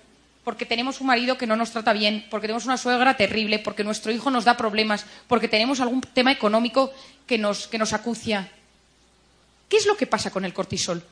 porque 0.44 0.66
tenemos 0.66 1.00
un 1.00 1.08
marido 1.08 1.36
que 1.36 1.48
no 1.48 1.56
nos 1.56 1.72
trata 1.72 1.92
bien, 1.92 2.26
porque 2.30 2.46
tenemos 2.46 2.66
una 2.66 2.76
suegra 2.76 3.16
terrible, 3.16 3.58
porque 3.58 3.82
nuestro 3.82 4.12
hijo 4.12 4.30
nos 4.30 4.44
da 4.44 4.56
problemas, 4.56 5.06
porque 5.26 5.48
tenemos 5.48 5.80
algún 5.80 6.00
tema 6.00 6.30
económico 6.30 6.92
que 7.26 7.38
nos, 7.38 7.66
que 7.66 7.78
nos 7.78 7.92
acucia? 7.92 8.52
¿Qué 9.68 9.78
es 9.78 9.86
lo 9.86 9.96
que 9.96 10.06
pasa 10.06 10.30
con 10.30 10.44
el 10.44 10.54
cortisol? 10.54 11.02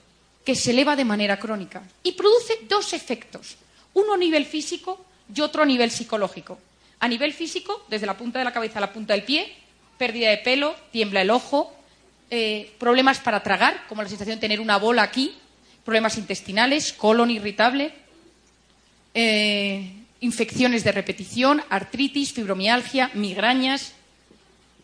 Que 0.45 0.55
se 0.55 0.71
eleva 0.71 0.95
de 0.95 1.05
manera 1.05 1.41
crónica 1.41 1.83
y 2.05 2.13
produce 2.13 2.61
dos 2.69 2.93
efectos 2.93 3.57
uno 3.95 4.15
a 4.15 4.17
nivel 4.17 4.47
físico 4.47 5.05
y 5.35 5.41
otro 5.41 5.63
a 5.63 5.67
nivel 5.67 5.91
psicológico. 5.91 6.59
A 7.01 7.09
nivel 7.09 7.33
físico, 7.33 7.85
desde 7.89 8.07
la 8.07 8.17
punta 8.17 8.39
de 8.39 8.45
la 8.45 8.53
cabeza 8.53 8.79
a 8.79 8.81
la 8.81 8.93
punta 8.93 9.15
del 9.15 9.25
pie, 9.25 9.53
pérdida 9.99 10.31
de 10.31 10.39
pelo, 10.39 10.75
tiembla 10.91 11.23
el 11.23 11.31
ojo, 11.31 11.73
eh, 12.31 12.73
problemas 12.79 13.19
para 13.19 13.43
tragar, 13.43 13.87
como 13.89 14.03
la 14.03 14.09
sensación 14.09 14.37
de 14.37 14.41
tener 14.41 14.61
una 14.61 14.79
bola 14.79 15.03
aquí, 15.03 15.35
problemas 15.85 16.17
intestinales, 16.17 16.93
colon 16.93 17.31
irritable, 17.31 17.93
eh, 19.15 19.93
infecciones 20.21 20.85
de 20.85 20.93
repetición, 20.93 21.63
artritis, 21.69 22.33
fibromialgia, 22.33 23.11
migrañas, 23.15 23.93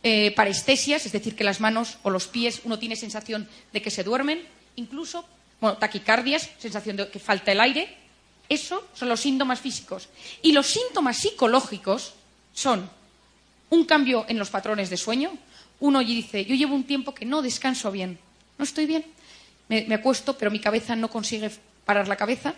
eh, 0.03 0.33
parestesias, 0.37 1.07
es 1.07 1.12
decir, 1.12 1.37
que 1.37 1.44
las 1.44 1.61
manos 1.61 1.99
o 2.03 2.11
los 2.11 2.27
pies 2.27 2.61
uno 2.64 2.79
tiene 2.79 2.97
sensación 2.97 3.49
de 3.73 3.83
que 3.83 3.90
se 3.90 4.05
duermen, 4.05 4.42
incluso 4.77 5.25
taquicardias, 5.81 6.51
sensación 6.59 6.97
de 6.97 7.09
que 7.09 7.18
falta 7.18 7.51
el 7.51 7.61
aire, 7.61 7.88
eso 8.49 8.89
son 8.95 9.09
los 9.09 9.21
síntomas 9.21 9.61
físicos. 9.61 10.09
Y 10.43 10.53
los 10.53 10.67
síntomas 10.67 11.19
psicológicos 11.19 12.15
son 12.53 12.89
un 13.71 13.85
cambio 13.85 14.25
en 14.29 14.39
los 14.39 14.51
patrones 14.51 14.91
de 14.91 14.97
sueño. 14.97 15.33
Uno 15.81 16.01
dice, 16.01 16.45
yo 16.45 16.55
llevo 16.55 16.75
un 16.75 16.85
tiempo 16.85 17.15
que 17.15 17.27
no 17.27 17.43
descanso 17.43 17.91
bien, 17.93 18.19
no 18.57 18.65
estoy 18.65 18.87
bien, 18.87 19.05
me, 19.69 19.85
me 19.85 19.95
acuesto, 19.95 20.37
pero 20.37 20.51
mi 20.51 20.59
cabeza 20.59 20.97
no 20.97 21.09
consigue 21.09 21.51
parar 21.85 22.09
la 22.09 22.17
cabeza. 22.17 22.55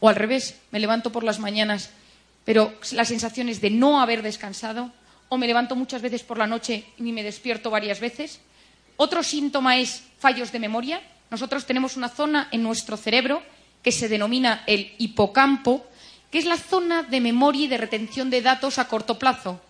O 0.00 0.08
al 0.08 0.16
revés, 0.16 0.56
me 0.70 0.80
levanto 0.80 1.10
por 1.10 1.24
las 1.24 1.38
mañanas, 1.38 1.90
pero 2.44 2.74
la 2.92 3.04
sensación 3.04 3.48
es 3.48 3.60
de 3.60 3.70
no 3.70 4.00
haber 4.00 4.22
descansado. 4.22 4.92
O 5.28 5.36
me 5.36 5.46
levanto 5.46 5.76
muchas 5.76 6.02
veces 6.02 6.22
por 6.22 6.38
la 6.38 6.46
noche 6.46 6.84
y 6.96 7.02
me 7.12 7.22
despierto 7.22 7.70
varias 7.70 8.00
veces. 8.00 8.40
Otro 8.96 9.22
síntoma 9.22 9.78
es 9.78 10.02
fallos 10.18 10.52
de 10.52 10.58
memoria. 10.58 11.00
Nosotros 11.30 11.66
tenemos 11.66 11.96
una 11.96 12.08
zona 12.08 12.48
en 12.50 12.62
nuestro 12.62 12.96
cerebro 12.96 13.42
que 13.82 13.92
se 13.92 14.08
denomina 14.08 14.64
el 14.66 14.92
hipocampo, 14.98 15.86
que 16.30 16.38
es 16.38 16.44
la 16.44 16.58
zona 16.58 17.02
de 17.02 17.20
memoria 17.20 17.64
y 17.64 17.68
de 17.68 17.78
retención 17.78 18.30
de 18.30 18.42
datos 18.42 18.78
a 18.78 18.88
corto 18.88 19.18
plazo. 19.18 19.60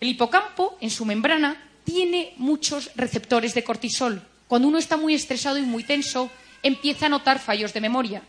El 0.00 0.08
hipocampo, 0.08 0.76
en 0.80 0.90
su 0.90 1.04
membrana, 1.04 1.56
tiene 1.84 2.34
muchos 2.36 2.90
receptores 2.96 3.54
de 3.54 3.64
cortisol. 3.64 4.22
Cuando 4.48 4.68
uno 4.68 4.78
está 4.78 4.96
muy 4.96 5.14
estresado 5.14 5.58
y 5.58 5.62
muy 5.62 5.84
tenso, 5.84 6.30
empieza 6.62 7.06
a 7.06 7.08
notar 7.08 7.38
fallos 7.38 7.72
de 7.72 7.80
memoria. 7.80 8.22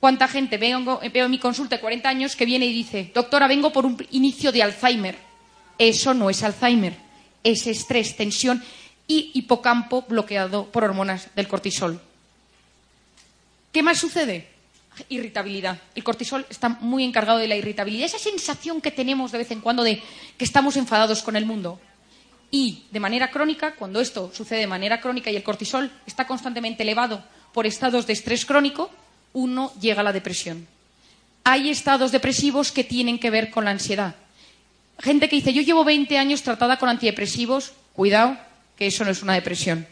¿Cuánta 0.00 0.28
gente 0.28 0.58
veo, 0.58 1.00
en 1.02 1.30
mi 1.30 1.38
consulta 1.38 1.76
de 1.76 1.80
40 1.80 2.08
años 2.08 2.36
que 2.36 2.46
viene 2.46 2.66
y 2.66 2.72
dice, 2.72 3.10
doctora, 3.12 3.48
vengo 3.48 3.72
por 3.72 3.84
un 3.84 3.96
inicio 4.12 4.52
de 4.52 4.62
Alzheimer? 4.62 5.16
Eso 5.76 6.14
no 6.14 6.30
es 6.30 6.42
Alzheimer, 6.42 6.96
es 7.42 7.66
estrés, 7.66 8.16
tensión 8.16 8.62
y 9.08 9.32
hipocampo 9.34 10.02
bloqueado 10.02 10.66
por 10.66 10.84
hormonas 10.84 11.30
del 11.34 11.48
cortisol. 11.48 12.00
¿Qué 13.72 13.82
más 13.82 13.98
sucede? 13.98 14.48
Irritabilidad. 15.08 15.80
El 15.94 16.04
cortisol 16.04 16.46
está 16.48 16.68
muy 16.68 17.04
encargado 17.04 17.38
de 17.38 17.48
la 17.48 17.56
irritabilidad, 17.56 18.06
esa 18.06 18.18
sensación 18.18 18.80
que 18.80 18.90
tenemos 18.90 19.32
de 19.32 19.38
vez 19.38 19.50
en 19.50 19.60
cuando 19.60 19.82
de 19.84 20.02
que 20.36 20.44
estamos 20.44 20.76
enfadados 20.76 21.22
con 21.22 21.36
el 21.36 21.46
mundo. 21.46 21.80
Y 22.50 22.84
de 22.90 23.00
manera 23.00 23.30
crónica, 23.30 23.74
cuando 23.74 24.00
esto 24.00 24.32
sucede 24.34 24.60
de 24.60 24.66
manera 24.66 25.00
crónica 25.00 25.30
y 25.30 25.36
el 25.36 25.42
cortisol 25.42 25.90
está 26.06 26.26
constantemente 26.26 26.82
elevado 26.82 27.22
por 27.52 27.66
estados 27.66 28.06
de 28.06 28.14
estrés 28.14 28.46
crónico, 28.46 28.90
uno 29.34 29.72
llega 29.80 30.00
a 30.00 30.04
la 30.04 30.12
depresión. 30.12 30.66
Hay 31.44 31.68
estados 31.68 32.10
depresivos 32.10 32.72
que 32.72 32.84
tienen 32.84 33.18
que 33.18 33.30
ver 33.30 33.50
con 33.50 33.66
la 33.66 33.70
ansiedad. 33.70 34.16
Gente 34.98 35.28
que 35.28 35.36
dice, 35.36 35.52
yo 35.52 35.62
llevo 35.62 35.84
20 35.84 36.18
años 36.18 36.42
tratada 36.42 36.78
con 36.78 36.88
antidepresivos, 36.88 37.72
cuidado, 37.92 38.36
que 38.76 38.86
eso 38.86 39.04
no 39.04 39.10
es 39.10 39.22
una 39.22 39.34
depresión. 39.34 39.86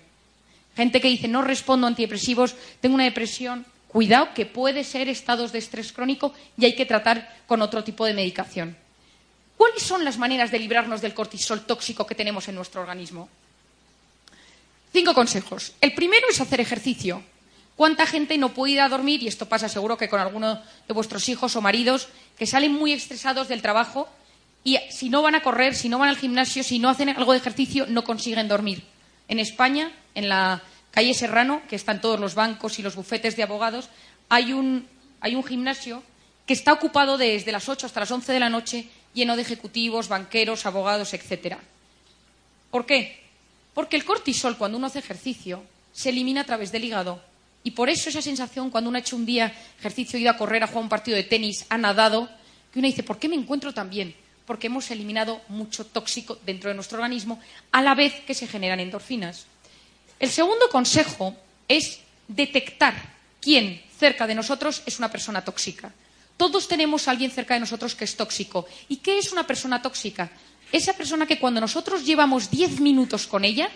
Gente 0.76 1.00
que 1.00 1.08
dice, 1.08 1.26
no 1.26 1.42
respondo 1.42 1.86
a 1.86 1.88
antidepresivos, 1.88 2.54
tengo 2.80 2.94
una 2.94 3.04
depresión. 3.04 3.64
Cuidado, 3.88 4.34
que 4.34 4.44
puede 4.44 4.84
ser 4.84 5.08
estados 5.08 5.52
de 5.52 5.58
estrés 5.58 5.92
crónico 5.92 6.34
y 6.58 6.66
hay 6.66 6.74
que 6.74 6.84
tratar 6.84 7.34
con 7.46 7.62
otro 7.62 7.82
tipo 7.82 8.04
de 8.04 8.12
medicación. 8.12 8.76
¿Cuáles 9.56 9.82
son 9.82 10.04
las 10.04 10.18
maneras 10.18 10.50
de 10.50 10.58
librarnos 10.58 11.00
del 11.00 11.14
cortisol 11.14 11.64
tóxico 11.64 12.06
que 12.06 12.14
tenemos 12.14 12.46
en 12.48 12.56
nuestro 12.56 12.82
organismo? 12.82 13.30
Cinco 14.92 15.14
consejos. 15.14 15.72
El 15.80 15.94
primero 15.94 16.26
es 16.30 16.40
hacer 16.40 16.60
ejercicio. 16.60 17.22
¿Cuánta 17.74 18.06
gente 18.06 18.36
no 18.36 18.52
puede 18.52 18.74
ir 18.74 18.80
a 18.80 18.88
dormir? 18.88 19.22
Y 19.22 19.28
esto 19.28 19.46
pasa 19.46 19.68
seguro 19.68 19.96
que 19.96 20.08
con 20.10 20.20
alguno 20.20 20.60
de 20.86 20.94
vuestros 20.94 21.28
hijos 21.30 21.56
o 21.56 21.62
maridos 21.62 22.08
que 22.38 22.46
salen 22.46 22.72
muy 22.72 22.92
estresados 22.92 23.48
del 23.48 23.62
trabajo 23.62 24.08
y 24.62 24.78
si 24.90 25.08
no 25.08 25.22
van 25.22 25.36
a 25.36 25.42
correr, 25.42 25.74
si 25.74 25.88
no 25.88 25.98
van 25.98 26.08
al 26.10 26.16
gimnasio, 26.16 26.62
si 26.64 26.78
no 26.78 26.88
hacen 26.90 27.08
algo 27.08 27.32
de 27.32 27.38
ejercicio, 27.38 27.86
no 27.88 28.04
consiguen 28.04 28.48
dormir. 28.48 28.82
En 29.28 29.38
España, 29.38 29.92
en 30.14 30.28
la 30.28 30.62
calle 30.90 31.14
Serrano, 31.14 31.62
que 31.68 31.76
están 31.76 32.00
todos 32.00 32.18
los 32.18 32.34
bancos 32.34 32.78
y 32.78 32.82
los 32.82 32.96
bufetes 32.96 33.36
de 33.36 33.42
abogados, 33.42 33.90
hay 34.28 34.52
un, 34.52 34.88
gimnasio 35.46 36.02
que 36.46 36.54
está 36.54 36.72
ocupado 36.72 37.18
desde 37.18 37.52
las 37.52 37.68
8 37.68 37.86
hasta 37.86 38.00
las 38.00 38.10
11 38.10 38.32
de 38.32 38.40
la 38.40 38.48
noche, 38.48 38.88
lleno 39.12 39.36
de 39.36 39.42
ejecutivos, 39.42 40.08
banqueros, 40.08 40.64
abogados, 40.64 41.12
etc. 41.12 41.56
¿Por 42.70 42.86
qué? 42.86 43.20
Porque 43.74 43.96
el 43.96 44.04
cortisol, 44.04 44.56
cuando 44.56 44.78
uno 44.78 44.86
hace 44.86 45.00
ejercicio, 45.00 45.62
se 45.92 46.10
elimina 46.10 46.42
a 46.42 46.44
través 46.44 46.72
del 46.72 46.84
hígado. 46.84 47.22
Y 47.62 47.72
por 47.72 47.90
eso 47.90 48.08
esa 48.08 48.22
sensación, 48.22 48.70
cuando 48.70 48.88
uno 48.88 48.96
ha 48.96 49.00
hecho 49.00 49.16
un 49.16 49.26
día 49.26 49.52
ejercicio, 49.78 50.18
ido 50.18 50.30
a 50.30 50.36
correr, 50.36 50.62
ha 50.62 50.66
jugado 50.66 50.84
un 50.84 50.88
partido 50.88 51.16
de 51.16 51.24
tenis, 51.24 51.66
ha 51.68 51.76
nadado, 51.76 52.28
que 52.72 52.78
uno 52.78 52.86
dice, 52.86 53.02
¿por 53.02 53.18
qué 53.18 53.28
me 53.28 53.34
encuentro 53.34 53.74
tan 53.74 53.90
bien? 53.90 54.14
Porque 54.46 54.68
hemos 54.68 54.90
eliminado 54.90 55.42
mucho 55.48 55.84
tóxico 55.84 56.38
dentro 56.46 56.70
de 56.70 56.74
nuestro 56.74 56.98
organismo 56.98 57.40
a 57.72 57.82
la 57.82 57.94
vez 57.94 58.20
que 58.26 58.34
se 58.34 58.46
generan 58.46 58.80
endorfinas. 58.80 59.46
El 60.18 60.30
segundo 60.30 60.68
consejo 60.70 61.34
es 61.68 62.00
detectar 62.28 62.94
quién 63.40 63.82
cerca 63.98 64.26
de 64.26 64.34
nosotros 64.34 64.82
es 64.86 64.98
una 64.98 65.10
persona 65.10 65.44
tóxica. 65.44 65.92
Todos 66.36 66.68
tenemos 66.68 67.08
a 67.08 67.12
alguien 67.12 67.30
cerca 67.30 67.54
de 67.54 67.60
nosotros 67.60 67.94
que 67.94 68.04
es 68.04 68.16
tóxico. 68.16 68.66
¿Y 68.88 68.96
qué 68.98 69.18
es 69.18 69.32
una 69.32 69.46
persona 69.46 69.80
tóxica? 69.80 70.30
Esa 70.70 70.92
persona 70.92 71.26
que 71.26 71.38
cuando 71.38 71.60
nosotros 71.60 72.04
llevamos 72.04 72.50
diez 72.50 72.80
minutos 72.80 73.26
con 73.26 73.44
ella, 73.44 73.70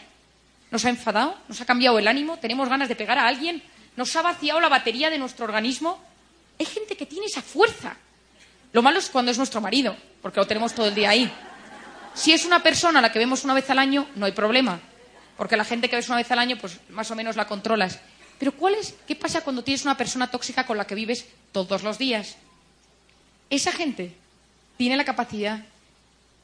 nos 0.70 0.84
ha 0.84 0.90
enfadado, 0.90 1.36
nos 1.48 1.60
ha 1.60 1.66
cambiado 1.66 1.98
el 1.98 2.06
ánimo, 2.06 2.38
tenemos 2.38 2.68
ganas 2.68 2.88
de 2.88 2.96
pegar 2.96 3.18
a 3.18 3.26
alguien, 3.26 3.62
nos 3.96 4.14
ha 4.14 4.22
vaciado 4.22 4.60
la 4.60 4.68
batería 4.68 5.10
de 5.10 5.18
nuestro 5.18 5.44
organismo. 5.44 5.98
Hay 6.58 6.66
gente 6.66 6.96
que 6.96 7.06
tiene 7.06 7.26
esa 7.26 7.42
fuerza. 7.42 7.96
Lo 8.72 8.82
malo 8.82 8.98
es 8.98 9.10
cuando 9.10 9.30
es 9.30 9.38
nuestro 9.38 9.60
marido, 9.60 9.96
porque 10.22 10.40
lo 10.40 10.46
tenemos 10.46 10.74
todo 10.74 10.86
el 10.86 10.94
día 10.94 11.10
ahí. 11.10 11.30
Si 12.14 12.32
es 12.32 12.44
una 12.44 12.62
persona 12.62 12.98
a 12.98 13.02
la 13.02 13.12
que 13.12 13.18
vemos 13.18 13.44
una 13.44 13.54
vez 13.54 13.68
al 13.70 13.78
año, 13.78 14.06
no 14.16 14.26
hay 14.26 14.32
problema, 14.32 14.80
porque 15.36 15.56
la 15.56 15.64
gente 15.64 15.88
que 15.88 15.96
ves 15.96 16.08
una 16.08 16.18
vez 16.18 16.30
al 16.30 16.38
año, 16.38 16.56
pues 16.60 16.78
más 16.90 17.10
o 17.10 17.16
menos 17.16 17.36
la 17.36 17.46
controlas. 17.46 17.98
Pero 18.38 18.52
¿cuál 18.52 18.74
es, 18.74 18.94
¿qué 19.06 19.16
pasa 19.16 19.42
cuando 19.42 19.64
tienes 19.64 19.84
una 19.84 19.96
persona 19.96 20.30
tóxica 20.30 20.66
con 20.66 20.76
la 20.76 20.86
que 20.86 20.94
vives 20.94 21.26
todos 21.52 21.82
los 21.82 21.98
días? 21.98 22.36
Esa 23.48 23.72
gente 23.72 24.14
tiene 24.76 24.96
la 24.96 25.04
capacidad 25.04 25.60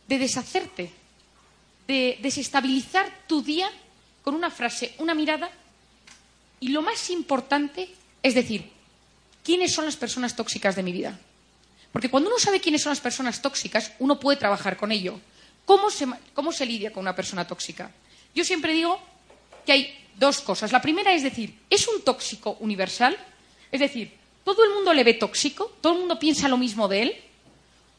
de 0.09 0.19
deshacerte, 0.19 0.93
de 1.87 2.19
desestabilizar 2.21 3.11
tu 3.27 3.43
día 3.43 3.69
con 4.23 4.35
una 4.35 4.51
frase, 4.51 4.95
una 4.99 5.15
mirada. 5.15 5.51
Y 6.61 6.69
lo 6.69 6.83
más 6.83 7.11
importante 7.11 7.89
es 8.23 8.35
decir, 8.35 8.71
¿quiénes 9.45 9.73
son 9.73 9.85
las 9.85 9.97
personas 9.97 10.35
tóxicas 10.35 10.75
de 10.75 10.83
mi 10.83 10.93
vida? 10.93 11.19
Porque 11.97 12.11
cuando 12.11 12.29
uno 12.29 12.39
sabe 12.39 12.61
quiénes 12.61 12.83
son 12.83 12.91
las 12.91 13.01
personas 13.01 13.41
tóxicas, 13.41 13.93
uno 14.01 14.21
puede 14.21 14.37
trabajar 14.37 14.77
con 14.77 14.93
ello. 14.93 15.19
¿Cómo 15.65 15.89
se, 15.89 16.07
cómo 16.35 16.53
se 16.53 16.67
lidia 16.67 16.93
con 16.93 17.01
una 17.01 17.17
persona 17.17 17.47
tóxica? 17.47 17.91
Yo 18.35 18.45
siempre 18.45 18.75
digo 18.75 19.01
que 19.65 19.73
hay 19.73 19.99
dos 20.15 20.43
cosas. 20.43 20.73
La 20.73 20.83
primera 20.83 21.15
es 21.15 21.23
decir, 21.23 21.59
¿es 21.71 21.89
un 21.89 22.03
tóxico 22.03 22.59
universal? 22.61 23.17
Es 23.73 23.81
decir, 23.81 24.13
¿todo 24.45 24.63
el 24.63 24.75
mundo 24.75 24.93
le 24.93 25.05
ve 25.05 25.15
tóxico? 25.15 25.75
¿Todo 25.81 25.95
el 25.95 26.01
mundo 26.01 26.19
piensa 26.19 26.49
lo 26.49 26.59
mismo 26.59 26.87
de 26.87 27.01
él? 27.01 27.17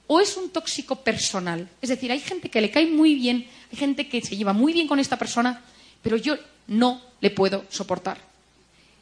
¿O 0.06 0.20
es 0.20 0.38
un 0.38 0.52
tóxico 0.52 0.98
personal? 0.98 1.68
Es 1.82 1.90
decir, 1.90 2.12
hay 2.12 2.20
gente 2.20 2.50
que 2.50 2.62
le 2.62 2.70
cae 2.70 2.86
muy 2.86 3.16
bien, 3.16 3.48
hay 3.72 3.80
gente 3.80 4.08
que 4.08 4.22
se 4.22 4.38
lleva 4.38 4.54
muy 4.54 4.74
bien 4.74 4.88
con 4.88 5.00
esta 5.00 5.18
persona, 5.18 5.64
pero 6.04 6.18
yo 6.18 6.38
no 6.68 7.02
le 7.20 7.32
puedo 7.32 7.66
soportar. 7.70 8.20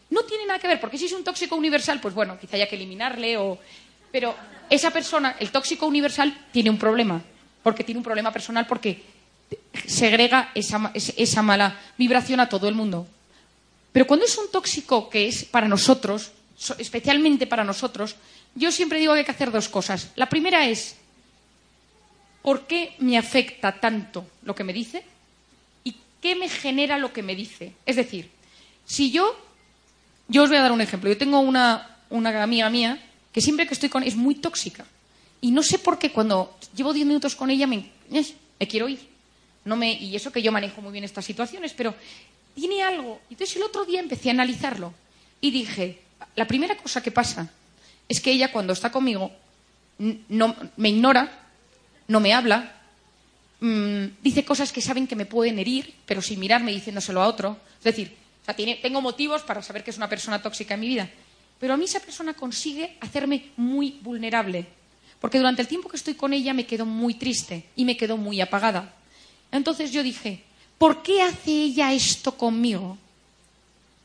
No 0.10 0.24
tiene 0.24 0.46
nada 0.46 0.58
que 0.58 0.70
ver, 0.70 0.80
porque 0.80 0.98
si 0.98 1.08
es 1.08 1.12
un 1.12 1.26
tóxico 1.26 1.58
universal, 1.58 2.00
pues 2.00 2.14
bueno, 2.14 2.40
quizá 2.40 2.56
haya 2.56 2.70
que 2.70 2.78
eliminarle 2.78 3.36
o... 3.36 3.60
Pero 4.10 4.34
esa 4.70 4.92
persona, 4.92 5.36
el 5.40 5.52
tóxico 5.52 5.88
universal, 5.88 6.48
tiene 6.52 6.70
un 6.70 6.78
problema, 6.78 7.22
porque 7.64 7.84
tiene 7.84 8.00
un 8.00 8.04
problema 8.04 8.32
personal, 8.32 8.68
porque 8.68 9.04
segrega 9.86 10.52
esa, 10.56 10.92
esa 10.94 11.42
mala 11.42 11.80
vibración 11.98 12.40
a 12.40 12.50
todo 12.50 12.68
el 12.68 12.76
mundo. 12.76 13.08
Pero 13.92 14.08
cuando 14.08 14.26
es 14.26 14.38
un 14.38 14.52
tóxico 14.52 15.10
que 15.10 15.28
es 15.28 15.46
para 15.46 15.68
nosotros, 15.68 16.32
especialmente 16.78 17.48
para 17.48 17.64
nosotros, 17.64 18.16
yo 18.56 18.72
siempre 18.72 19.00
digo 19.00 19.14
que 19.14 19.20
hay 19.20 19.26
que 19.26 19.32
hacer 19.32 19.52
dos 19.52 19.70
cosas. 19.70 20.12
La 20.16 20.28
primera 20.28 20.66
es, 20.66 20.96
¿por 22.42 22.68
qué 22.68 22.96
me 23.00 23.18
afecta 23.18 23.80
tanto 23.80 24.26
lo 24.44 24.56
que 24.56 24.64
me 24.64 24.74
dice? 24.74 25.04
¿Y 25.84 25.96
qué 26.22 26.36
me 26.36 26.50
genera 26.50 26.98
lo 26.98 27.14
que 27.14 27.24
me 27.24 27.36
dice? 27.36 27.74
Es 27.86 27.96
decir, 27.96 28.30
si 28.86 29.12
yo, 29.12 29.36
yo 30.28 30.44
os 30.44 30.50
voy 30.50 30.58
a 30.58 30.62
dar 30.62 30.72
un 30.72 30.82
ejemplo. 30.82 31.10
Yo 31.10 31.18
tengo 31.18 31.40
una, 31.40 31.98
una 32.10 32.44
amiga 32.44 32.70
mía 32.70 33.00
que 33.36 33.42
siempre 33.42 33.68
que 33.68 33.74
estoy 33.74 33.90
con 33.90 34.02
es 34.02 34.16
muy 34.16 34.36
tóxica. 34.36 34.86
Y 35.42 35.52
no 35.52 35.62
sé 35.62 35.78
por 35.78 36.00
qué 36.00 36.14
cuando 36.14 36.58
llevo 36.74 36.94
diez 36.94 37.06
minutos 37.06 37.36
con 37.36 37.50
ella 37.50 37.68
me, 37.68 37.92
me 38.10 38.66
quiero 38.66 38.88
ir. 38.88 39.10
No 39.66 39.76
me, 39.76 39.92
y 39.92 40.16
eso 40.16 40.32
que 40.32 40.42
yo 40.42 40.54
manejo 40.54 40.82
muy 40.82 40.94
bien 40.94 41.04
estas 41.04 41.26
situaciones, 41.26 41.74
pero 41.74 41.94
tiene 42.56 42.82
algo. 42.82 43.20
Entonces 43.30 43.58
el 43.58 43.64
otro 43.64 43.84
día 43.84 44.00
empecé 44.00 44.30
a 44.30 44.32
analizarlo 44.32 44.94
y 45.42 45.52
dije, 45.52 46.00
la 46.38 46.48
primera 46.48 46.78
cosa 46.78 47.04
que 47.04 47.12
pasa 47.12 47.52
es 48.08 48.22
que 48.22 48.32
ella 48.32 48.54
cuando 48.54 48.72
está 48.72 48.90
conmigo 48.90 49.34
no, 50.00 50.56
me 50.78 50.88
ignora, 50.88 51.30
no 52.08 52.22
me 52.22 52.34
habla, 52.34 52.72
mm, 53.60 54.06
dice 54.24 54.46
cosas 54.46 54.72
que 54.72 54.80
saben 54.80 55.08
que 55.08 55.18
me 55.18 55.26
pueden 55.26 55.60
herir, 55.60 55.94
pero 56.06 56.22
sin 56.22 56.40
mirarme 56.40 56.72
diciéndoselo 56.72 57.22
a 57.22 57.28
otro. 57.28 57.58
Es 57.80 57.84
decir, 57.84 58.16
tengo 58.82 59.02
motivos 59.02 59.42
para 59.42 59.62
saber 59.62 59.84
que 59.84 59.92
es 59.92 59.98
una 59.98 60.08
persona 60.08 60.42
tóxica 60.42 60.76
en 60.76 60.80
mi 60.80 60.88
vida, 60.88 61.10
pero 61.66 61.74
a 61.74 61.78
mí 61.78 61.86
esa 61.86 62.00
persona 62.00 62.36
consigue 62.36 62.96
hacerme 63.00 63.50
muy 63.58 63.98
vulnerable, 64.04 64.68
porque 65.20 65.40
durante 65.40 65.64
el 65.64 65.68
tiempo 65.68 65.90
que 65.90 65.98
estoy 65.98 66.14
con 66.14 66.32
ella 66.32 66.54
me 66.54 66.68
quedo 66.68 66.86
muy 66.86 67.16
triste 67.16 67.66
y 67.76 67.86
me 67.86 67.98
quedo 67.98 68.18
muy 68.18 68.40
apagada. 68.40 68.94
Entonces 69.52 69.92
yo 69.92 70.04
dije, 70.04 70.44
¿por 70.78 71.02
qué 71.02 71.24
hace 71.24 71.50
ella 71.50 71.92
esto 71.92 72.38
conmigo? 72.38 73.00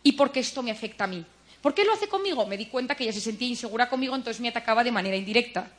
¿Y 0.02 0.12
por 0.12 0.32
qué 0.32 0.40
esto 0.40 0.62
me 0.62 0.70
afecta 0.70 1.04
a 1.04 1.08
mí? 1.08 1.22
¿Por 1.60 1.74
qué 1.74 1.84
lo 1.84 1.92
hace 1.92 2.08
conmigo? 2.08 2.46
Me 2.46 2.56
di 2.56 2.64
cuenta 2.64 2.94
que 2.94 3.04
ella 3.04 3.12
se 3.12 3.20
sentía 3.20 3.48
insegura 3.48 3.90
conmigo, 3.90 4.16
entonces 4.16 4.40
me 4.40 4.48
atacaba 4.48 4.82
de 4.82 4.92
manera 4.92 5.18
indirecta. 5.18 5.70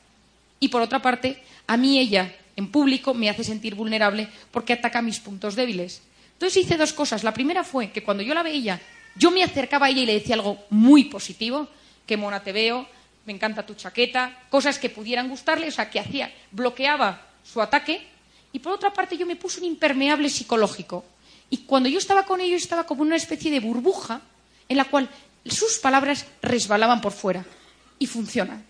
Y 0.60 0.68
por 0.68 0.84
otra 0.84 1.02
parte, 1.02 1.42
a 1.66 1.78
mí 1.78 1.98
ella, 1.98 2.32
en 2.56 2.68
público, 2.68 3.16
me 3.16 3.28
hace 3.28 3.44
sentir 3.44 3.74
vulnerable 3.74 4.28
porque 4.52 4.74
ataca 4.74 5.02
mis 5.02 5.20
puntos 5.20 5.56
débiles. 5.56 6.04
Entonces 6.34 6.64
hice 6.64 6.78
dos 6.78 6.94
cosas. 6.94 7.24
La 7.24 7.34
primera 7.34 7.64
fue 7.64 7.90
que 7.92 8.04
cuando 8.04 8.22
yo 8.22 8.36
la 8.36 8.44
veía, 8.44 8.80
yo 9.16 9.32
me 9.32 9.44
acercaba 9.44 9.88
a 9.88 9.90
ella 9.90 10.02
y 10.02 10.06
le 10.06 10.14
decía 10.14 10.36
algo 10.36 10.58
muy 10.70 11.06
positivo, 11.06 11.68
qué 12.06 12.18
mona 12.18 12.44
te 12.44 12.52
veo, 12.52 12.88
me 13.26 13.34
encanta 13.34 13.66
tu 13.66 13.76
chaqueta, 13.76 14.46
cosas 14.50 14.80
que 14.80 14.90
pudieran 14.90 15.30
gustarle, 15.30 15.68
o 15.68 15.72
sea, 15.72 15.90
que 15.90 16.00
hacía, 16.00 16.34
bloqueaba 16.52 17.28
su 17.44 17.62
ataque. 17.62 18.08
Y 18.54 18.60
por 18.60 18.74
otra 18.74 18.92
parte, 18.94 19.18
yo 19.18 19.26
me 19.26 19.36
puse 19.36 19.60
un 19.60 19.66
impermeable 19.66 20.30
psicológico. 20.30 21.06
Y 21.50 21.58
cuando 21.60 21.90
yo 21.90 21.98
estaba 21.98 22.26
con 22.26 22.42
ellos, 22.42 22.62
estaba 22.62 22.86
como 22.86 23.02
una 23.02 23.16
especie 23.16 23.52
de 23.52 23.60
burbuja 23.60 24.22
en 24.68 24.78
la 24.78 24.86
cual 24.86 25.10
sus 25.46 25.80
palabras 25.80 26.26
resbalaban 26.42 27.02
por 27.02 27.12
fuera 27.12 27.46
y 28.00 28.08
funcionan. 28.08 28.64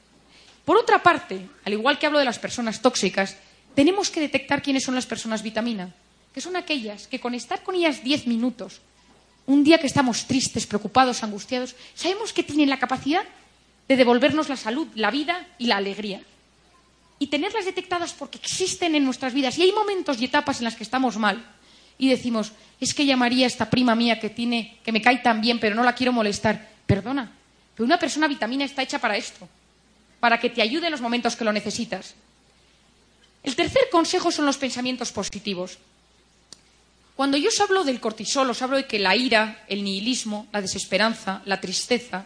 Por 0.65 0.77
otra 0.77 1.01
parte, 1.01 1.47
al 1.65 1.73
igual 1.73 1.97
que 1.97 2.06
hablo 2.06 2.19
de 2.19 2.25
las 2.25 2.39
personas 2.39 2.82
tóxicas, 2.82 3.38
tenemos 3.75 4.10
que 4.10 4.19
detectar 4.19 4.62
quiénes 4.62 4.84
son 4.84 4.95
las 4.95 5.06
personas 5.06 5.43
vitamina, 5.43 5.93
que 6.34 6.41
son 6.41 6.56
aquellas 6.56 7.08
que 7.08 7.19
con 7.19 7.34
estar 7.34 7.63
con 7.63 7.75
ellas 7.75 8.04
diez 8.04 8.27
minutos, 8.27 8.82
un 9.47 9.63
día 9.63 9.80
que 9.80 9.88
estamos 9.88 10.25
tristes, 10.25 10.67
preocupados, 10.67 11.23
angustiados, 11.23 11.75
sabemos 11.95 12.34
que 12.34 12.43
tienen 12.43 12.69
la 12.69 12.80
capacidad 12.80 13.23
de 13.88 13.95
devolvernos 13.95 14.49
la 14.49 14.56
salud, 14.56 14.88
la 14.95 15.12
vida 15.12 15.47
y 15.58 15.67
la 15.67 15.77
alegría. 15.77 16.21
Y 17.19 17.27
tenerlas 17.27 17.65
detectadas 17.65 18.13
porque 18.13 18.38
existen 18.38 18.95
en 18.95 19.04
nuestras 19.04 19.34
vidas. 19.34 19.58
Y 19.58 19.63
hay 19.63 19.71
momentos 19.71 20.19
y 20.19 20.25
etapas 20.25 20.60
en 20.60 20.65
las 20.65 20.75
que 20.75 20.84
estamos 20.84 21.17
mal, 21.17 21.43
y 22.01 22.10
decimos, 22.10 22.51
es 22.80 22.95
que 22.95 23.06
llamaría 23.06 23.45
a 23.45 23.47
esta 23.47 23.69
prima 23.69 23.93
mía 23.93 24.19
que 24.19 24.32
tiene, 24.32 24.80
que 24.84 24.91
me 24.91 25.04
cae 25.04 25.19
tan 25.19 25.39
bien, 25.39 25.60
pero 25.60 25.75
no 25.75 25.84
la 25.84 25.93
quiero 25.93 26.12
molestar. 26.12 26.69
Perdona, 26.88 27.32
pero 27.75 27.86
una 27.86 27.99
persona 27.99 28.27
vitamina 28.27 28.65
está 28.65 28.82
hecha 28.82 28.97
para 28.97 29.17
esto, 29.17 29.47
para 30.19 30.39
que 30.39 30.49
te 30.49 30.63
ayude 30.63 30.88
en 30.88 30.91
los 30.91 31.01
momentos 31.01 31.36
que 31.36 31.45
lo 31.45 31.54
necesitas. 31.54 32.15
El 33.43 33.56
tercer 33.56 33.84
consejo 33.91 34.32
son 34.32 34.47
los 34.47 34.58
pensamientos 34.58 35.12
positivos. 35.12 35.77
Cuando 37.15 37.38
yo 37.38 37.50
os 37.50 37.60
hablo 37.62 37.84
del 37.84 38.00
cortisol, 38.00 38.50
os 38.50 38.62
hablo 38.62 38.78
de 38.78 38.88
que 38.88 39.00
la 39.00 39.15
ira, 39.15 39.65
el 39.67 39.84
nihilismo, 39.84 40.47
la 40.52 40.62
desesperanza, 40.62 41.41
la 41.45 41.62
tristeza, 41.62 42.26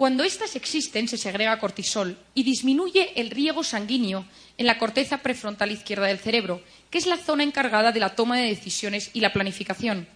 cuando 0.00 0.24
éstas 0.24 0.56
existen 0.56 1.08
se 1.08 1.18
segrega 1.18 1.60
cortisol 1.60 2.16
y 2.34 2.42
disminuye 2.42 3.20
el 3.20 3.28
riego 3.28 3.62
sanguíneo 3.62 4.24
en 4.56 4.64
la 4.64 4.78
corteza 4.78 5.18
prefrontal 5.18 5.72
izquierda 5.72 6.06
del 6.06 6.18
cerebro, 6.18 6.62
que 6.88 6.96
es 6.96 7.04
la 7.04 7.18
zona 7.18 7.42
encargada 7.42 7.92
de 7.92 8.00
la 8.00 8.14
toma 8.16 8.38
de 8.38 8.48
decisiones 8.48 9.10
y 9.12 9.20
la 9.20 9.34
planificación. 9.34 10.08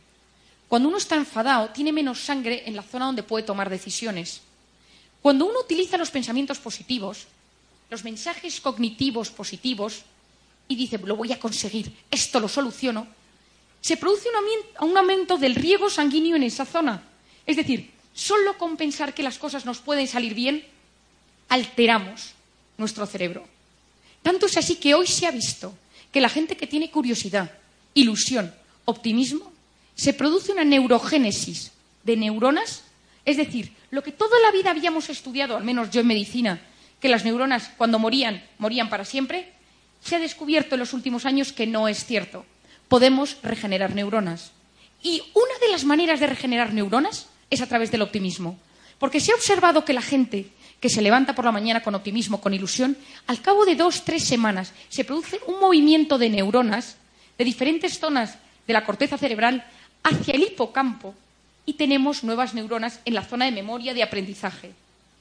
Cuando 0.69 0.89
uno 0.89 0.97
está 0.97 1.17
enfadado, 1.17 1.69
tiene 1.69 1.93
menos 1.93 2.19
sangre 2.21 2.63
en 2.65 2.77
la 2.77 2.83
zona 2.83 3.05
donde 3.05 3.25
puede 3.25 3.45
tomar 3.45 3.69
decisiones. 3.69 4.41
Cuando 5.21 5.45
uno 5.45 5.61
utiliza 5.61 5.99
los 5.99 6.11
pensamientos 6.11 6.59
positivos, 6.61 7.27
los 7.91 8.05
mensajes 8.05 8.63
cognitivos 8.63 9.29
positivos, 9.29 10.05
y 10.67 10.77
dice, 10.77 10.97
lo 10.97 11.15
voy 11.15 11.33
a 11.33 11.39
conseguir, 11.39 11.93
esto 12.11 12.41
lo 12.41 12.49
soluciono, 12.49 13.07
se 13.85 13.99
produce 13.99 14.31
un 14.81 14.97
aumento 14.97 15.37
del 15.37 15.55
riego 15.55 15.91
sanguíneo 15.91 16.37
en 16.37 16.43
esa 16.43 16.65
zona. 16.65 17.03
Es 17.45 17.55
decir, 17.55 17.91
solo 18.15 18.57
con 18.57 18.79
pensar 18.79 19.13
que 19.13 19.23
las 19.23 19.37
cosas 19.37 19.67
nos 19.67 19.81
pueden 19.81 20.09
salir 20.09 20.33
bien, 20.33 20.65
alteramos 21.51 22.33
nuestro 22.79 23.05
cerebro. 23.05 23.47
Tanto 24.23 24.47
es 24.47 24.57
así 24.57 24.77
que 24.77 24.95
hoy 24.95 25.07
se 25.07 25.27
ha 25.27 25.31
visto 25.31 25.77
que 26.11 26.23
la 26.23 26.31
gente 26.31 26.57
que 26.57 26.67
tiene 26.67 26.91
curiosidad, 26.91 27.51
ilusión, 27.93 28.55
optimismo, 28.87 29.53
se 29.95 30.15
produce 30.15 30.53
una 30.53 30.65
neurogénesis 30.65 31.71
de 32.05 32.17
neuronas, 32.17 32.85
es 33.27 33.37
decir, 33.37 33.71
lo 33.91 34.03
que 34.03 34.13
toda 34.13 34.41
la 34.41 34.51
vida 34.51 34.71
habíamos 34.71 35.11
estudiado, 35.11 35.59
al 35.59 35.65
menos 35.65 35.91
yo 35.91 36.01
en 36.01 36.07
medicina, 36.07 36.59
que 37.01 37.11
las 37.11 37.27
neuronas 37.27 37.71
cuando 37.77 37.99
morían, 37.99 38.43
morían 38.57 38.89
para 38.89 39.05
siempre, 39.05 39.53
se 40.03 40.17
ha 40.17 40.21
descubierto 40.21 40.75
en 40.75 40.79
los 40.79 40.95
últimos 40.95 41.27
años 41.27 41.53
que 41.53 41.67
no 41.67 41.87
es 41.87 42.07
cierto. 42.07 42.47
Podemos 42.89 43.39
regenerar 43.43 43.95
neuronas. 43.95 44.53
Y 45.03 45.23
una 45.35 45.59
de 45.61 45.71
las 45.71 45.85
maneras 45.85 46.21
de 46.21 46.27
regenerar 46.27 46.73
neuronas 46.73 47.27
es 47.51 47.61
a 47.61 47.67
través 47.67 47.91
del 47.91 48.03
optimismo. 48.03 48.59
Porque 48.99 49.21
se 49.21 49.33
ha 49.33 49.35
observado 49.35 49.85
que 49.85 49.93
la 49.93 50.03
gente 50.03 50.51
que 50.81 50.91
se 50.91 51.03
levanta 51.03 51.35
por 51.35 51.45
la 51.45 51.53
mañana 51.53 51.83
con 51.83 51.95
optimismo, 51.95 52.41
con 52.41 52.53
ilusión, 52.53 52.97
al 53.27 53.41
cabo 53.41 53.65
de 53.65 53.75
dos, 53.75 54.05
tres 54.05 54.25
semanas 54.25 54.73
se 54.91 55.05
produce 55.05 55.41
un 55.47 55.59
movimiento 55.59 56.19
de 56.19 56.29
neuronas 56.29 56.97
de 57.39 57.45
diferentes 57.45 57.99
zonas 57.99 58.37
de 58.67 58.73
la 58.73 58.85
corteza 58.85 59.17
cerebral 59.17 59.65
hacia 60.03 60.35
el 60.35 60.43
hipocampo 60.43 61.15
y 61.67 61.75
tenemos 61.75 62.23
nuevas 62.23 62.55
neuronas 62.55 63.01
en 63.05 63.15
la 63.15 63.25
zona 63.25 63.47
de 63.47 63.53
memoria 63.53 63.95
de 63.95 64.03
aprendizaje. 64.03 64.73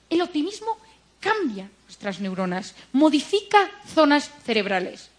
El 0.09 0.21
optimismo 0.21 0.77
cambia 1.19 1.69
nuestras 1.85 2.19
neuronas, 2.19 2.75
modifica 2.91 3.71
zonas 3.93 4.29
cerebrales. 4.45 5.12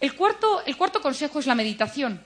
El 0.00 0.14
cuarto, 0.14 1.02
consejo 1.02 1.40
es 1.40 1.46
la 1.46 1.54
meditación. 1.54 2.22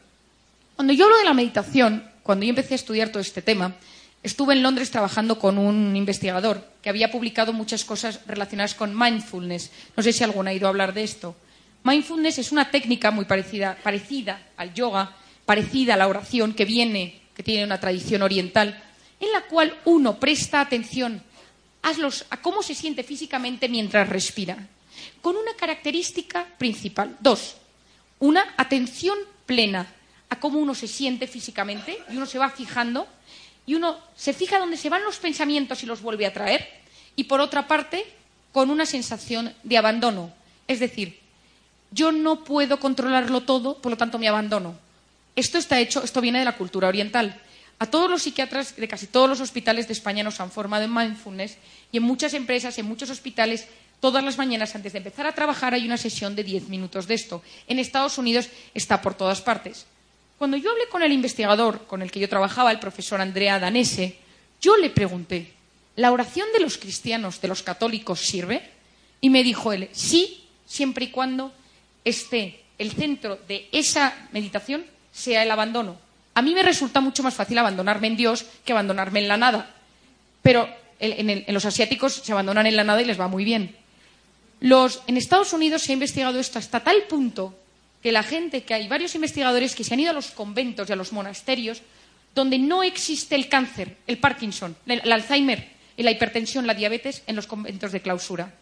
Cuando 0.76 0.92
yo 0.92 1.06
hablo 1.06 1.18
de 1.18 1.24
la 1.24 1.34
meditación, 1.34 2.08
cuando 2.22 2.44
yo 2.44 2.50
empecé 2.50 2.74
a 2.74 2.76
estudiar 2.76 3.08
todo 3.08 3.20
este 3.20 3.42
tema, 3.42 3.74
estuve 4.22 4.54
en 4.54 4.62
Londres 4.62 4.92
trabajando 4.92 5.40
con 5.40 5.58
un 5.58 5.96
investigador 5.96 6.64
que 6.80 6.88
había 6.88 7.10
publicado 7.10 7.52
muchas 7.52 7.84
cosas 7.84 8.20
relacionadas 8.26 8.74
con 8.74 8.96
mindfulness. 8.96 9.72
No 9.96 10.04
sé 10.04 10.12
si 10.12 10.22
alguno 10.22 10.50
ha 10.50 10.54
ido 10.54 10.66
a 10.66 10.70
hablar 10.70 10.94
de 10.94 11.02
esto. 11.02 11.34
Mindfulness 11.82 12.38
es 12.38 12.52
una 12.52 12.70
técnica 12.70 13.10
muy 13.10 13.24
parecida, 13.24 13.76
parecida 13.82 14.40
al 14.56 14.72
yoga, 14.72 15.16
parecida 15.44 15.94
a 15.94 15.96
la 15.96 16.08
oración, 16.08 16.54
que 16.54 16.64
viene, 16.64 17.22
que 17.34 17.42
tiene 17.42 17.64
una 17.64 17.80
tradición 17.80 18.22
oriental, 18.22 18.82
en 19.18 19.32
la 19.32 19.42
cual 19.42 19.76
uno 19.84 20.20
presta 20.20 20.60
atención 20.60 21.22
a 21.82 22.36
cómo 22.40 22.62
se 22.62 22.74
siente 22.74 23.02
físicamente 23.02 23.68
mientras 23.68 24.08
respira, 24.08 24.56
con 25.20 25.36
una 25.36 25.54
característica 25.54 26.46
principal. 26.56 27.16
Dos, 27.20 27.56
una 28.24 28.54
atención 28.56 29.18
plena 29.44 29.86
a 30.30 30.40
cómo 30.40 30.58
uno 30.58 30.74
se 30.74 30.88
siente 30.88 31.26
físicamente 31.26 31.98
y 32.10 32.16
uno 32.16 32.24
se 32.24 32.38
va 32.38 32.48
fijando 32.48 33.06
y 33.66 33.74
uno 33.74 33.98
se 34.16 34.32
fija 34.32 34.58
dónde 34.58 34.78
se 34.78 34.88
van 34.88 35.04
los 35.04 35.18
pensamientos 35.18 35.82
y 35.82 35.86
los 35.86 36.00
vuelve 36.00 36.24
a 36.24 36.32
traer. 36.32 36.66
Y 37.16 37.24
por 37.24 37.42
otra 37.42 37.68
parte, 37.68 38.02
con 38.50 38.70
una 38.70 38.86
sensación 38.86 39.54
de 39.62 39.76
abandono. 39.76 40.32
Es 40.66 40.80
decir, 40.80 41.20
yo 41.90 42.12
no 42.12 42.44
puedo 42.44 42.80
controlarlo 42.80 43.42
todo, 43.42 43.82
por 43.82 43.90
lo 43.90 43.98
tanto 43.98 44.18
me 44.18 44.28
abandono. 44.28 44.74
Esto 45.36 45.58
está 45.58 45.78
hecho, 45.78 46.02
esto 46.02 46.22
viene 46.22 46.38
de 46.38 46.46
la 46.46 46.56
cultura 46.56 46.88
oriental. 46.88 47.38
A 47.78 47.86
todos 47.86 48.08
los 48.08 48.22
psiquiatras 48.22 48.76
de 48.76 48.88
casi 48.88 49.06
todos 49.06 49.28
los 49.28 49.40
hospitales 49.42 49.86
de 49.86 49.92
España 49.92 50.24
nos 50.24 50.40
han 50.40 50.50
formado 50.50 50.84
en 50.84 50.94
mindfulness 50.94 51.58
y 51.92 51.98
en 51.98 52.04
muchas 52.04 52.32
empresas, 52.32 52.78
en 52.78 52.86
muchos 52.86 53.10
hospitales, 53.10 53.66
todas 54.04 54.22
las 54.22 54.36
mañanas 54.36 54.74
antes 54.74 54.92
de 54.92 54.98
empezar 54.98 55.26
a 55.26 55.32
trabajar 55.32 55.72
hay 55.72 55.86
una 55.86 55.96
sesión 55.96 56.36
de 56.36 56.44
diez 56.44 56.68
minutos 56.68 57.06
de 57.06 57.14
esto. 57.14 57.42
En 57.66 57.78
Estados 57.78 58.18
Unidos 58.18 58.50
está 58.74 59.00
por 59.00 59.14
todas 59.14 59.40
partes. 59.40 59.86
Cuando 60.36 60.58
yo 60.58 60.70
hablé 60.72 60.90
con 60.90 61.02
el 61.02 61.10
investigador 61.10 61.86
con 61.86 62.02
el 62.02 62.10
que 62.10 62.20
yo 62.20 62.28
trabajaba, 62.28 62.70
el 62.70 62.80
profesor 62.80 63.22
Andrea 63.22 63.58
Danese, 63.58 64.18
yo 64.60 64.76
le 64.76 64.90
pregunté, 64.90 65.54
¿la 65.96 66.12
oración 66.12 66.46
de 66.52 66.60
los 66.60 66.76
cristianos, 66.76 67.40
de 67.40 67.48
los 67.48 67.62
católicos, 67.62 68.20
sirve? 68.20 68.60
Y 69.22 69.30
me 69.30 69.42
dijo 69.42 69.72
él, 69.72 69.88
sí, 69.92 70.48
siempre 70.66 71.06
y 71.06 71.10
cuando 71.10 71.54
esté 72.04 72.60
el 72.76 72.92
centro 72.92 73.38
de 73.48 73.70
esa 73.72 74.28
meditación 74.32 74.84
sea 75.12 75.42
el 75.42 75.50
abandono. 75.50 75.96
A 76.34 76.42
mí 76.42 76.52
me 76.52 76.62
resulta 76.62 77.00
mucho 77.00 77.22
más 77.22 77.32
fácil 77.32 77.56
abandonarme 77.56 78.08
en 78.08 78.18
Dios 78.18 78.44
que 78.66 78.72
abandonarme 78.72 79.20
en 79.20 79.28
la 79.28 79.38
nada. 79.38 79.74
Pero 80.42 80.68
en, 81.00 81.46
los 81.54 81.64
asiáticos 81.64 82.12
se 82.12 82.32
abandonan 82.32 82.66
en 82.66 82.76
la 82.76 82.84
nada 82.84 83.00
y 83.00 83.06
les 83.06 83.18
va 83.18 83.28
muy 83.28 83.46
bien. 83.46 83.82
En 85.06 85.16
Estados 85.16 85.52
Unidos 85.52 85.82
se 85.82 85.92
ha 85.92 85.94
investigado 85.94 86.40
esto 86.40 86.58
hasta 86.58 86.80
tal 86.80 87.02
punto 87.02 87.54
que 88.02 88.12
la 88.12 88.22
gente, 88.22 88.62
que 88.62 88.72
hay 88.72 88.88
varios 88.88 89.14
investigadores 89.14 89.74
que 89.74 89.84
se 89.84 89.92
han 89.92 90.00
ido 90.00 90.10
a 90.10 90.14
los 90.14 90.30
conventos 90.30 90.88
y 90.88 90.92
a 90.92 90.96
los 90.96 91.12
monasterios 91.12 91.82
donde 92.34 92.58
no 92.58 92.82
existe 92.82 93.34
el 93.34 93.48
cáncer, 93.48 93.96
el 94.06 94.18
Parkinson, 94.18 94.74
el 94.86 95.12
Alzheimer, 95.12 95.68
la 95.98 96.10
hipertensión, 96.10 96.66
la 96.66 96.74
diabetes 96.74 97.22
en 97.26 97.36
los 97.36 97.46
conventos 97.46 97.92
de 97.92 98.00
clausura. 98.00 98.52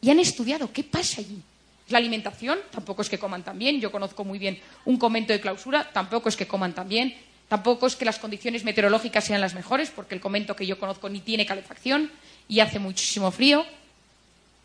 Y 0.00 0.10
han 0.10 0.18
estudiado 0.18 0.72
qué 0.72 0.82
pasa 0.82 1.20
allí. 1.20 1.40
La 1.88 1.98
alimentación 1.98 2.58
tampoco 2.70 3.02
es 3.02 3.08
que 3.08 3.18
coman 3.18 3.44
tan 3.44 3.58
bien. 3.58 3.80
Yo 3.80 3.92
conozco 3.92 4.24
muy 4.24 4.38
bien 4.38 4.58
un 4.84 4.96
convento 4.96 5.32
de 5.32 5.40
clausura, 5.40 5.90
tampoco 5.92 6.28
es 6.28 6.36
que 6.36 6.46
coman 6.46 6.74
tan 6.74 6.88
bien. 6.88 7.14
Tampoco 7.48 7.86
es 7.86 7.96
que 7.96 8.04
las 8.04 8.18
condiciones 8.18 8.64
meteorológicas 8.64 9.24
sean 9.24 9.40
las 9.40 9.54
mejores, 9.54 9.90
porque 9.90 10.14
el 10.14 10.20
convento 10.20 10.56
que 10.56 10.66
yo 10.66 10.78
conozco 10.78 11.08
ni 11.08 11.20
tiene 11.20 11.46
calefacción 11.46 12.10
y 12.48 12.60
hace 12.60 12.78
muchísimo 12.78 13.30
frío. 13.30 13.64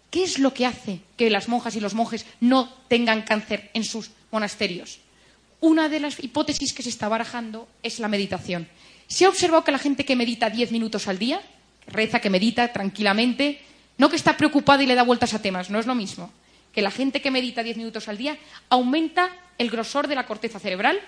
¿Qué 0.09 0.23
es 0.23 0.39
lo 0.39 0.53
que 0.53 0.65
hace 0.65 0.99
que 1.17 1.29
las 1.29 1.47
monjas 1.47 1.75
y 1.75 1.79
los 1.79 1.93
monjes 1.93 2.25
no 2.39 2.73
tengan 2.87 3.23
cáncer 3.23 3.69
en 3.73 3.83
sus 3.83 4.11
monasterios? 4.31 4.99
Una 5.59 5.89
de 5.89 5.99
las 5.99 6.23
hipótesis 6.23 6.73
que 6.73 6.83
se 6.83 6.89
está 6.89 7.07
barajando 7.07 7.67
es 7.83 7.99
la 7.99 8.07
meditación. 8.07 8.67
Se 9.07 9.25
ha 9.25 9.29
observado 9.29 9.63
que 9.63 9.71
la 9.71 9.79
gente 9.79 10.05
que 10.05 10.15
medita 10.15 10.49
diez 10.49 10.71
minutos 10.71 11.07
al 11.07 11.17
día, 11.17 11.41
reza, 11.87 12.19
que 12.19 12.29
medita 12.29 12.71
tranquilamente, 12.71 13.61
no 13.97 14.09
que 14.09 14.15
está 14.15 14.37
preocupada 14.37 14.83
y 14.83 14.85
le 14.85 14.95
da 14.95 15.03
vueltas 15.03 15.33
a 15.33 15.41
temas, 15.41 15.69
no 15.69 15.79
es 15.79 15.85
lo 15.85 15.95
mismo 15.95 16.31
que 16.77 16.83
la 16.83 16.91
gente 16.91 17.23
que 17.23 17.31
medita 17.31 17.63
diez 17.63 17.75
minutos 17.75 18.07
al 18.07 18.19
día 18.19 18.37
aumenta 18.69 19.31
el 19.57 19.71
grosor 19.71 20.07
de 20.07 20.13
la 20.13 20.27
corteza 20.27 20.59
cerebral, 20.59 20.99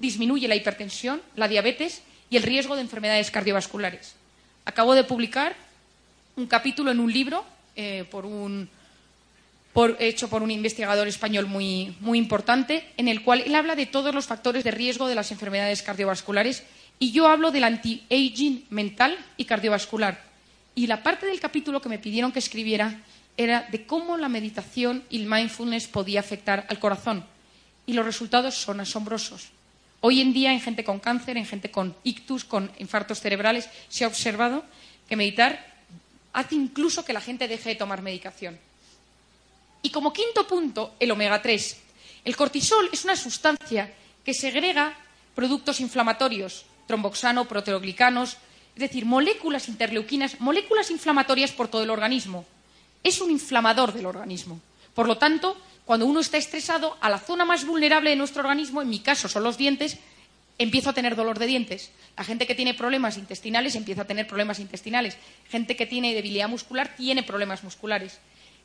disminuye 0.00 0.48
la 0.48 0.56
hipertensión, 0.56 1.22
la 1.36 1.46
diabetes 1.46 2.02
y 2.28 2.36
el 2.36 2.42
riesgo 2.42 2.74
de 2.74 2.80
enfermedades 2.80 3.30
cardiovasculares. 3.30 4.16
Acabo 4.64 4.96
de 4.96 5.04
publicar 5.04 5.54
un 6.34 6.48
capítulo 6.48 6.90
en 6.90 6.98
un 6.98 7.12
libro 7.12 7.44
eh, 7.76 8.06
hecho 9.98 10.28
por 10.28 10.42
un 10.42 10.50
investigador 10.50 11.08
español 11.08 11.46
muy, 11.46 11.96
muy 12.00 12.18
importante, 12.18 12.84
en 12.96 13.08
el 13.08 13.22
cual 13.22 13.42
él 13.46 13.54
habla 13.54 13.74
de 13.74 13.86
todos 13.86 14.14
los 14.14 14.26
factores 14.26 14.64
de 14.64 14.70
riesgo 14.70 15.08
de 15.08 15.14
las 15.14 15.30
enfermedades 15.30 15.82
cardiovasculares 15.82 16.62
y 16.98 17.12
yo 17.12 17.26
hablo 17.26 17.50
del 17.50 17.64
anti-aging 17.64 18.66
mental 18.70 19.18
y 19.36 19.44
cardiovascular. 19.44 20.22
Y 20.74 20.86
la 20.86 21.02
parte 21.02 21.26
del 21.26 21.40
capítulo 21.40 21.80
que 21.80 21.88
me 21.88 21.98
pidieron 21.98 22.32
que 22.32 22.38
escribiera 22.38 23.00
era 23.36 23.66
de 23.70 23.86
cómo 23.86 24.16
la 24.16 24.28
meditación 24.28 25.02
y 25.10 25.20
el 25.20 25.26
mindfulness 25.26 25.88
podía 25.88 26.20
afectar 26.20 26.66
al 26.68 26.78
corazón. 26.78 27.24
Y 27.86 27.94
los 27.94 28.04
resultados 28.04 28.54
son 28.54 28.80
asombrosos. 28.80 29.50
Hoy 30.00 30.20
en 30.20 30.32
día, 30.32 30.52
en 30.52 30.60
gente 30.60 30.84
con 30.84 31.00
cáncer, 31.00 31.36
en 31.36 31.46
gente 31.46 31.70
con 31.70 31.94
ictus, 32.04 32.44
con 32.44 32.70
infartos 32.78 33.20
cerebrales, 33.20 33.68
se 33.88 34.04
ha 34.04 34.08
observado 34.08 34.64
que 35.08 35.16
meditar 35.16 35.71
hace 36.32 36.54
incluso 36.54 37.04
que 37.04 37.12
la 37.12 37.20
gente 37.20 37.48
deje 37.48 37.70
de 37.70 37.76
tomar 37.76 38.02
medicación. 38.02 38.58
Y 39.82 39.90
como 39.90 40.12
quinto 40.12 40.46
punto, 40.46 40.94
el 41.00 41.10
omega 41.10 41.42
3. 41.42 41.76
El 42.24 42.36
cortisol 42.36 42.88
es 42.92 43.04
una 43.04 43.16
sustancia 43.16 43.92
que 44.24 44.34
segrega 44.34 44.96
productos 45.34 45.80
inflamatorios, 45.80 46.64
tromboxano, 46.86 47.46
proteoglicanos, 47.46 48.36
es 48.74 48.80
decir, 48.80 49.04
moléculas 49.04 49.68
interleuquinas, 49.68 50.40
moléculas 50.40 50.90
inflamatorias 50.90 51.52
por 51.52 51.68
todo 51.68 51.82
el 51.82 51.90
organismo 51.90 52.46
es 53.02 53.20
un 53.20 53.30
inflamador 53.30 53.92
del 53.92 54.06
organismo. 54.06 54.60
Por 54.94 55.06
lo 55.06 55.18
tanto, 55.18 55.56
cuando 55.84 56.06
uno 56.06 56.20
está 56.20 56.38
estresado, 56.38 56.96
a 57.00 57.10
la 57.10 57.18
zona 57.18 57.44
más 57.44 57.64
vulnerable 57.64 58.10
de 58.10 58.16
nuestro 58.16 58.40
organismo, 58.42 58.82
en 58.82 58.88
mi 58.88 59.00
caso 59.00 59.28
son 59.28 59.42
los 59.42 59.56
dientes, 59.56 59.98
empiezo 60.62 60.90
a 60.90 60.92
tener 60.92 61.16
dolor 61.16 61.38
de 61.38 61.46
dientes. 61.46 61.90
La 62.16 62.24
gente 62.24 62.46
que 62.46 62.54
tiene 62.54 62.74
problemas 62.74 63.16
intestinales 63.16 63.74
empieza 63.74 64.02
a 64.02 64.06
tener 64.06 64.26
problemas 64.26 64.58
intestinales. 64.58 65.16
Gente 65.48 65.76
que 65.76 65.86
tiene 65.86 66.14
debilidad 66.14 66.48
muscular 66.48 66.94
tiene 66.96 67.22
problemas 67.22 67.64
musculares. 67.64 68.18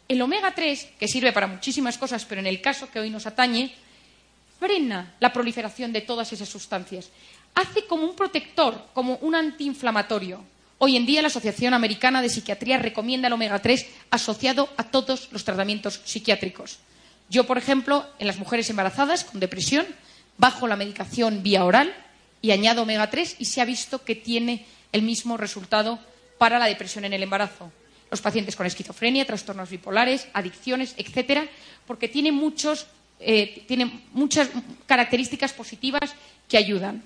El 0.07 0.21
omega 0.21 0.53
3, 0.55 0.89
que 0.99 1.07
sirve 1.07 1.33
para 1.33 1.47
muchísimas 1.47 1.97
cosas, 1.97 2.25
pero 2.25 2.39
en 2.39 2.47
el 2.47 2.61
caso 2.61 2.89
que 2.89 2.99
hoy 2.99 3.09
nos 3.09 3.25
atañe, 3.25 3.73
frena 4.59 5.15
la 5.19 5.33
proliferación 5.33 5.91
de 5.91 6.01
todas 6.01 6.31
esas 6.33 6.49
sustancias. 6.49 7.09
Hace 7.55 7.85
como 7.85 8.03
un 8.03 8.15
protector, 8.15 8.87
como 8.93 9.15
un 9.17 9.35
antiinflamatorio. 9.35 10.43
Hoy 10.79 10.95
en 10.95 11.05
día 11.05 11.21
la 11.21 11.27
Asociación 11.27 11.73
Americana 11.73 12.21
de 12.21 12.29
Psiquiatría 12.29 12.77
recomienda 12.77 13.27
el 13.27 13.33
omega 13.33 13.59
3 13.59 13.85
asociado 14.11 14.69
a 14.77 14.83
todos 14.83 15.29
los 15.31 15.43
tratamientos 15.43 16.01
psiquiátricos. 16.05 16.79
Yo, 17.29 17.45
por 17.45 17.57
ejemplo, 17.57 18.05
en 18.19 18.27
las 18.27 18.37
mujeres 18.37 18.69
embarazadas 18.69 19.23
con 19.23 19.39
depresión, 19.39 19.85
bajo 20.37 20.67
la 20.67 20.75
medicación 20.75 21.43
vía 21.43 21.65
oral 21.65 21.93
y 22.41 22.51
añado 22.51 22.83
omega 22.83 23.09
3 23.09 23.37
y 23.39 23.45
se 23.45 23.61
ha 23.61 23.65
visto 23.65 24.03
que 24.03 24.15
tiene 24.15 24.65
el 24.91 25.01
mismo 25.01 25.37
resultado 25.37 25.99
para 26.37 26.59
la 26.59 26.67
depresión 26.67 27.05
en 27.05 27.13
el 27.13 27.23
embarazo. 27.23 27.71
Los 28.09 28.21
pacientes 28.21 28.55
con 28.55 28.65
esquizofrenia, 28.65 29.25
trastornos 29.25 29.69
bipolares, 29.69 30.27
adicciones, 30.33 30.93
etcétera, 30.97 31.47
porque 31.85 32.07
tiene, 32.07 32.31
eh, 33.19 33.63
tiene 33.67 34.01
muchas 34.13 34.49
características 34.85 35.51
positivas 35.53 36.13
que 36.47 36.57
ayudan. 36.57 37.03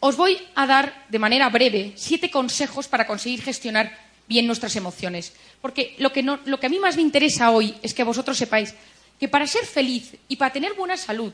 Os 0.00 0.16
voy 0.16 0.38
a 0.54 0.66
dar 0.66 1.04
de 1.08 1.18
manera 1.18 1.48
breve 1.48 1.92
siete 1.96 2.30
consejos 2.30 2.86
para 2.86 3.06
conseguir 3.06 3.42
gestionar 3.42 4.06
bien 4.28 4.46
nuestras 4.46 4.76
emociones. 4.76 5.32
Porque 5.60 5.96
lo 5.98 6.12
que, 6.12 6.20
a 6.20 6.68
mí 6.68 6.78
más 6.78 6.96
me 6.96 7.02
interesa 7.02 7.50
hoy 7.50 7.74
es 7.82 7.94
que 7.94 8.04
vosotros 8.04 8.36
sepáis 8.36 8.74
que 9.18 9.28
para 9.28 9.46
ser 9.46 9.64
feliz 9.64 10.16
y 10.28 10.36
para 10.36 10.52
tener 10.52 10.74
buena 10.74 10.96
salud 10.96 11.32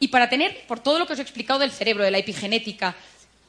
y 0.00 0.08
para 0.08 0.28
tener, 0.28 0.66
por 0.66 0.80
todo 0.80 0.98
lo 0.98 1.06
que 1.06 1.12
os 1.12 1.18
he 1.18 1.22
explicado 1.22 1.60
del 1.60 1.72
cerebro, 1.72 2.04
de 2.04 2.10
la 2.10 2.18
epigenética, 2.18 2.96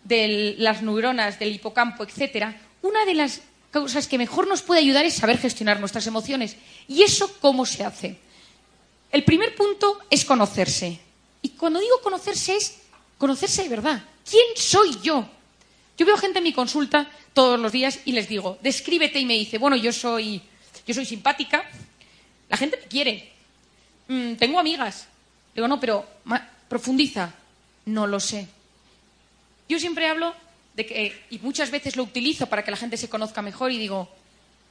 de 0.04 0.56
las 0.58 0.82
neuronas, 0.82 1.40
del 1.40 1.54
hipocampo, 1.54 2.04
etcétera, 2.04 2.60
una 2.82 3.06
de 3.06 3.14
las 3.14 3.42
cosas 3.72 4.08
que 4.08 4.18
mejor 4.18 4.48
nos 4.48 4.62
puede 4.62 4.82
ayudar 4.82 5.06
es 5.06 5.16
saber 5.16 5.38
gestionar 5.38 5.80
nuestras 5.80 6.08
emociones. 6.08 6.56
¿Y 6.88 7.04
eso 7.04 7.38
cómo 7.40 7.66
se 7.66 7.84
hace? 7.84 8.18
El 9.12 9.24
primer 9.24 9.56
punto 9.56 10.00
es 10.10 10.26
conocerse. 10.26 11.00
Y 11.42 11.50
cuando 11.50 11.80
digo 11.80 12.02
conocerse 12.02 12.56
es 12.56 12.80
conocerse 13.18 13.64
de 13.64 13.70
verdad. 13.70 14.04
¿Quién 14.30 14.46
soy 14.56 14.98
yo? 15.02 15.28
Yo 15.98 16.06
veo 16.06 16.18
gente 16.18 16.40
en 16.40 16.44
mi 16.44 16.54
consulta 16.54 17.10
todos 17.34 17.60
los 17.60 17.72
días 17.72 18.00
y 18.06 18.14
les 18.14 18.28
digo, 18.28 18.58
descríbete 18.62 19.20
y 19.20 19.26
me 19.26 19.34
dice, 19.34 19.58
bueno, 19.58 19.76
yo 19.76 19.92
soy, 19.92 20.42
yo 20.88 20.94
soy 20.94 21.06
simpática, 21.06 21.70
la 22.50 22.58
gente 22.58 22.78
me 22.78 22.88
quiere, 22.88 23.32
mm, 24.08 24.34
tengo 24.36 24.60
amigas. 24.60 25.08
Digo, 25.56 25.68
no, 25.68 25.80
pero 25.80 26.06
profundiza. 26.68 27.34
No 27.86 28.06
lo 28.06 28.20
sé. 28.20 28.48
Yo 29.68 29.80
siempre 29.80 30.08
hablo 30.08 30.34
de 30.76 30.86
que, 30.86 31.26
y 31.30 31.40
muchas 31.40 31.72
veces 31.72 31.96
lo 31.96 32.04
utilizo 32.04 32.48
para 32.48 32.64
que 32.64 32.72
la 32.72 32.78
gente 32.78 32.98
se 32.98 33.10
conozca 33.10 33.42
mejor 33.42 33.72
y 33.72 33.78
digo, 33.78 34.10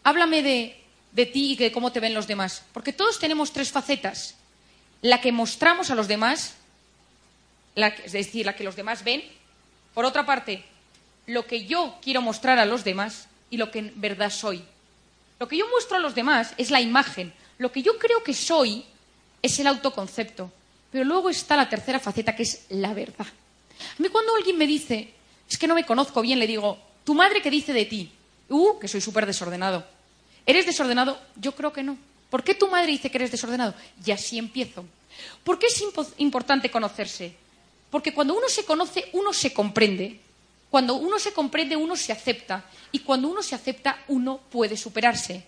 háblame 0.04 0.42
de, 0.42 0.80
de 1.12 1.26
ti 1.26 1.52
y 1.52 1.56
de 1.56 1.72
cómo 1.72 1.92
te 1.92 2.00
ven 2.00 2.14
los 2.14 2.26
demás. 2.26 2.64
Porque 2.72 2.92
todos 2.92 3.18
tenemos 3.18 3.52
tres 3.52 3.70
facetas. 3.70 4.34
La 5.02 5.20
que 5.20 5.32
mostramos 5.32 5.90
a 5.90 5.94
los 5.94 6.08
demás, 6.08 6.54
es 7.74 8.12
decir, 8.12 8.46
la 8.46 8.56
que 8.56 8.64
los 8.64 8.76
demás 8.76 9.04
ven. 9.04 9.22
Por 9.94 10.04
otra 10.04 10.26
parte, 10.26 10.64
lo 11.26 11.46
que 11.46 11.66
yo 11.66 11.98
quiero 12.02 12.22
mostrar 12.22 12.58
a 12.58 12.66
los 12.66 12.84
demás 12.84 13.28
y 13.50 13.56
lo 13.56 13.70
que 13.70 13.80
en 13.80 13.92
verdad 13.96 14.30
soy. 14.30 14.64
Lo 15.38 15.46
que 15.46 15.56
yo 15.56 15.68
muestro 15.68 15.96
a 15.96 16.00
los 16.00 16.14
demás 16.14 16.54
es 16.56 16.70
la 16.70 16.80
imagen. 16.80 17.32
Lo 17.58 17.70
que 17.70 17.82
yo 17.82 17.98
creo 17.98 18.22
que 18.22 18.34
soy 18.34 18.84
es 19.42 19.58
el 19.58 19.66
autoconcepto. 19.66 20.50
Pero 20.90 21.04
luego 21.04 21.28
está 21.28 21.56
la 21.56 21.68
tercera 21.68 22.00
faceta, 22.00 22.34
que 22.34 22.44
es 22.44 22.66
la 22.70 22.94
verdad. 22.94 23.26
A 23.26 24.02
mí 24.02 24.08
cuando 24.08 24.34
alguien 24.34 24.56
me 24.56 24.66
dice, 24.66 25.12
es 25.48 25.58
que 25.58 25.66
no 25.66 25.74
me 25.74 25.84
conozco 25.84 26.22
bien, 26.22 26.38
le 26.38 26.46
digo, 26.46 26.78
¿tu 27.04 27.14
madre 27.14 27.42
qué 27.42 27.50
dice 27.50 27.72
de 27.72 27.84
ti? 27.84 28.10
Uh, 28.48 28.78
que 28.78 28.88
soy 28.88 29.00
súper 29.00 29.26
desordenado. 29.26 29.84
¿Eres 30.46 30.66
desordenado? 30.66 31.18
Yo 31.36 31.52
creo 31.54 31.72
que 31.72 31.82
no. 31.82 31.98
¿Por 32.30 32.42
qué 32.42 32.54
tu 32.54 32.68
madre 32.68 32.92
dice 32.92 33.10
que 33.10 33.18
eres 33.18 33.30
desordenado? 33.30 33.74
Y 34.04 34.10
así 34.10 34.38
empiezo. 34.38 34.84
¿Por 35.44 35.58
qué 35.58 35.66
es 35.66 35.84
importante 36.18 36.70
conocerse? 36.70 37.34
Porque 37.90 38.14
cuando 38.14 38.34
uno 38.34 38.48
se 38.48 38.64
conoce, 38.64 39.08
uno 39.12 39.32
se 39.32 39.52
comprende. 39.52 40.20
Cuando 40.70 40.94
uno 40.94 41.18
se 41.18 41.32
comprende, 41.32 41.76
uno 41.76 41.96
se 41.96 42.12
acepta. 42.12 42.64
Y 42.92 43.00
cuando 43.00 43.28
uno 43.28 43.42
se 43.42 43.54
acepta, 43.54 44.02
uno 44.08 44.40
puede 44.50 44.76
superarse. 44.76 45.44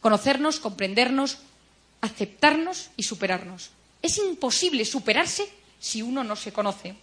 Conocernos, 0.00 0.60
comprendernos, 0.60 1.38
aceptarnos 2.02 2.90
y 2.96 3.02
superarnos. 3.02 3.70
Es 4.02 4.18
imposible 4.18 4.84
superarse 4.84 5.48
si 5.80 6.02
uno 6.02 6.22
no 6.22 6.36
se 6.36 6.52
conoce. 6.52 6.94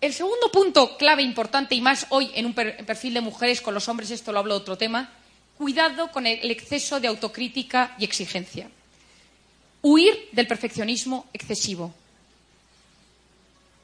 El 0.00 0.14
segundo 0.14 0.50
punto 0.50 0.96
clave 0.96 1.22
importante 1.22 1.74
y 1.74 1.80
más 1.80 2.06
hoy 2.10 2.30
en 2.34 2.46
un 2.46 2.54
perfil 2.54 3.14
de 3.14 3.20
mujeres 3.20 3.60
con 3.60 3.74
los 3.74 3.88
hombres, 3.88 4.10
esto 4.10 4.32
lo 4.32 4.38
hablo 4.38 4.54
de 4.54 4.60
otro 4.60 4.78
tema, 4.78 5.12
cuidado 5.58 6.10
con 6.12 6.26
el 6.26 6.50
exceso 6.50 7.00
de 7.00 7.08
autocrítica 7.08 7.96
y 7.98 8.04
exigencia. 8.04 8.70
Huir 9.82 10.28
del 10.32 10.46
perfeccionismo 10.46 11.26
excesivo. 11.32 11.92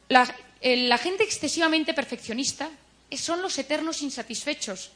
La, 0.09 0.99
gente 0.99 1.25
excesivamente 1.25 1.95
perfeccionista 1.95 2.71
son 3.17 3.43
los 3.43 3.59
eternos 3.59 4.03
insatisfechos. 4.03 4.91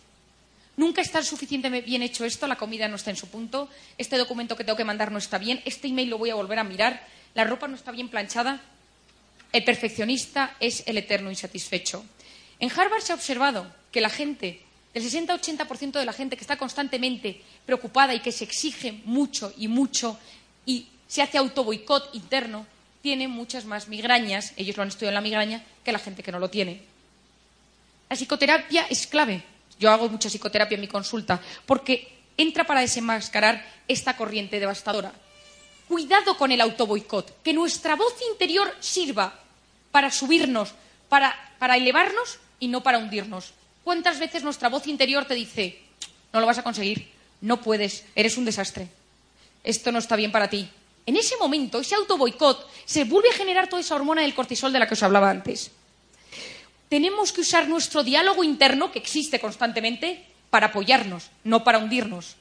Nunca 0.78 1.02
está 1.02 1.24
suficientemente 1.24 1.84
bien 1.84 2.02
hecho 2.02 2.24
esto, 2.24 2.46
la 2.46 2.54
comida 2.54 2.86
no 2.86 2.94
está 2.94 3.10
en 3.10 3.16
su 3.16 3.26
punto, 3.26 3.68
este 3.98 4.16
documento 4.16 4.54
que 4.54 4.62
tengo 4.62 4.76
que 4.76 4.84
mandar 4.84 5.10
no 5.10 5.18
está 5.18 5.36
bien, 5.36 5.60
este 5.64 5.88
email 5.88 6.08
lo 6.08 6.18
voy 6.18 6.30
a 6.30 6.36
volver 6.36 6.60
a 6.60 6.62
mirar, 6.62 7.04
la 7.34 7.42
ropa 7.42 7.66
no 7.66 7.74
está 7.74 7.90
bien 7.90 8.08
planchada. 8.08 8.62
El 9.52 9.64
perfeccionista 9.64 10.54
es 10.60 10.84
el 10.86 10.96
eterno 10.96 11.30
insatisfecho. 11.30 12.04
En 12.60 12.70
Harvard 12.70 13.02
se 13.02 13.10
ha 13.10 13.16
observado 13.16 13.66
que 13.90 14.00
la 14.00 14.08
gente, 14.08 14.62
el 14.94 15.02
60-80% 15.02 15.98
de 15.98 16.04
la 16.04 16.12
gente 16.12 16.36
que 16.36 16.42
está 16.42 16.56
constantemente 16.56 17.42
preocupada 17.66 18.14
y 18.14 18.20
que 18.20 18.30
se 18.30 18.44
exige 18.44 18.92
mucho 19.04 19.52
y 19.56 19.66
mucho 19.66 20.16
y 20.64 20.86
se 21.08 21.22
hace 21.22 21.38
autoboicot 21.38 22.14
interno, 22.14 22.66
tiene 23.02 23.26
muchas 23.26 23.64
más 23.64 23.88
migrañas, 23.88 24.52
ellos 24.56 24.76
lo 24.76 24.84
han 24.84 24.90
estudiado 24.90 25.10
en 25.10 25.14
la 25.14 25.22
migraña, 25.22 25.64
que 25.82 25.90
la 25.90 25.98
gente 25.98 26.22
que 26.22 26.30
no 26.30 26.38
lo 26.38 26.50
tiene. 26.50 26.82
La 28.08 28.14
psicoterapia 28.14 28.86
es 28.88 29.08
clave. 29.08 29.42
Yo 29.78 29.90
hago 29.90 30.08
mucha 30.08 30.28
psicoterapia 30.28 30.74
en 30.74 30.80
mi 30.80 30.88
consulta 30.88 31.40
porque 31.66 32.08
entra 32.36 32.64
para 32.64 32.80
desenmascarar 32.80 33.64
esta 33.86 34.16
corriente 34.16 34.60
devastadora 34.60 35.12
cuidado 35.88 36.36
con 36.36 36.52
el 36.52 36.60
autoboicot, 36.60 37.42
que 37.42 37.54
nuestra 37.54 37.96
voz 37.96 38.14
interior 38.30 38.72
sirva 38.78 39.40
para 39.90 40.10
subirnos, 40.10 40.74
para, 41.08 41.34
elevarnos 41.76 42.38
y 42.60 42.68
no 42.68 42.82
para 42.82 42.98
hundirnos. 42.98 43.52
¿Cuántas 43.82 44.18
veces 44.18 44.44
nuestra 44.44 44.68
voz 44.68 44.86
interior 44.86 45.24
te 45.24 45.34
dice, 45.34 45.80
no 46.32 46.40
lo 46.40 46.46
vas 46.46 46.58
a 46.58 46.62
conseguir, 46.62 47.10
no 47.40 47.62
puedes, 47.62 48.04
eres 48.14 48.36
un 48.36 48.44
desastre, 48.44 48.88
esto 49.64 49.90
no 49.90 49.98
está 49.98 50.14
bien 50.14 50.30
para 50.30 50.50
ti? 50.50 50.68
En 51.06 51.16
ese 51.16 51.38
momento, 51.38 51.80
ese 51.80 51.94
autoboicot 51.94 52.68
se 52.84 53.04
vuelve 53.04 53.30
a 53.30 53.34
generar 53.34 53.68
toda 53.68 53.80
esa 53.80 53.94
hormona 53.94 54.20
del 54.20 54.34
cortisol 54.34 54.72
de 54.74 54.78
la 54.78 54.86
que 54.86 54.92
os 54.92 55.02
hablaba 55.02 55.30
antes. 55.30 55.70
Tenemos 56.88 57.32
que 57.32 57.42
usar 57.42 57.68
nuestro 57.68 58.02
diálogo 58.02 58.44
interno, 58.44 58.90
que 58.90 58.98
existe 58.98 59.40
constantemente, 59.40 60.24
para 60.50 60.68
apoyarnos, 60.68 61.30
no 61.44 61.64
para 61.64 61.78
hundirnos. 61.78 62.36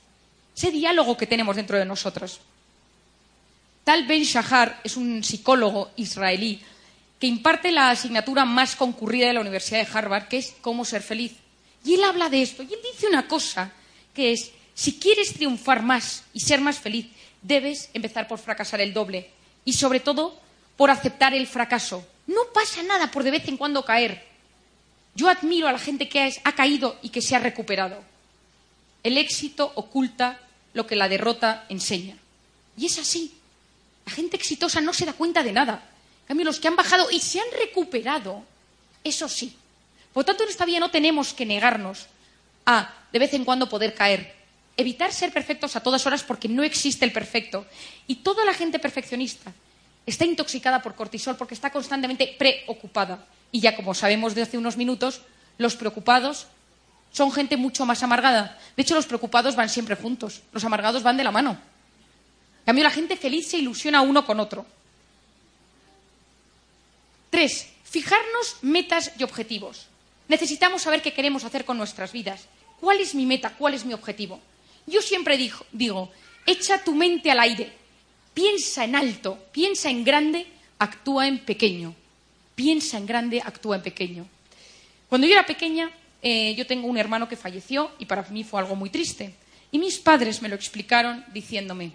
Ese 0.56 0.72
diálogo 0.72 1.18
que 1.18 1.28
tenemos 1.28 1.56
dentro 1.56 1.78
de 1.78 1.86
nosotros. 1.86 2.40
Tal 3.84 4.06
Ben 4.06 4.24
Shahar 4.24 4.82
es 4.84 4.98
un 4.98 5.24
psicólogo 5.24 5.92
israelí 5.96 6.62
que 7.20 7.28
imparte 7.28 7.72
la 7.72 7.90
asignatura 7.90 8.46
más 8.46 8.76
concurrida 8.76 9.28
de 9.28 9.34
la 9.34 9.42
Universidad 9.42 9.80
de 9.80 9.98
Harvard, 9.98 10.28
que 10.28 10.38
es 10.38 10.56
cómo 10.62 10.86
ser 10.86 11.02
feliz. 11.02 11.34
Y 11.84 11.96
él 11.96 12.04
habla 12.04 12.30
de 12.30 12.42
esto, 12.42 12.64
y 12.64 12.74
él 12.74 12.80
dice 12.92 13.08
una 13.08 13.28
cosa, 13.28 13.72
que 14.14 14.34
es, 14.34 14.52
si 14.74 15.00
quieres 15.00 15.34
triunfar 15.34 15.82
más 15.82 16.24
y 16.34 16.42
ser 16.42 16.62
más 16.62 16.80
feliz, 16.80 17.08
debes 17.42 17.90
empezar 17.94 18.28
por 18.28 18.40
fracasar 18.40 18.82
el 18.82 18.94
doble. 18.94 19.32
Y 19.66 19.74
sobre 19.74 20.00
todo, 20.00 20.40
por 20.76 20.92
aceptar 20.92 21.34
el 21.34 21.48
fracaso. 21.48 22.06
No 22.28 22.42
pasa 22.54 22.84
nada 22.84 23.10
por 23.10 23.24
de 23.24 23.32
vez 23.32 23.48
en 23.48 23.58
cuando 23.58 23.86
caer. 23.86 24.27
Yo 25.18 25.30
admiro 25.30 25.68
a 25.68 25.72
la 25.72 25.80
gente 25.80 26.08
que 26.08 26.32
ha 26.44 26.52
caído 26.54 27.00
y 27.02 27.10
que 27.10 27.24
se 27.24 27.36
ha 27.36 27.40
recuperado. 27.40 28.04
El 29.02 29.18
éxito 29.18 29.72
oculta 29.74 30.40
lo 30.76 30.86
que 30.86 30.96
la 30.96 31.10
derrota 31.10 31.66
enseña. 31.70 32.16
Y 32.78 32.86
es 32.86 33.00
así. 33.00 33.34
La 34.06 34.12
gente 34.12 34.38
exitosa 34.38 34.80
no 34.80 34.94
se 34.94 35.08
da 35.08 35.14
cuenta 35.14 35.42
de 35.42 35.52
nada. 35.52 35.90
En 36.22 36.28
cambio, 36.28 36.46
los 36.46 36.60
que 36.60 36.68
han 36.68 36.76
bajado 36.76 37.10
y 37.10 37.20
se 37.20 37.40
han 37.40 37.48
recuperado, 37.58 38.44
eso 39.04 39.28
sí. 39.28 39.58
Por 40.14 40.22
lo 40.22 40.26
tanto, 40.26 40.44
en 40.44 40.50
esta 40.50 40.66
vida 40.66 40.80
no 40.80 40.92
tenemos 40.92 41.34
que 41.34 41.48
negarnos 41.48 42.06
a, 42.68 42.94
de 43.12 43.18
vez 43.18 43.34
en 43.34 43.44
cuando, 43.44 43.68
poder 43.68 43.96
caer. 43.96 44.36
Evitar 44.78 45.12
ser 45.12 45.34
perfectos 45.34 45.76
a 45.76 45.82
todas 45.82 46.06
horas 46.06 46.22
porque 46.22 46.48
no 46.48 46.62
existe 46.62 47.06
el 47.06 47.12
perfecto. 47.12 47.66
Y 48.06 48.18
toda 48.18 48.46
la 48.46 48.54
gente 48.54 48.78
perfeccionista 48.78 49.52
está 50.06 50.26
intoxicada 50.26 50.80
por 50.84 50.94
cortisol 50.94 51.36
porque 51.38 51.56
está 51.56 51.72
constantemente 51.72 52.36
preocupada. 52.38 53.26
Y 53.52 53.62
ya 53.62 53.76
como 53.76 53.94
sabemos 53.94 54.36
de 54.36 54.44
hace 54.44 54.58
unos 54.58 54.78
minutos, 54.78 55.22
los 55.58 55.76
preocupados 55.76 56.48
son 57.12 57.32
gente 57.32 57.58
mucho 57.58 57.86
más 57.86 58.04
amargada. 58.04 58.60
De 58.76 58.84
hecho, 58.84 58.96
los 58.96 59.06
preocupados 59.06 59.56
van 59.56 59.70
siempre 59.70 59.96
juntos. 59.96 60.42
Los 60.52 60.64
amargados 60.64 61.04
van 61.04 61.18
de 61.18 61.24
la 61.24 61.32
mano 61.32 61.58
cambio, 62.68 62.84
la 62.84 62.92
gente 62.92 63.16
feliz 63.16 63.48
se 63.48 63.58
ilusiona 63.58 64.02
uno 64.02 64.26
con 64.26 64.42
otro. 64.42 64.66
Tres, 67.30 67.70
fijarnos 67.86 68.58
metas 68.62 69.14
y 69.18 69.24
objetivos. 69.24 69.88
Necesitamos 70.28 70.82
saber 70.82 71.02
qué 71.02 71.14
queremos 71.14 71.46
hacer 71.46 71.64
con 71.64 71.78
nuestras 71.78 72.12
vidas. 72.12 72.42
¿Cuál 72.82 73.00
es 73.00 73.16
mi 73.16 73.26
meta? 73.26 73.54
¿Cuál 73.58 73.74
es 73.74 73.86
mi 73.86 73.94
objetivo? 73.94 74.42
Yo 74.86 75.02
siempre 75.02 75.38
digo, 75.38 75.66
digo 75.72 76.12
echa 76.46 76.84
tu 76.84 76.94
mente 76.94 77.32
al 77.32 77.40
aire, 77.40 77.72
piensa 78.34 78.84
en 78.84 78.98
alto, 78.98 79.38
piensa 79.54 79.90
en 79.90 80.04
grande, 80.04 80.46
actúa 80.78 81.26
en 81.26 81.40
pequeño. 81.40 81.96
Piensa 82.58 82.98
en 82.98 83.06
grande, 83.06 83.40
actúa 83.40 83.76
en 83.76 83.84
pequeño. 83.84 84.28
Cuando 85.08 85.28
yo 85.28 85.34
era 85.34 85.46
pequeña, 85.46 85.92
eh, 86.24 86.56
yo 86.56 86.66
tengo 86.66 86.88
un 86.88 86.98
hermano 86.98 87.30
que 87.30 87.36
falleció 87.36 87.92
y 88.00 88.08
para 88.08 88.24
mí 88.32 88.44
fue 88.44 88.60
algo 88.60 88.76
muy 88.76 88.90
triste. 88.90 89.36
Y 89.72 89.78
mis 89.78 90.00
padres 90.00 90.42
me 90.42 90.50
lo 90.50 90.56
explicaron 90.56 91.24
diciéndome, 91.32 91.92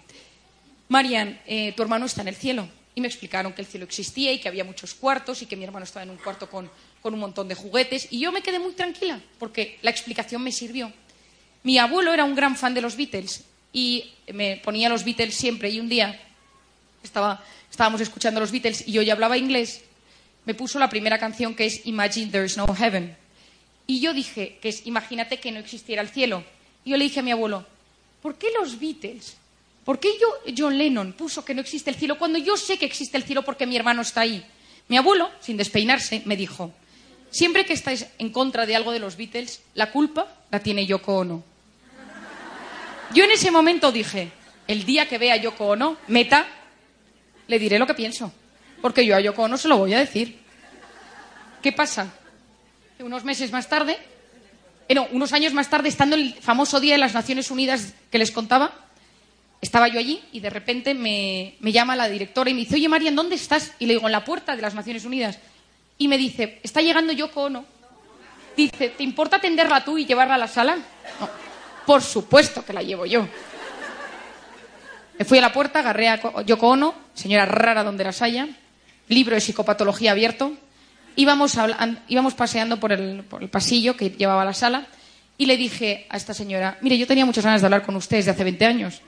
Marian, 0.87 1.37
eh, 1.45 1.73
tu 1.75 1.83
hermano 1.83 2.05
está 2.05 2.21
en 2.21 2.29
el 2.29 2.35
cielo. 2.35 2.69
Y 2.95 3.01
me 3.01 3.07
explicaron 3.07 3.51
que 3.51 3.61
el 3.61 3.67
cielo 3.67 3.83
existía 3.83 4.31
y 4.31 4.39
que 4.39 4.47
había 4.47 4.63
muchos 4.63 4.93
cuartos 4.93 5.41
y 5.41 5.47
que 5.47 5.57
mi 5.57 5.65
hermano 5.65 5.83
estaba 5.83 6.03
en 6.03 6.11
un 6.11 6.17
cuarto 6.17 6.49
con, 6.49 6.71
un 7.03 7.19
montón 7.19 7.49
de 7.49 7.55
juguetes. 7.55 8.07
Y 8.09 8.19
yo 8.19 8.31
me 8.31 8.41
quedé 8.41 8.57
muy 8.57 8.71
tranquila 8.71 9.19
porque 9.39 9.79
la 9.81 9.91
explicación 9.91 10.41
me 10.41 10.53
sirvió. 10.53 10.93
Mi 11.63 11.77
abuelo 11.77 12.13
era 12.13 12.23
un 12.23 12.35
gran 12.35 12.55
fan 12.55 12.73
de 12.73 12.79
los 12.79 12.95
Beatles 12.95 13.43
y 13.73 14.13
me 14.31 14.61
ponía 14.63 14.87
los 14.87 15.03
Beatles 15.03 15.35
siempre. 15.35 15.71
Y 15.71 15.81
un 15.81 15.89
día 15.89 16.17
estábamos 17.03 17.99
escuchando 17.99 18.39
los 18.39 18.51
Beatles 18.53 18.87
y 18.87 18.93
yo 18.93 19.01
ya 19.01 19.11
hablaba 19.11 19.37
inglés. 19.37 19.83
Me 20.45 20.53
puso 20.53 20.79
la 20.79 20.89
primera 20.89 21.17
canción 21.17 21.55
que 21.55 21.65
es 21.65 21.85
Imagine 21.85 22.31
There's 22.31 22.57
No 22.57 22.67
Heaven. 22.73 23.15
Y 23.87 23.99
yo 23.99 24.13
dije 24.13 24.57
que 24.61 24.69
es 24.69 24.85
Imagínate 24.85 25.39
que 25.39 25.51
no 25.51 25.59
existiera 25.59 26.01
el 26.01 26.09
cielo. 26.09 26.43
Y 26.83 26.91
yo 26.91 26.97
le 26.97 27.05
dije 27.05 27.21
a 27.21 27.23
mi 27.23 27.31
abuelo, 27.31 27.65
¿por 28.21 28.35
qué 28.35 28.47
los 28.59 28.79
Beatles 28.79 29.37
¿Por 29.83 29.99
qué 29.99 30.09
yo, 30.19 30.53
John 30.57 30.77
Lennon 30.77 31.13
puso 31.13 31.43
que 31.43 31.53
no 31.53 31.61
existe 31.61 31.89
el 31.89 31.97
cielo 31.97 32.17
cuando 32.17 32.39
yo 32.39 32.55
sé 32.55 32.77
que 32.77 32.85
existe 32.85 33.17
el 33.17 33.23
cielo 33.23 33.43
porque 33.43 33.65
mi 33.65 33.75
hermano 33.75 34.01
está 34.01 34.21
ahí? 34.21 34.45
Mi 34.87 34.97
abuelo, 34.97 35.29
sin 35.41 35.57
despeinarse, 35.57 36.21
me 36.25 36.37
dijo, 36.37 36.71
siempre 37.31 37.65
que 37.65 37.73
estáis 37.73 38.07
en 38.17 38.29
contra 38.29 38.65
de 38.65 38.75
algo 38.75 38.91
de 38.91 38.99
los 38.99 39.17
Beatles, 39.17 39.61
la 39.73 39.91
culpa 39.91 40.27
la 40.51 40.59
tiene 40.59 40.85
Yoko 40.85 41.17
Ono. 41.17 41.43
Yo 43.13 43.25
en 43.25 43.31
ese 43.31 43.51
momento 43.51 43.91
dije, 43.91 44.31
el 44.67 44.85
día 44.85 45.07
que 45.07 45.17
vea 45.17 45.35
Yoko 45.37 45.67
Ono, 45.67 45.97
meta, 46.07 46.47
le 47.47 47.59
diré 47.59 47.77
lo 47.77 47.87
que 47.87 47.93
pienso, 47.93 48.31
porque 48.83 49.05
yo 49.05 49.15
a 49.15 49.21
Yoko 49.21 49.43
Ono 49.43 49.57
se 49.57 49.69
lo 49.69 49.77
voy 49.77 49.93
a 49.93 49.99
decir. 49.99 50.41
¿Qué 51.61 51.71
pasa? 51.71 52.13
Unos 52.99 53.23
meses 53.23 53.49
más 53.49 53.69
tarde, 53.69 53.97
eh, 54.89 54.93
no, 54.93 55.07
unos 55.13 55.31
años 55.31 55.53
más 55.53 55.69
tarde, 55.69 55.87
estando 55.87 56.17
el 56.17 56.33
famoso 56.33 56.81
Día 56.81 56.95
de 56.95 56.97
las 56.97 57.13
Naciones 57.13 57.49
Unidas 57.49 57.93
que 58.11 58.17
les 58.17 58.29
contaba, 58.29 58.73
estaba 59.61 59.87
yo 59.87 59.99
allí 59.99 60.21
y 60.33 60.41
de 60.41 60.49
repente 60.49 60.93
me, 60.93 61.55
llama 61.61 61.95
la 61.95 62.09
directora 62.09 62.49
y 62.49 62.53
me 62.53 62.59
dice, 62.59 62.75
oye, 62.75 62.89
Marian, 62.89 63.15
¿dónde 63.15 63.35
estás? 63.35 63.71
Y 63.79 63.85
le 63.85 63.93
digo, 63.93 64.05
en 64.05 64.11
la 64.11 64.25
puerta 64.25 64.53
de 64.53 64.61
las 64.61 64.75
Naciones 64.75 65.05
Unidas. 65.05 65.39
Y 65.97 66.09
me 66.09 66.17
dice, 66.17 66.59
está 66.61 66.81
llegando 66.81 67.13
Yoko 67.13 67.43
Ono. 67.43 67.63
Dice, 68.57 68.89
¿te 68.89 69.03
importa 69.03 69.37
atenderla 69.37 69.85
tú 69.85 69.97
y 69.97 70.05
llevarla 70.05 70.35
a 70.35 70.39
la 70.39 70.49
sala? 70.49 70.77
por 71.85 72.01
supuesto 72.01 72.65
que 72.65 72.73
la 72.73 72.81
llevo 72.81 73.05
yo. 73.05 73.25
Me 75.17 75.23
fui 75.23 75.37
a 75.37 75.41
la 75.41 75.53
puerta, 75.53 75.79
agarré 75.79 76.09
a 76.09 76.41
Yoko 76.41 76.67
Ono, 76.67 76.93
señora 77.13 77.45
rara 77.45 77.85
donde 77.85 78.03
las 78.03 78.21
haya, 78.21 78.49
libro 79.07 79.35
de 79.35 79.41
psicopatología 79.41 80.11
abierto. 80.11 80.53
Íbamos, 81.15 81.57
íbamos 82.07 82.33
paseando 82.33 82.79
por 82.79 82.91
el, 82.91 83.23
por 83.23 83.43
el 83.43 83.49
pasillo 83.49 83.95
que 83.95 84.09
llevaba 84.09 84.41
a 84.41 84.45
la 84.45 84.53
sala 84.53 84.87
y 85.37 85.45
le 85.45 85.57
dije 85.57 86.07
a 86.09 86.17
esta 86.17 86.33
señora, 86.33 86.77
mire, 86.81 86.97
yo 86.97 87.07
tenía 87.07 87.25
muchas 87.25 87.43
ganas 87.43 87.61
de 87.61 87.67
hablar 87.67 87.83
con 87.83 87.95
usted 87.95 88.17
desde 88.17 88.31
hace 88.31 88.43
20 88.43 88.65
años 88.65 89.01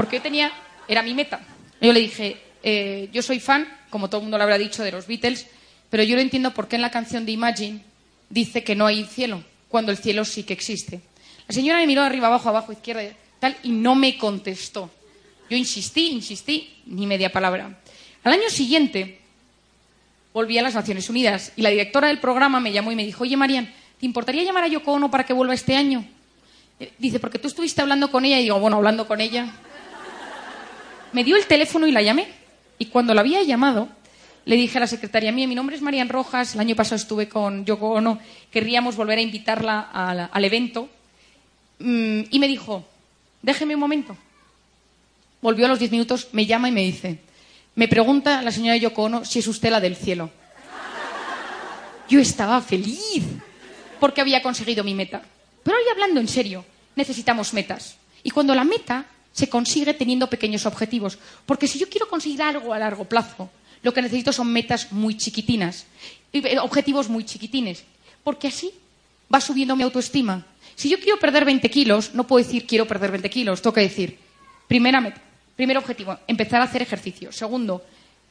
porque 0.00 0.16
yo 0.16 0.22
tenía, 0.22 0.50
era 0.88 1.02
mi 1.02 1.12
meta. 1.12 1.40
Yo 1.78 1.92
le 1.92 2.00
dije, 2.00 2.38
eh, 2.62 3.10
yo 3.12 3.20
soy 3.20 3.38
fan, 3.38 3.68
como 3.90 4.08
todo 4.08 4.20
el 4.20 4.24
mundo 4.24 4.38
lo 4.38 4.44
habrá 4.44 4.56
dicho, 4.56 4.82
de 4.82 4.92
los 4.92 5.06
Beatles, 5.06 5.46
pero 5.90 6.02
yo 6.02 6.16
no 6.16 6.22
entiendo 6.22 6.54
por 6.54 6.68
qué 6.68 6.76
en 6.76 6.82
la 6.82 6.90
canción 6.90 7.26
de 7.26 7.32
Imagine 7.32 7.82
dice 8.30 8.64
que 8.64 8.74
no 8.74 8.86
hay 8.86 9.04
cielo, 9.04 9.44
cuando 9.68 9.92
el 9.92 9.98
cielo 9.98 10.24
sí 10.24 10.44
que 10.44 10.54
existe. 10.54 11.02
La 11.46 11.54
señora 11.54 11.80
me 11.80 11.86
miró 11.86 12.02
arriba, 12.02 12.28
abajo, 12.28 12.48
abajo, 12.48 12.72
izquierda, 12.72 13.02
tal, 13.40 13.56
y 13.62 13.72
no 13.72 13.94
me 13.94 14.16
contestó. 14.16 14.90
Yo 15.50 15.56
insistí, 15.58 16.12
insistí, 16.12 16.80
ni 16.86 17.06
media 17.06 17.30
palabra. 17.30 17.78
Al 18.22 18.32
año 18.32 18.50
siguiente, 18.50 19.20
volví 20.32 20.58
a 20.58 20.62
las 20.62 20.74
Naciones 20.74 21.08
Unidas 21.08 21.52
y 21.56 21.62
la 21.62 21.70
directora 21.70 22.08
del 22.08 22.20
programa 22.20 22.60
me 22.60 22.72
llamó 22.72 22.92
y 22.92 22.96
me 22.96 23.04
dijo, 23.04 23.24
oye, 23.24 23.36
Marian, 23.36 23.72
¿te 23.98 24.06
importaría 24.06 24.44
llamar 24.44 24.64
a 24.64 24.68
Yoko 24.68 24.92
Ono 24.92 25.10
para 25.10 25.24
que 25.24 25.32
vuelva 25.32 25.54
este 25.54 25.76
año? 25.76 26.04
Eh, 26.78 26.92
dice, 26.98 27.18
porque 27.18 27.38
tú 27.38 27.48
estuviste 27.48 27.80
hablando 27.80 28.10
con 28.10 28.24
ella 28.24 28.38
y 28.38 28.44
digo, 28.44 28.58
bueno, 28.58 28.76
hablando 28.76 29.06
con 29.06 29.20
ella. 29.20 29.52
Me 31.12 31.24
dio 31.24 31.36
el 31.36 31.46
teléfono 31.46 31.86
y 31.86 31.92
la 31.92 32.02
llamé. 32.02 32.28
Y 32.78 32.86
cuando 32.86 33.12
la 33.14 33.20
había 33.20 33.42
llamado, 33.42 33.88
le 34.44 34.56
dije 34.56 34.78
a 34.78 34.80
la 34.80 34.86
secretaria 34.86 35.32
mía, 35.32 35.46
mi 35.46 35.54
nombre 35.54 35.76
es 35.76 35.82
Marian 35.82 36.08
Rojas, 36.08 36.54
el 36.54 36.60
año 36.60 36.74
pasado 36.76 36.96
estuve 36.96 37.28
con 37.28 37.64
Yoko 37.64 37.90
Ono, 37.90 38.18
querríamos 38.50 38.96
volver 38.96 39.18
a 39.18 39.22
invitarla 39.22 39.80
al, 40.32 40.44
evento. 40.44 40.88
Mm, 41.78 42.22
y 42.30 42.38
me 42.38 42.48
dijo, 42.48 42.84
déjeme 43.42 43.74
un 43.74 43.80
momento. 43.80 44.16
Volvió 45.42 45.66
a 45.66 45.68
los 45.68 45.78
diez 45.78 45.90
minutos, 45.90 46.28
me 46.32 46.46
llama 46.46 46.68
y 46.68 46.72
me 46.72 46.82
dice, 46.82 47.18
me 47.80 47.88
pregunta 47.88 48.42
la 48.42 48.52
señora 48.52 48.76
Yoko 48.76 49.24
si 49.24 49.38
es 49.38 49.46
usted 49.46 49.70
la 49.70 49.80
del 49.80 49.96
cielo. 49.96 50.28
Yo 52.10 52.20
estaba 52.20 52.60
feliz 52.60 53.24
porque 53.98 54.20
había 54.20 54.42
conseguido 54.42 54.84
mi 54.84 54.92
meta. 54.92 55.22
Pero 55.62 55.78
hoy 55.78 55.84
hablando 55.90 56.20
en 56.20 56.28
serio, 56.28 56.62
necesitamos 56.94 57.54
metas. 57.54 57.96
Y 58.22 58.28
cuando 58.28 58.54
la 58.54 58.64
meta 58.64 59.06
se 59.32 59.48
consigue 59.48 59.94
teniendo 59.94 60.28
pequeños 60.28 60.66
objetivos. 60.66 61.16
Porque 61.46 61.66
si 61.66 61.78
yo 61.78 61.88
quiero 61.88 62.06
conseguir 62.06 62.42
algo 62.42 62.74
a 62.74 62.78
largo 62.78 63.06
plazo, 63.06 63.48
lo 63.82 63.94
que 63.94 64.02
necesito 64.02 64.30
son 64.30 64.52
metas 64.52 64.92
muy 64.92 65.16
chiquitinas, 65.16 65.86
eh, 66.34 66.58
objetivos 66.58 67.08
muy 67.08 67.24
chiquitines. 67.24 67.84
Porque 68.22 68.48
así 68.48 68.70
va 69.34 69.40
subiendo 69.40 69.74
mi 69.74 69.84
autoestima. 69.84 70.44
Si 70.74 70.90
yo 70.90 71.00
quiero 71.00 71.18
perder 71.18 71.46
20 71.46 71.70
kilos, 71.70 72.12
no 72.12 72.26
puedo 72.26 72.44
decir 72.44 72.66
quiero 72.66 72.86
perder 72.86 73.10
20 73.10 73.30
kilos, 73.30 73.62
tengo 73.62 73.72
que 73.72 73.80
decir, 73.80 74.18
primera 74.68 75.00
meta, 75.00 75.22
primer 75.60 75.76
objetivo, 75.76 76.18
empezar 76.26 76.62
a 76.62 76.64
hacer 76.64 76.80
ejercicio. 76.80 77.30
Segundo, 77.32 77.84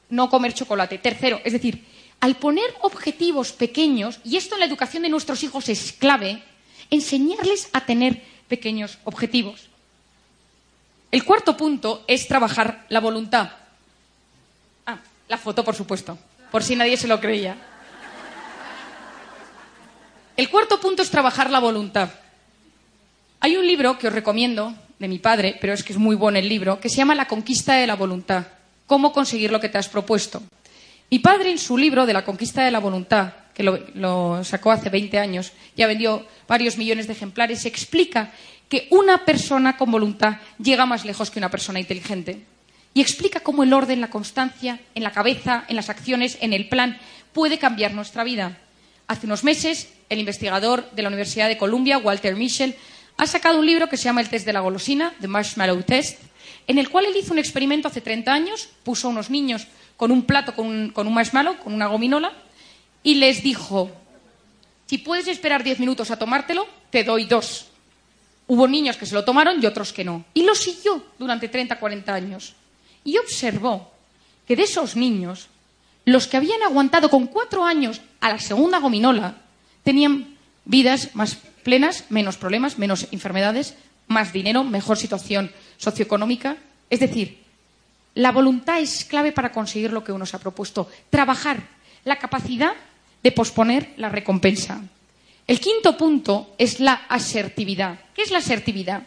no 0.09 0.31
comer 0.31 0.51
chocolate. 0.51 0.97
Tercero, 0.97 1.39
es 1.45 1.53
decir, 1.53 1.85
al 2.19 2.37
poner 2.37 2.65
objetivos 2.81 3.51
pequeños, 3.51 4.19
y 4.23 4.35
esto 4.35 4.55
en 4.55 4.61
la 4.61 4.65
educación 4.65 5.03
de 5.03 5.09
nuestros 5.09 5.43
hijos 5.43 5.69
es 5.69 5.93
clave, 5.93 6.41
enseñarles 6.89 7.69
a 7.71 7.85
tener 7.85 8.23
pequeños 8.47 8.97
objetivos. 9.03 9.69
El 11.11 11.23
cuarto 11.23 11.55
punto 11.55 12.03
es 12.07 12.27
trabajar 12.27 12.87
la 12.89 12.99
voluntad. 12.99 13.51
Ah, 14.87 14.97
la 15.27 15.37
foto, 15.37 15.63
por 15.63 15.75
supuesto, 15.75 16.17
por 16.49 16.63
si 16.63 16.75
nadie 16.75 16.97
se 16.97 17.07
lo 17.07 17.19
creía. 17.19 17.55
El 20.35 20.49
cuarto 20.49 20.81
punto 20.81 21.03
es 21.03 21.11
trabajar 21.11 21.51
la 21.51 21.59
voluntad. 21.59 22.09
Hay 23.39 23.55
un 23.55 23.67
libro 23.67 23.99
que 23.99 24.07
os 24.07 24.13
recomiendo 24.13 24.73
de 24.99 25.07
mi 25.07 25.17
padre, 25.17 25.57
pero 25.59 25.73
es 25.73 25.83
que 25.83 25.93
es 25.93 25.99
muy 25.99 26.15
bueno 26.15 26.37
el 26.37 26.49
libro, 26.49 26.79
que 26.79 26.89
se 26.89 26.97
llama 26.97 27.15
La 27.15 27.27
conquista 27.27 27.75
de 27.75 27.87
la 27.87 27.95
voluntad. 27.95 28.45
Cómo 28.85 29.13
conseguir 29.13 29.51
lo 29.51 29.59
que 29.59 29.69
te 29.69 29.77
has 29.77 29.87
propuesto. 29.87 30.43
Mi 31.09 31.19
padre, 31.19 31.51
en 31.51 31.57
su 31.57 31.77
libro 31.77 32.05
de 32.05 32.13
La 32.13 32.25
conquista 32.25 32.63
de 32.63 32.71
la 32.71 32.79
voluntad, 32.79 33.33
que 33.53 33.63
lo, 33.63 34.43
sacó 34.43 34.71
hace 34.71 34.89
20 34.89 35.17
años, 35.17 35.53
ya 35.75 35.87
vendió 35.87 36.25
varios 36.47 36.77
millones 36.77 37.07
de 37.07 37.13
ejemplares, 37.13 37.65
explica 37.65 38.31
que 38.67 38.87
una 38.91 39.25
persona 39.25 39.75
con 39.75 39.89
voluntad 39.89 40.37
llega 40.61 40.85
más 40.85 41.05
lejos 41.05 41.31
que 41.31 41.39
una 41.39 41.49
persona 41.49 41.79
inteligente. 41.79 42.45
Y 42.93 43.01
explica 43.01 43.39
cómo 43.39 43.63
el 43.63 43.73
orden, 43.73 44.01
la 44.01 44.09
constancia, 44.09 44.79
en 44.95 45.03
la 45.03 45.11
cabeza, 45.11 45.65
en 45.67 45.75
las 45.75 45.89
acciones, 45.89 46.37
en 46.41 46.53
el 46.53 46.67
plan, 46.69 46.99
puede 47.33 47.57
cambiar 47.57 47.93
nuestra 47.93 48.23
vida. 48.23 48.57
Hace 49.07 49.25
unos 49.25 49.43
meses, 49.43 49.89
el 50.09 50.19
investigador 50.19 50.89
de 50.91 51.01
la 51.01 51.07
Universidad 51.07 51.47
de 51.47 51.57
Columbia, 51.57 51.97
Walter 51.97 52.35
Mischel, 52.35 52.75
ha 53.19 53.27
sacado 53.27 53.59
un 53.59 53.65
libro 53.65 53.89
que 53.89 53.97
se 53.97 54.05
llama 54.05 54.21
El 54.21 54.29
test 54.29 54.45
de 54.45 54.53
la 54.53 54.61
golosina, 54.61 55.13
The 55.19 55.27
Marshmallow 55.27 55.83
Test, 55.83 56.21
en 56.67 56.77
el 56.77 56.89
cual 56.89 57.05
él 57.05 57.17
hizo 57.17 57.33
un 57.33 57.39
experimento 57.39 57.89
hace 57.89 57.99
30 57.99 58.33
años, 58.33 58.69
puso 58.83 59.07
a 59.07 59.11
unos 59.11 59.29
niños 59.29 59.67
con 59.97 60.09
un 60.11 60.23
plato 60.23 60.55
con 60.55 60.65
un, 60.65 60.89
con 60.91 61.05
un 61.05 61.13
marshmallow, 61.13 61.57
con 61.57 61.73
una 61.73 61.87
gominola, 61.87 62.31
y 63.03 63.15
les 63.15 63.43
dijo, 63.43 63.91
si 64.85 64.99
puedes 64.99 65.27
esperar 65.27 65.65
10 65.65 65.81
minutos 65.81 66.11
a 66.11 66.17
tomártelo, 66.17 66.65
te 66.91 67.03
doy 67.03 67.25
dos. 67.25 67.65
Hubo 68.47 68.69
niños 68.69 68.95
que 68.95 69.05
se 69.05 69.15
lo 69.15 69.25
tomaron 69.25 69.61
y 69.61 69.65
otros 69.65 69.91
que 69.91 70.05
no. 70.05 70.23
Y 70.33 70.43
lo 70.43 70.55
siguió 70.55 71.03
durante 71.19 71.49
30, 71.49 71.77
40 71.77 72.13
años. 72.13 72.53
Y 73.03 73.17
observó 73.17 73.91
que 74.47 74.55
de 74.55 74.63
esos 74.63 74.95
niños, 74.95 75.47
los 76.05 76.25
que 76.25 76.37
habían 76.37 76.63
aguantado 76.63 77.09
con 77.09 77.27
cuatro 77.27 77.65
años 77.65 77.99
a 78.21 78.29
la 78.29 78.39
segunda 78.39 78.79
gominola, 78.79 79.35
tenían 79.83 80.37
vidas 80.63 81.13
más 81.15 81.37
plenas, 81.63 82.05
menos 82.09 82.37
problemas, 82.37 82.77
menos 82.77 83.07
enfermedades, 83.11 83.75
más 84.07 84.33
dinero, 84.33 84.63
mejor 84.63 84.97
situación 84.97 85.51
socioeconómica. 85.77 86.57
Es 86.89 86.99
decir, 86.99 87.39
la 88.15 88.31
voluntad 88.31 88.79
es 88.79 89.05
clave 89.05 89.31
para 89.31 89.51
conseguir 89.51 89.93
lo 89.93 90.03
que 90.03 90.11
uno 90.11 90.25
se 90.25 90.35
ha 90.35 90.39
propuesto. 90.39 90.89
Trabajar 91.09 91.61
la 92.03 92.17
capacidad 92.17 92.73
de 93.23 93.31
posponer 93.31 93.93
la 93.97 94.09
recompensa. 94.09 94.81
El 95.47 95.59
quinto 95.59 95.97
punto 95.97 96.53
es 96.57 96.79
la 96.79 96.93
asertividad. 96.93 97.99
¿Qué 98.13 98.21
es 98.21 98.31
la 98.31 98.37
asertividad? 98.39 99.03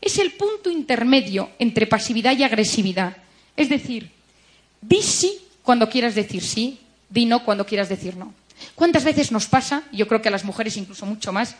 Es 0.00 0.18
el 0.18 0.32
punto 0.32 0.70
intermedio 0.70 1.50
entre 1.58 1.86
pasividad 1.86 2.36
y 2.36 2.42
agresividad. 2.42 3.16
Es 3.56 3.68
decir, 3.68 4.10
di 4.80 5.02
sí 5.02 5.38
cuando 5.62 5.88
quieras 5.88 6.14
decir 6.14 6.42
sí, 6.42 6.80
di 7.08 7.26
no 7.26 7.44
cuando 7.44 7.66
quieras 7.66 7.88
decir 7.88 8.16
no. 8.16 8.34
¿Cuántas 8.74 9.04
veces 9.04 9.32
nos 9.32 9.46
pasa, 9.46 9.82
yo 9.92 10.08
creo 10.08 10.22
que 10.22 10.28
a 10.28 10.32
las 10.32 10.44
mujeres 10.44 10.76
incluso 10.76 11.06
mucho 11.06 11.32
más, 11.32 11.56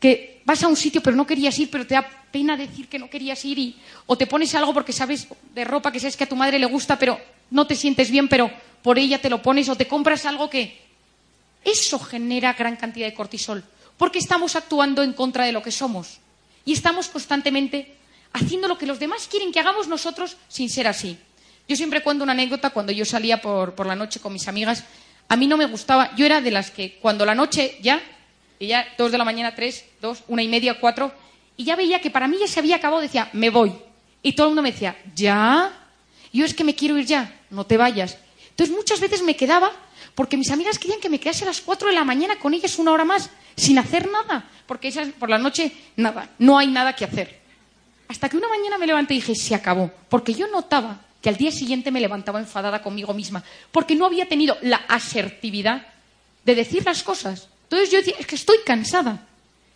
que 0.00 0.40
vas 0.44 0.62
a 0.64 0.68
un 0.68 0.76
sitio 0.76 1.02
pero 1.02 1.14
no 1.14 1.26
querías 1.26 1.56
ir, 1.58 1.70
pero 1.70 1.86
te 1.86 1.94
da 1.94 2.08
pena 2.32 2.56
decir 2.56 2.88
que 2.88 2.98
no 2.98 3.10
querías 3.10 3.44
ir 3.44 3.58
y, 3.58 3.76
o 4.06 4.16
te 4.16 4.26
pones 4.26 4.54
algo 4.54 4.72
porque 4.72 4.92
sabes 4.92 5.28
de 5.54 5.64
ropa 5.64 5.92
que 5.92 6.00
sabes 6.00 6.16
que 6.16 6.24
a 6.24 6.28
tu 6.28 6.36
madre 6.36 6.58
le 6.58 6.66
gusta, 6.66 6.98
pero 6.98 7.20
no 7.50 7.66
te 7.66 7.76
sientes 7.76 8.10
bien, 8.10 8.28
pero 8.28 8.50
por 8.82 8.98
ella 8.98 9.20
te 9.20 9.30
lo 9.30 9.42
pones 9.42 9.68
o 9.68 9.76
te 9.76 9.86
compras 9.86 10.26
algo 10.26 10.48
que 10.48 10.80
eso 11.64 11.98
genera 11.98 12.54
gran 12.54 12.76
cantidad 12.76 13.06
de 13.06 13.14
cortisol, 13.14 13.62
porque 13.96 14.18
estamos 14.18 14.56
actuando 14.56 15.02
en 15.02 15.12
contra 15.12 15.44
de 15.44 15.52
lo 15.52 15.62
que 15.62 15.70
somos 15.70 16.18
y 16.64 16.72
estamos 16.72 17.08
constantemente 17.08 17.96
haciendo 18.32 18.68
lo 18.68 18.78
que 18.78 18.86
los 18.86 18.98
demás 18.98 19.28
quieren 19.28 19.52
que 19.52 19.60
hagamos 19.60 19.88
nosotros 19.88 20.36
sin 20.48 20.70
ser 20.70 20.86
así. 20.86 21.18
Yo 21.68 21.76
siempre 21.76 22.02
cuento 22.02 22.24
una 22.24 22.32
anécdota 22.32 22.70
cuando 22.70 22.92
yo 22.92 23.04
salía 23.04 23.40
por, 23.40 23.74
por 23.74 23.86
la 23.86 23.94
noche 23.94 24.20
con 24.20 24.32
mis 24.32 24.48
amigas. 24.48 24.84
A 25.28 25.36
mí 25.36 25.46
no 25.46 25.56
me 25.56 25.66
gustaba, 25.66 26.14
yo 26.16 26.26
era 26.26 26.40
de 26.40 26.50
las 26.50 26.70
que 26.70 26.98
cuando 27.00 27.24
la 27.24 27.34
noche 27.34 27.78
ya, 27.80 28.00
y 28.60 28.68
ya 28.68 28.86
dos 28.96 29.10
de 29.10 29.18
la 29.18 29.24
mañana, 29.24 29.54
tres, 29.54 29.84
dos, 30.00 30.22
una 30.28 30.42
y 30.42 30.48
media, 30.48 30.78
cuatro, 30.78 31.12
y 31.56 31.64
ya 31.64 31.74
veía 31.74 32.00
que 32.00 32.10
para 32.10 32.28
mí 32.28 32.36
ya 32.38 32.46
se 32.46 32.60
había 32.60 32.76
acabado, 32.76 33.02
decía, 33.02 33.28
me 33.32 33.50
voy. 33.50 33.72
Y 34.22 34.34
todo 34.34 34.46
el 34.46 34.50
mundo 34.50 34.62
me 34.62 34.70
decía, 34.70 34.96
¿ya? 35.16 35.72
yo 36.32 36.44
es 36.44 36.54
que 36.54 36.62
me 36.64 36.74
quiero 36.74 36.96
ir 36.98 37.06
ya, 37.06 37.40
no 37.50 37.64
te 37.64 37.76
vayas. 37.76 38.18
Entonces 38.50 38.76
muchas 38.76 39.00
veces 39.00 39.22
me 39.22 39.34
quedaba 39.34 39.72
porque 40.14 40.36
mis 40.36 40.50
amigas 40.50 40.78
querían 40.78 41.00
que 41.00 41.08
me 41.08 41.18
quedase 41.18 41.44
a 41.44 41.48
las 41.48 41.60
4 41.60 41.88
de 41.88 41.94
la 41.94 42.04
mañana 42.04 42.38
con 42.38 42.52
ellas 42.52 42.78
una 42.78 42.92
hora 42.92 43.04
más, 43.04 43.30
sin 43.56 43.78
hacer 43.78 44.10
nada, 44.10 44.48
porque 44.66 44.88
esas, 44.88 45.08
por 45.08 45.30
la 45.30 45.38
noche, 45.38 45.72
nada, 45.96 46.30
no 46.38 46.58
hay 46.58 46.66
nada 46.66 46.94
que 46.94 47.04
hacer. 47.04 47.40
Hasta 48.08 48.28
que 48.28 48.36
una 48.36 48.48
mañana 48.48 48.76
me 48.76 48.86
levanté 48.86 49.14
y 49.14 49.16
dije, 49.18 49.34
se 49.34 49.54
acabó, 49.54 49.90
porque 50.08 50.34
yo 50.34 50.48
notaba 50.48 51.00
que 51.22 51.28
al 51.28 51.36
día 51.36 51.52
siguiente 51.52 51.90
me 51.90 52.00
levantaba 52.00 52.40
enfadada 52.40 52.82
conmigo 52.82 53.14
misma, 53.14 53.42
porque 53.72 53.94
no 53.94 54.06
había 54.06 54.28
tenido 54.28 54.56
la 54.62 54.76
asertividad 54.76 55.86
de 56.44 56.54
decir 56.54 56.84
las 56.84 57.02
cosas. 57.02 57.48
Entonces 57.70 57.92
yo 57.92 57.98
decía, 57.98 58.14
es 58.18 58.26
que 58.26 58.34
estoy 58.34 58.56
cansada. 58.66 59.28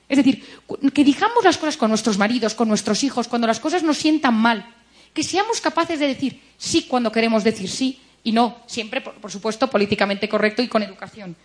Es 0.08 0.16
decir, 0.16 0.44
que 0.92 1.04
digamos 1.04 1.44
las 1.44 1.56
cosas 1.56 1.76
con 1.76 1.90
nuestros 1.90 2.18
maridos, 2.18 2.54
con 2.54 2.66
nuestros 2.66 3.04
hijos, 3.04 3.28
cuando 3.28 3.46
las 3.46 3.60
cosas 3.60 3.84
nos 3.84 3.98
sientan 3.98 4.34
mal, 4.34 4.74
que 5.12 5.22
seamos 5.22 5.60
capaces 5.60 6.00
de 6.00 6.08
decir 6.08 6.40
sí 6.58 6.82
cuando 6.88 7.12
queremos 7.12 7.44
decir 7.44 7.70
sí, 7.70 8.00
y 8.24 8.32
no 8.32 8.58
siempre, 8.66 9.00
por, 9.00 9.30
supuesto, 9.30 9.70
políticamente 9.70 10.28
correcto 10.28 10.60
y 10.60 10.66
con 10.66 10.82
educación. 10.82 11.36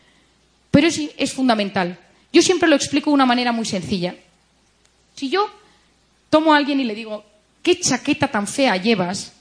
Pero 0.71 0.87
es, 0.87 0.99
es 1.17 1.33
fundamental. 1.33 1.99
Yo 2.33 2.41
siempre 2.41 2.67
lo 2.67 2.75
explico 2.75 3.11
de 3.11 3.15
una 3.15 3.27
manera 3.27 3.51
muy 3.51 3.65
sencilla. 3.65 4.15
Si 5.15 5.29
yo 5.29 5.51
tomo 6.31 6.53
a 6.53 6.57
alguien 6.57 6.79
y 6.79 6.83
le 6.83 6.95
digo, 6.95 7.23
¿qué 7.61 7.79
chaqueta 7.79 8.27
tan 8.27 8.47
fea 8.47 8.75
llevas? 8.77 9.33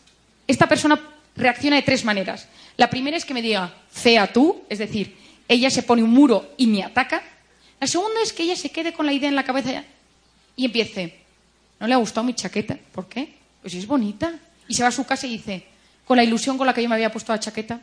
Esta 0.46 0.68
persona 0.68 1.00
reacciona 1.36 1.76
de 1.76 1.82
tres 1.82 2.04
maneras. 2.04 2.48
La 2.76 2.90
primera 2.90 3.16
es 3.16 3.24
que 3.24 3.34
me 3.34 3.42
diga, 3.42 3.74
fea 3.90 4.30
tú, 4.30 4.62
es 4.68 4.78
decir, 4.78 5.16
ella 5.48 5.70
se 5.70 5.82
pone 5.82 6.02
un 6.02 6.10
muro 6.10 6.52
y 6.56 6.66
me 6.66 6.84
ataca. 6.84 7.22
La 7.80 7.86
segunda 7.86 8.20
es 8.22 8.32
que 8.32 8.42
ella 8.42 8.56
se 8.56 8.70
quede 8.70 8.92
con 8.92 9.06
la 9.06 9.12
idea 9.12 9.28
en 9.28 9.34
la 9.34 9.44
cabeza 9.44 9.82
y 10.54 10.64
empiece, 10.66 11.18
no 11.80 11.86
le 11.86 11.94
ha 11.94 11.96
gustado 11.96 12.24
mi 12.24 12.34
chaqueta. 12.34 12.78
¿Por 12.92 13.08
qué? 13.08 13.34
Pues 13.62 13.74
es 13.74 13.86
bonita. 13.86 14.38
Y 14.68 14.74
se 14.74 14.82
va 14.82 14.88
a 14.88 14.92
su 14.92 15.04
casa 15.04 15.26
y 15.26 15.30
dice, 15.30 15.64
con 16.04 16.16
la 16.16 16.24
ilusión 16.24 16.58
con 16.58 16.66
la 16.66 16.74
que 16.74 16.82
yo 16.82 16.88
me 16.88 16.94
había 16.94 17.10
puesto 17.10 17.32
la 17.32 17.40
chaqueta, 17.40 17.80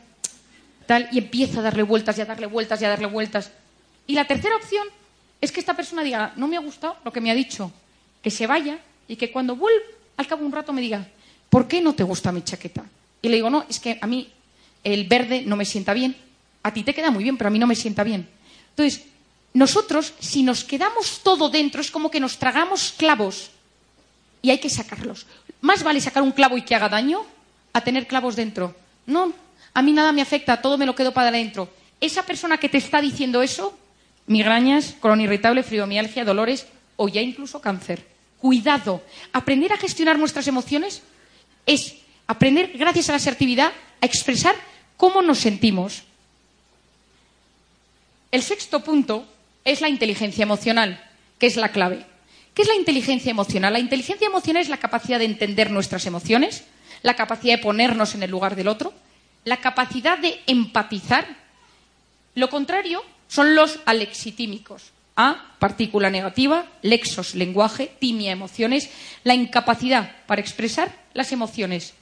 tal, 0.86 1.08
y 1.10 1.18
empieza 1.18 1.58
a 1.58 1.62
darle 1.62 1.82
vueltas 1.82 2.16
y 2.18 2.20
a 2.20 2.24
darle 2.24 2.46
vueltas 2.46 2.80
y 2.80 2.84
a 2.84 2.88
darle 2.88 3.06
vueltas. 3.06 3.50
Y 4.06 4.14
la 4.14 4.24
tercera 4.24 4.56
opción 4.56 4.86
es 5.40 5.50
que 5.50 5.60
esta 5.60 5.74
persona 5.74 6.02
diga, 6.02 6.32
no 6.36 6.46
me 6.46 6.56
ha 6.56 6.60
gustado 6.60 6.96
lo 7.04 7.12
que 7.12 7.20
me 7.20 7.30
ha 7.30 7.34
dicho, 7.34 7.72
que 8.22 8.30
se 8.30 8.46
vaya 8.46 8.78
y 9.08 9.16
que 9.16 9.32
cuando 9.32 9.56
vuelva, 9.56 9.84
al 10.16 10.26
cabo 10.26 10.40
de 10.40 10.46
un 10.46 10.52
rato 10.52 10.72
me 10.72 10.80
diga, 10.80 11.06
¿por 11.50 11.66
qué 11.66 11.80
no 11.80 11.94
te 11.94 12.02
gusta 12.02 12.32
mi 12.32 12.42
chaqueta? 12.42 12.84
Y 13.22 13.28
le 13.28 13.36
digo, 13.36 13.50
no, 13.50 13.64
es 13.68 13.80
que 13.80 13.98
a 14.00 14.06
mí 14.06 14.32
el 14.84 15.04
verde 15.04 15.42
no 15.42 15.56
me 15.56 15.64
sienta 15.64 15.92
bien. 15.94 16.16
A 16.66 16.74
ti 16.74 16.82
te 16.82 16.92
queda 16.92 17.12
muy 17.12 17.22
bien, 17.22 17.36
pero 17.36 17.46
a 17.46 17.50
mí 17.52 17.60
no 17.60 17.66
me 17.68 17.76
sienta 17.76 18.02
bien. 18.02 18.28
Entonces, 18.70 19.04
nosotros, 19.54 20.14
si 20.18 20.42
nos 20.42 20.64
quedamos 20.64 21.20
todo 21.22 21.48
dentro, 21.48 21.80
es 21.80 21.92
como 21.92 22.10
que 22.10 22.18
nos 22.18 22.38
tragamos 22.38 22.92
clavos 22.96 23.52
y 24.42 24.50
hay 24.50 24.58
que 24.58 24.68
sacarlos. 24.68 25.26
Más 25.60 25.84
vale 25.84 26.00
sacar 26.00 26.24
un 26.24 26.32
clavo 26.32 26.58
y 26.58 26.62
que 26.62 26.74
haga 26.74 26.88
daño 26.88 27.24
a 27.72 27.82
tener 27.82 28.08
clavos 28.08 28.34
dentro. 28.34 28.74
No, 29.06 29.32
a 29.74 29.80
mí 29.80 29.92
nada 29.92 30.10
me 30.10 30.22
afecta, 30.22 30.60
todo 30.60 30.76
me 30.76 30.86
lo 30.86 30.96
quedo 30.96 31.14
para 31.14 31.28
adentro. 31.28 31.70
Esa 32.00 32.24
persona 32.24 32.58
que 32.58 32.68
te 32.68 32.78
está 32.78 33.00
diciendo 33.00 33.42
eso, 33.42 33.78
migrañas, 34.26 34.96
colon 34.98 35.20
irritable, 35.20 35.62
fibromialgia, 35.62 36.24
dolores 36.24 36.66
o 36.96 37.06
ya 37.06 37.20
incluso 37.20 37.60
cáncer. 37.60 38.04
Cuidado. 38.40 39.04
Aprender 39.32 39.72
a 39.72 39.76
gestionar 39.76 40.18
nuestras 40.18 40.48
emociones 40.48 41.00
es 41.64 41.94
aprender, 42.26 42.72
gracias 42.74 43.08
a 43.08 43.12
la 43.12 43.18
asertividad, 43.18 43.72
a 44.00 44.06
expresar 44.06 44.56
cómo 44.96 45.22
nos 45.22 45.38
sentimos. 45.38 46.02
El 48.30 48.42
sexto 48.42 48.80
punto 48.80 49.26
es 49.64 49.80
la 49.80 49.88
inteligencia 49.88 50.42
emocional, 50.42 51.02
que 51.38 51.46
es 51.46 51.56
la 51.56 51.70
clave. 51.70 52.04
¿Qué 52.54 52.62
es 52.62 52.68
la 52.68 52.74
inteligencia 52.74 53.30
emocional? 53.30 53.72
La 53.72 53.78
inteligencia 53.78 54.26
emocional 54.26 54.62
es 54.62 54.68
la 54.68 54.78
capacidad 54.78 55.18
de 55.18 55.26
entender 55.26 55.70
nuestras 55.70 56.06
emociones, 56.06 56.64
la 57.02 57.14
capacidad 57.14 57.56
de 57.56 57.62
ponernos 57.62 58.14
en 58.14 58.22
el 58.22 58.30
lugar 58.30 58.56
del 58.56 58.68
otro, 58.68 58.94
la 59.44 59.58
capacidad 59.58 60.18
de 60.18 60.40
empatizar. 60.46 61.26
Lo 62.34 62.48
contrario 62.48 63.02
son 63.28 63.54
los 63.54 63.80
alexitímicos. 63.84 64.92
A, 65.18 65.54
partícula 65.58 66.10
negativa, 66.10 66.66
lexos, 66.82 67.34
lenguaje, 67.34 67.90
timia, 67.98 68.32
emociones, 68.32 68.90
la 69.24 69.34
incapacidad 69.34 70.14
para 70.26 70.42
expresar 70.42 70.94
las 71.14 71.32
emociones. 71.32 71.94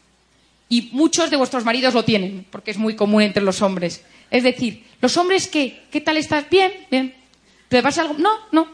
Y 0.68 0.91
muchos 0.93 1.31
de 1.31 1.37
vuestros 1.37 1.64
maridos 1.64 1.95
lo 1.95 2.05
tienen, 2.05 2.45
porque 2.51 2.72
es 2.72 2.77
muy 2.77 2.97
común 2.97 3.22
entre 3.22 3.43
los 3.43 3.62
hombres. 3.62 4.03
Es 4.31 4.43
decir, 4.43 4.85
los 5.01 5.16
hombres 5.16 5.49
que, 5.49 5.83
¿qué 5.91 6.01
tal 6.01 6.16
estás? 6.16 6.49
Bien, 6.49 6.72
bien. 6.91 7.14
¿Te 7.68 7.83
pasa 7.83 8.03
algo? 8.03 8.14
No, 8.14 8.31
no. 8.53 8.68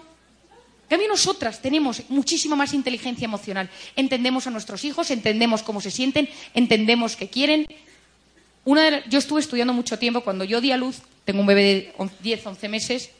Cambio, 0.88 1.08
nosotras 1.08 1.62
tenemos 1.62 2.02
muchísima 2.08 2.56
más 2.56 2.74
inteligencia 2.74 3.24
emocional. 3.24 3.70
Entendemos 3.94 4.46
a 4.46 4.50
nuestros 4.50 4.84
hijos, 4.84 5.10
entendemos 5.10 5.62
cómo 5.62 5.80
se 5.80 5.90
sienten, 5.90 6.28
entendemos 6.52 7.14
qué 7.14 7.28
quieren. 7.28 7.66
Una 8.64 9.06
yo 9.06 9.18
estuve 9.18 9.40
estudiando 9.40 9.72
mucho 9.72 9.98
tiempo. 9.98 10.22
Cuando 10.22 10.44
yo 10.44 10.60
di 10.60 10.72
a 10.72 10.76
luz, 10.76 10.98
tengo 11.24 11.40
un 11.40 11.46
bebé 11.46 11.62
de 11.62 11.94
10, 12.22 12.46
11 12.46 12.68
meses, 12.68 13.10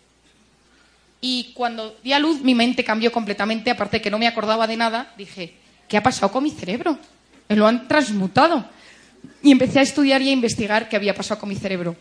y 1.20 1.52
cuando 1.54 1.96
di 2.02 2.12
a 2.12 2.18
luz 2.18 2.40
mi 2.40 2.54
mente 2.54 2.82
cambió 2.82 3.12
completamente, 3.12 3.70
aparte 3.70 3.98
de 3.98 4.02
que 4.02 4.10
no 4.10 4.18
me 4.18 4.26
acordaba 4.26 4.66
de 4.66 4.76
nada, 4.76 5.12
dije, 5.18 5.54
¿qué 5.86 5.96
ha 5.96 6.02
pasado 6.02 6.32
con 6.32 6.42
mi 6.42 6.50
cerebro? 6.50 6.98
Me 7.48 7.56
lo 7.56 7.66
han 7.66 7.86
transmutado. 7.86 8.64
Y 9.42 9.52
empecé 9.52 9.80
a 9.80 9.82
estudiar 9.82 10.22
y 10.22 10.30
a 10.30 10.32
investigar 10.32 10.88
qué 10.88 10.96
había 10.96 11.14
pasado 11.14 11.40
con 11.40 11.48
mi 11.48 11.56
cerebro. 11.56 11.94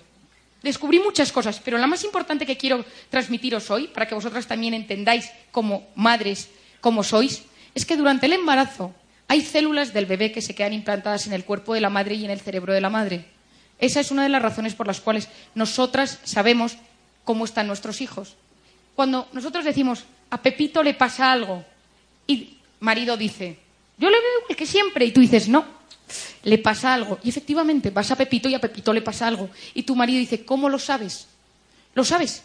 Descubrí 0.61 0.99
muchas 0.99 1.31
cosas, 1.31 1.61
pero 1.63 1.77
la 1.77 1.87
más 1.87 2.03
importante 2.03 2.45
que 2.45 2.57
quiero 2.57 2.83
transmitiros 3.09 3.69
hoy, 3.71 3.87
para 3.87 4.07
que 4.07 4.15
vosotras 4.15 4.47
también 4.47 4.73
entendáis 4.73 5.31
como 5.51 5.87
madres 5.95 6.49
cómo 6.81 7.03
sois, 7.03 7.43
es 7.73 7.85
que 7.85 7.95
durante 7.95 8.25
el 8.25 8.33
embarazo 8.33 8.93
hay 9.27 9.41
células 9.41 9.93
del 9.93 10.05
bebé 10.05 10.31
que 10.31 10.41
se 10.41 10.55
quedan 10.55 10.73
implantadas 10.73 11.27
en 11.27 11.33
el 11.33 11.45
cuerpo 11.45 11.73
de 11.73 11.81
la 11.81 11.89
madre 11.89 12.15
y 12.15 12.25
en 12.25 12.31
el 12.31 12.41
cerebro 12.41 12.73
de 12.73 12.81
la 12.81 12.89
madre. 12.89 13.25
Esa 13.79 14.01
es 14.01 14.11
una 14.11 14.23
de 14.23 14.29
las 14.29 14.41
razones 14.41 14.75
por 14.75 14.87
las 14.87 14.99
cuales 14.99 15.29
nosotras 15.55 16.19
sabemos 16.23 16.77
cómo 17.23 17.45
están 17.45 17.67
nuestros 17.67 18.01
hijos. 18.01 18.35
Cuando 18.95 19.29
nosotros 19.31 19.63
decimos, 19.63 20.03
a 20.29 20.41
Pepito 20.41 20.83
le 20.83 20.93
pasa 20.93 21.31
algo, 21.31 21.63
y 22.27 22.57
marido 22.81 23.15
dice, 23.17 23.57
yo 23.97 24.09
le 24.09 24.19
veo 24.19 24.39
igual 24.43 24.57
que 24.57 24.65
siempre. 24.65 25.05
Y 25.05 25.11
tú 25.11 25.21
dices, 25.21 25.47
no, 25.47 25.65
le 26.43 26.57
pasa 26.57 26.93
algo. 26.93 27.19
Y 27.23 27.29
efectivamente, 27.29 27.89
vas 27.89 28.11
a 28.11 28.15
Pepito 28.15 28.49
y 28.49 28.55
a 28.55 28.61
Pepito 28.61 28.93
le 28.93 29.01
pasa 29.01 29.27
algo. 29.27 29.49
Y 29.73 29.83
tu 29.83 29.95
marido 29.95 30.19
dice, 30.19 30.45
¿cómo 30.45 30.69
lo 30.69 30.79
sabes? 30.79 31.27
¿Lo 31.95 32.03
sabes? 32.03 32.43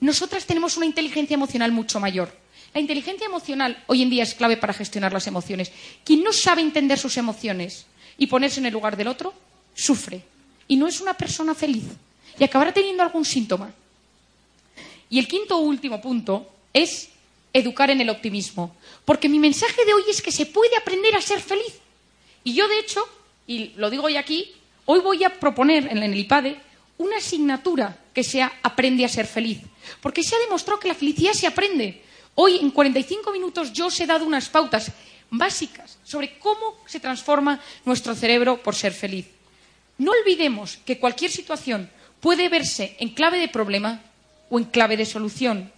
Nosotras 0.00 0.46
tenemos 0.46 0.76
una 0.76 0.86
inteligencia 0.86 1.34
emocional 1.34 1.72
mucho 1.72 2.00
mayor. 2.00 2.34
La 2.72 2.80
inteligencia 2.80 3.26
emocional 3.26 3.82
hoy 3.86 4.02
en 4.02 4.10
día 4.10 4.22
es 4.22 4.34
clave 4.34 4.56
para 4.56 4.72
gestionar 4.72 5.12
las 5.12 5.26
emociones. 5.26 5.72
Quien 6.04 6.22
no 6.22 6.32
sabe 6.32 6.62
entender 6.62 6.98
sus 6.98 7.16
emociones 7.16 7.86
y 8.16 8.26
ponerse 8.26 8.60
en 8.60 8.66
el 8.66 8.72
lugar 8.72 8.96
del 8.96 9.08
otro, 9.08 9.34
sufre. 9.74 10.22
Y 10.68 10.76
no 10.76 10.86
es 10.86 11.00
una 11.00 11.14
persona 11.14 11.54
feliz. 11.54 11.84
Y 12.38 12.44
acabará 12.44 12.72
teniendo 12.72 13.02
algún 13.02 13.24
síntoma. 13.24 13.72
Y 15.08 15.18
el 15.18 15.26
quinto 15.26 15.58
último 15.58 16.00
punto 16.00 16.48
es 16.72 17.08
educar 17.52 17.90
en 17.90 18.00
el 18.00 18.10
optimismo. 18.10 18.76
Porque 19.04 19.28
mi 19.28 19.38
mensaje 19.38 19.84
de 19.84 19.92
hoy 19.92 20.04
es 20.08 20.22
que 20.22 20.30
se 20.30 20.46
puede 20.46 20.76
aprender 20.76 21.16
a 21.16 21.20
ser 21.20 21.40
feliz. 21.40 21.74
Y 22.44 22.54
yo, 22.54 22.68
de 22.68 22.78
hecho, 22.78 23.04
y 23.50 23.72
lo 23.74 23.90
digo 23.90 24.04
hoy 24.04 24.16
aquí, 24.16 24.52
hoy 24.84 25.00
voy 25.00 25.24
a 25.24 25.40
proponer 25.40 25.88
en 25.90 26.04
el 26.04 26.16
IPADE 26.16 26.56
una 26.98 27.16
asignatura 27.16 27.98
que 28.14 28.22
sea 28.22 28.60
Aprende 28.62 29.04
a 29.04 29.08
ser 29.08 29.26
feliz. 29.26 29.58
Porque 30.00 30.22
se 30.22 30.36
ha 30.36 30.38
demostrado 30.38 30.78
que 30.78 30.86
la 30.86 30.94
felicidad 30.94 31.32
se 31.32 31.48
aprende. 31.48 32.00
Hoy, 32.36 32.58
en 32.58 32.70
45 32.70 33.32
minutos, 33.32 33.72
yo 33.72 33.88
os 33.88 33.98
he 33.98 34.06
dado 34.06 34.24
unas 34.24 34.48
pautas 34.48 34.92
básicas 35.30 35.98
sobre 36.04 36.38
cómo 36.38 36.76
se 36.86 37.00
transforma 37.00 37.58
nuestro 37.84 38.14
cerebro 38.14 38.62
por 38.62 38.76
ser 38.76 38.92
feliz. 38.92 39.26
No 39.98 40.12
olvidemos 40.12 40.76
que 40.86 41.00
cualquier 41.00 41.32
situación 41.32 41.90
puede 42.20 42.48
verse 42.48 42.94
en 43.00 43.08
clave 43.08 43.40
de 43.40 43.48
problema 43.48 44.00
o 44.48 44.60
en 44.60 44.66
clave 44.66 44.96
de 44.96 45.06
solución. 45.06 45.72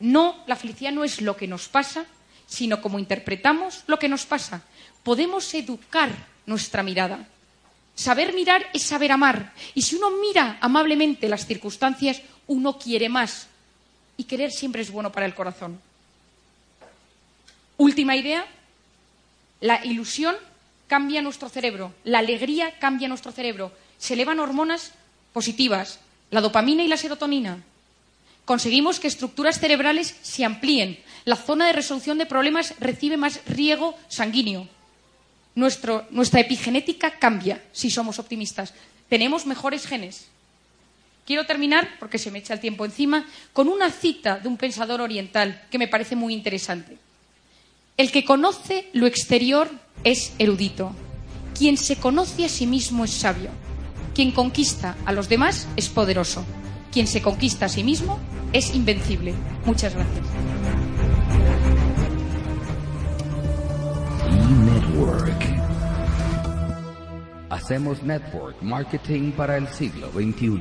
No, 0.00 0.42
la 0.48 0.56
felicidad 0.56 0.90
no 0.90 1.04
es 1.04 1.20
lo 1.20 1.36
que 1.36 1.46
nos 1.46 1.68
pasa, 1.68 2.04
sino 2.50 2.82
cómo 2.82 2.98
interpretamos 2.98 3.84
lo 3.86 3.98
que 3.98 4.08
nos 4.08 4.26
pasa. 4.26 4.62
Podemos 5.04 5.54
educar 5.54 6.10
nuestra 6.46 6.82
mirada. 6.82 7.28
Saber 7.94 8.34
mirar 8.34 8.66
es 8.74 8.82
saber 8.82 9.12
amar. 9.12 9.54
Y 9.72 9.82
si 9.82 9.94
uno 9.94 10.10
mira 10.20 10.58
amablemente 10.60 11.28
las 11.28 11.46
circunstancias, 11.46 12.20
uno 12.48 12.76
quiere 12.76 13.08
más. 13.08 13.46
Y 14.16 14.24
querer 14.24 14.50
siempre 14.50 14.82
es 14.82 14.90
bueno 14.90 15.12
para 15.12 15.26
el 15.26 15.34
corazón. 15.34 15.80
Última 17.76 18.16
idea. 18.16 18.44
La 19.60 19.84
ilusión 19.84 20.34
cambia 20.88 21.22
nuestro 21.22 21.48
cerebro. 21.48 21.94
La 22.02 22.18
alegría 22.18 22.78
cambia 22.80 23.06
nuestro 23.06 23.30
cerebro. 23.30 23.70
Se 23.96 24.14
elevan 24.14 24.40
hormonas 24.40 24.92
positivas, 25.32 26.00
la 26.30 26.40
dopamina 26.40 26.82
y 26.82 26.88
la 26.88 26.96
serotonina 26.96 27.62
conseguimos 28.50 28.98
que 28.98 29.06
estructuras 29.06 29.60
cerebrales 29.60 30.16
se 30.22 30.44
amplíen. 30.44 30.98
La 31.24 31.36
zona 31.36 31.66
de 31.66 31.72
resolución 31.72 32.18
de 32.18 32.26
problemas 32.26 32.74
recibe 32.80 33.16
más 33.16 33.40
riego 33.46 33.96
sanguíneo. 34.08 34.68
nuestra 35.54 36.40
epigenética 36.40 37.18
cambia 37.18 37.62
si 37.72 37.90
somos 37.90 38.18
optimistas. 38.18 38.74
Tenemos 39.08 39.46
mejores 39.46 39.86
genes. 39.86 40.28
Quiero 41.26 41.46
terminar, 41.46 41.96
porque 42.00 42.18
se 42.18 42.30
me 42.30 42.38
echa 42.38 42.54
el 42.54 42.60
tiempo 42.60 42.84
encima, 42.84 43.26
con 43.52 43.68
una 43.68 43.90
cita 43.90 44.38
de 44.38 44.48
un 44.48 44.56
pensador 44.56 45.00
oriental 45.00 45.62
que 45.70 45.78
me 45.78 45.88
parece 45.88 46.16
muy 46.16 46.34
interesante. 46.34 46.98
El 47.96 48.10
que 48.10 48.24
conoce 48.24 48.88
lo 48.94 49.06
exterior 49.06 49.70
es 50.02 50.32
erudito. 50.38 50.92
Quien 51.56 51.76
se 51.76 51.96
conoce 51.96 52.46
a 52.46 52.48
sí 52.48 52.66
mismo 52.66 53.04
es 53.04 53.12
sabio. 53.12 53.50
Quien 54.14 54.32
conquista 54.32 54.96
a 55.04 55.12
los 55.12 55.28
demás 55.28 55.68
es 55.76 55.88
poderoso. 55.88 56.44
Quien 56.90 57.06
se 57.06 57.22
conquista 57.22 57.66
a 57.66 57.68
sí 57.68 57.84
mismo 57.84 58.18
es 58.52 58.74
invencible. 58.74 59.34
Muchas 59.64 59.94
gracias. 59.94 60.24
Hacemos 67.48 68.02
network 68.02 68.60
marketing 68.62 69.32
para 69.32 69.56
el 69.56 69.66
siglo 69.68 70.10
XXI. 70.12 70.60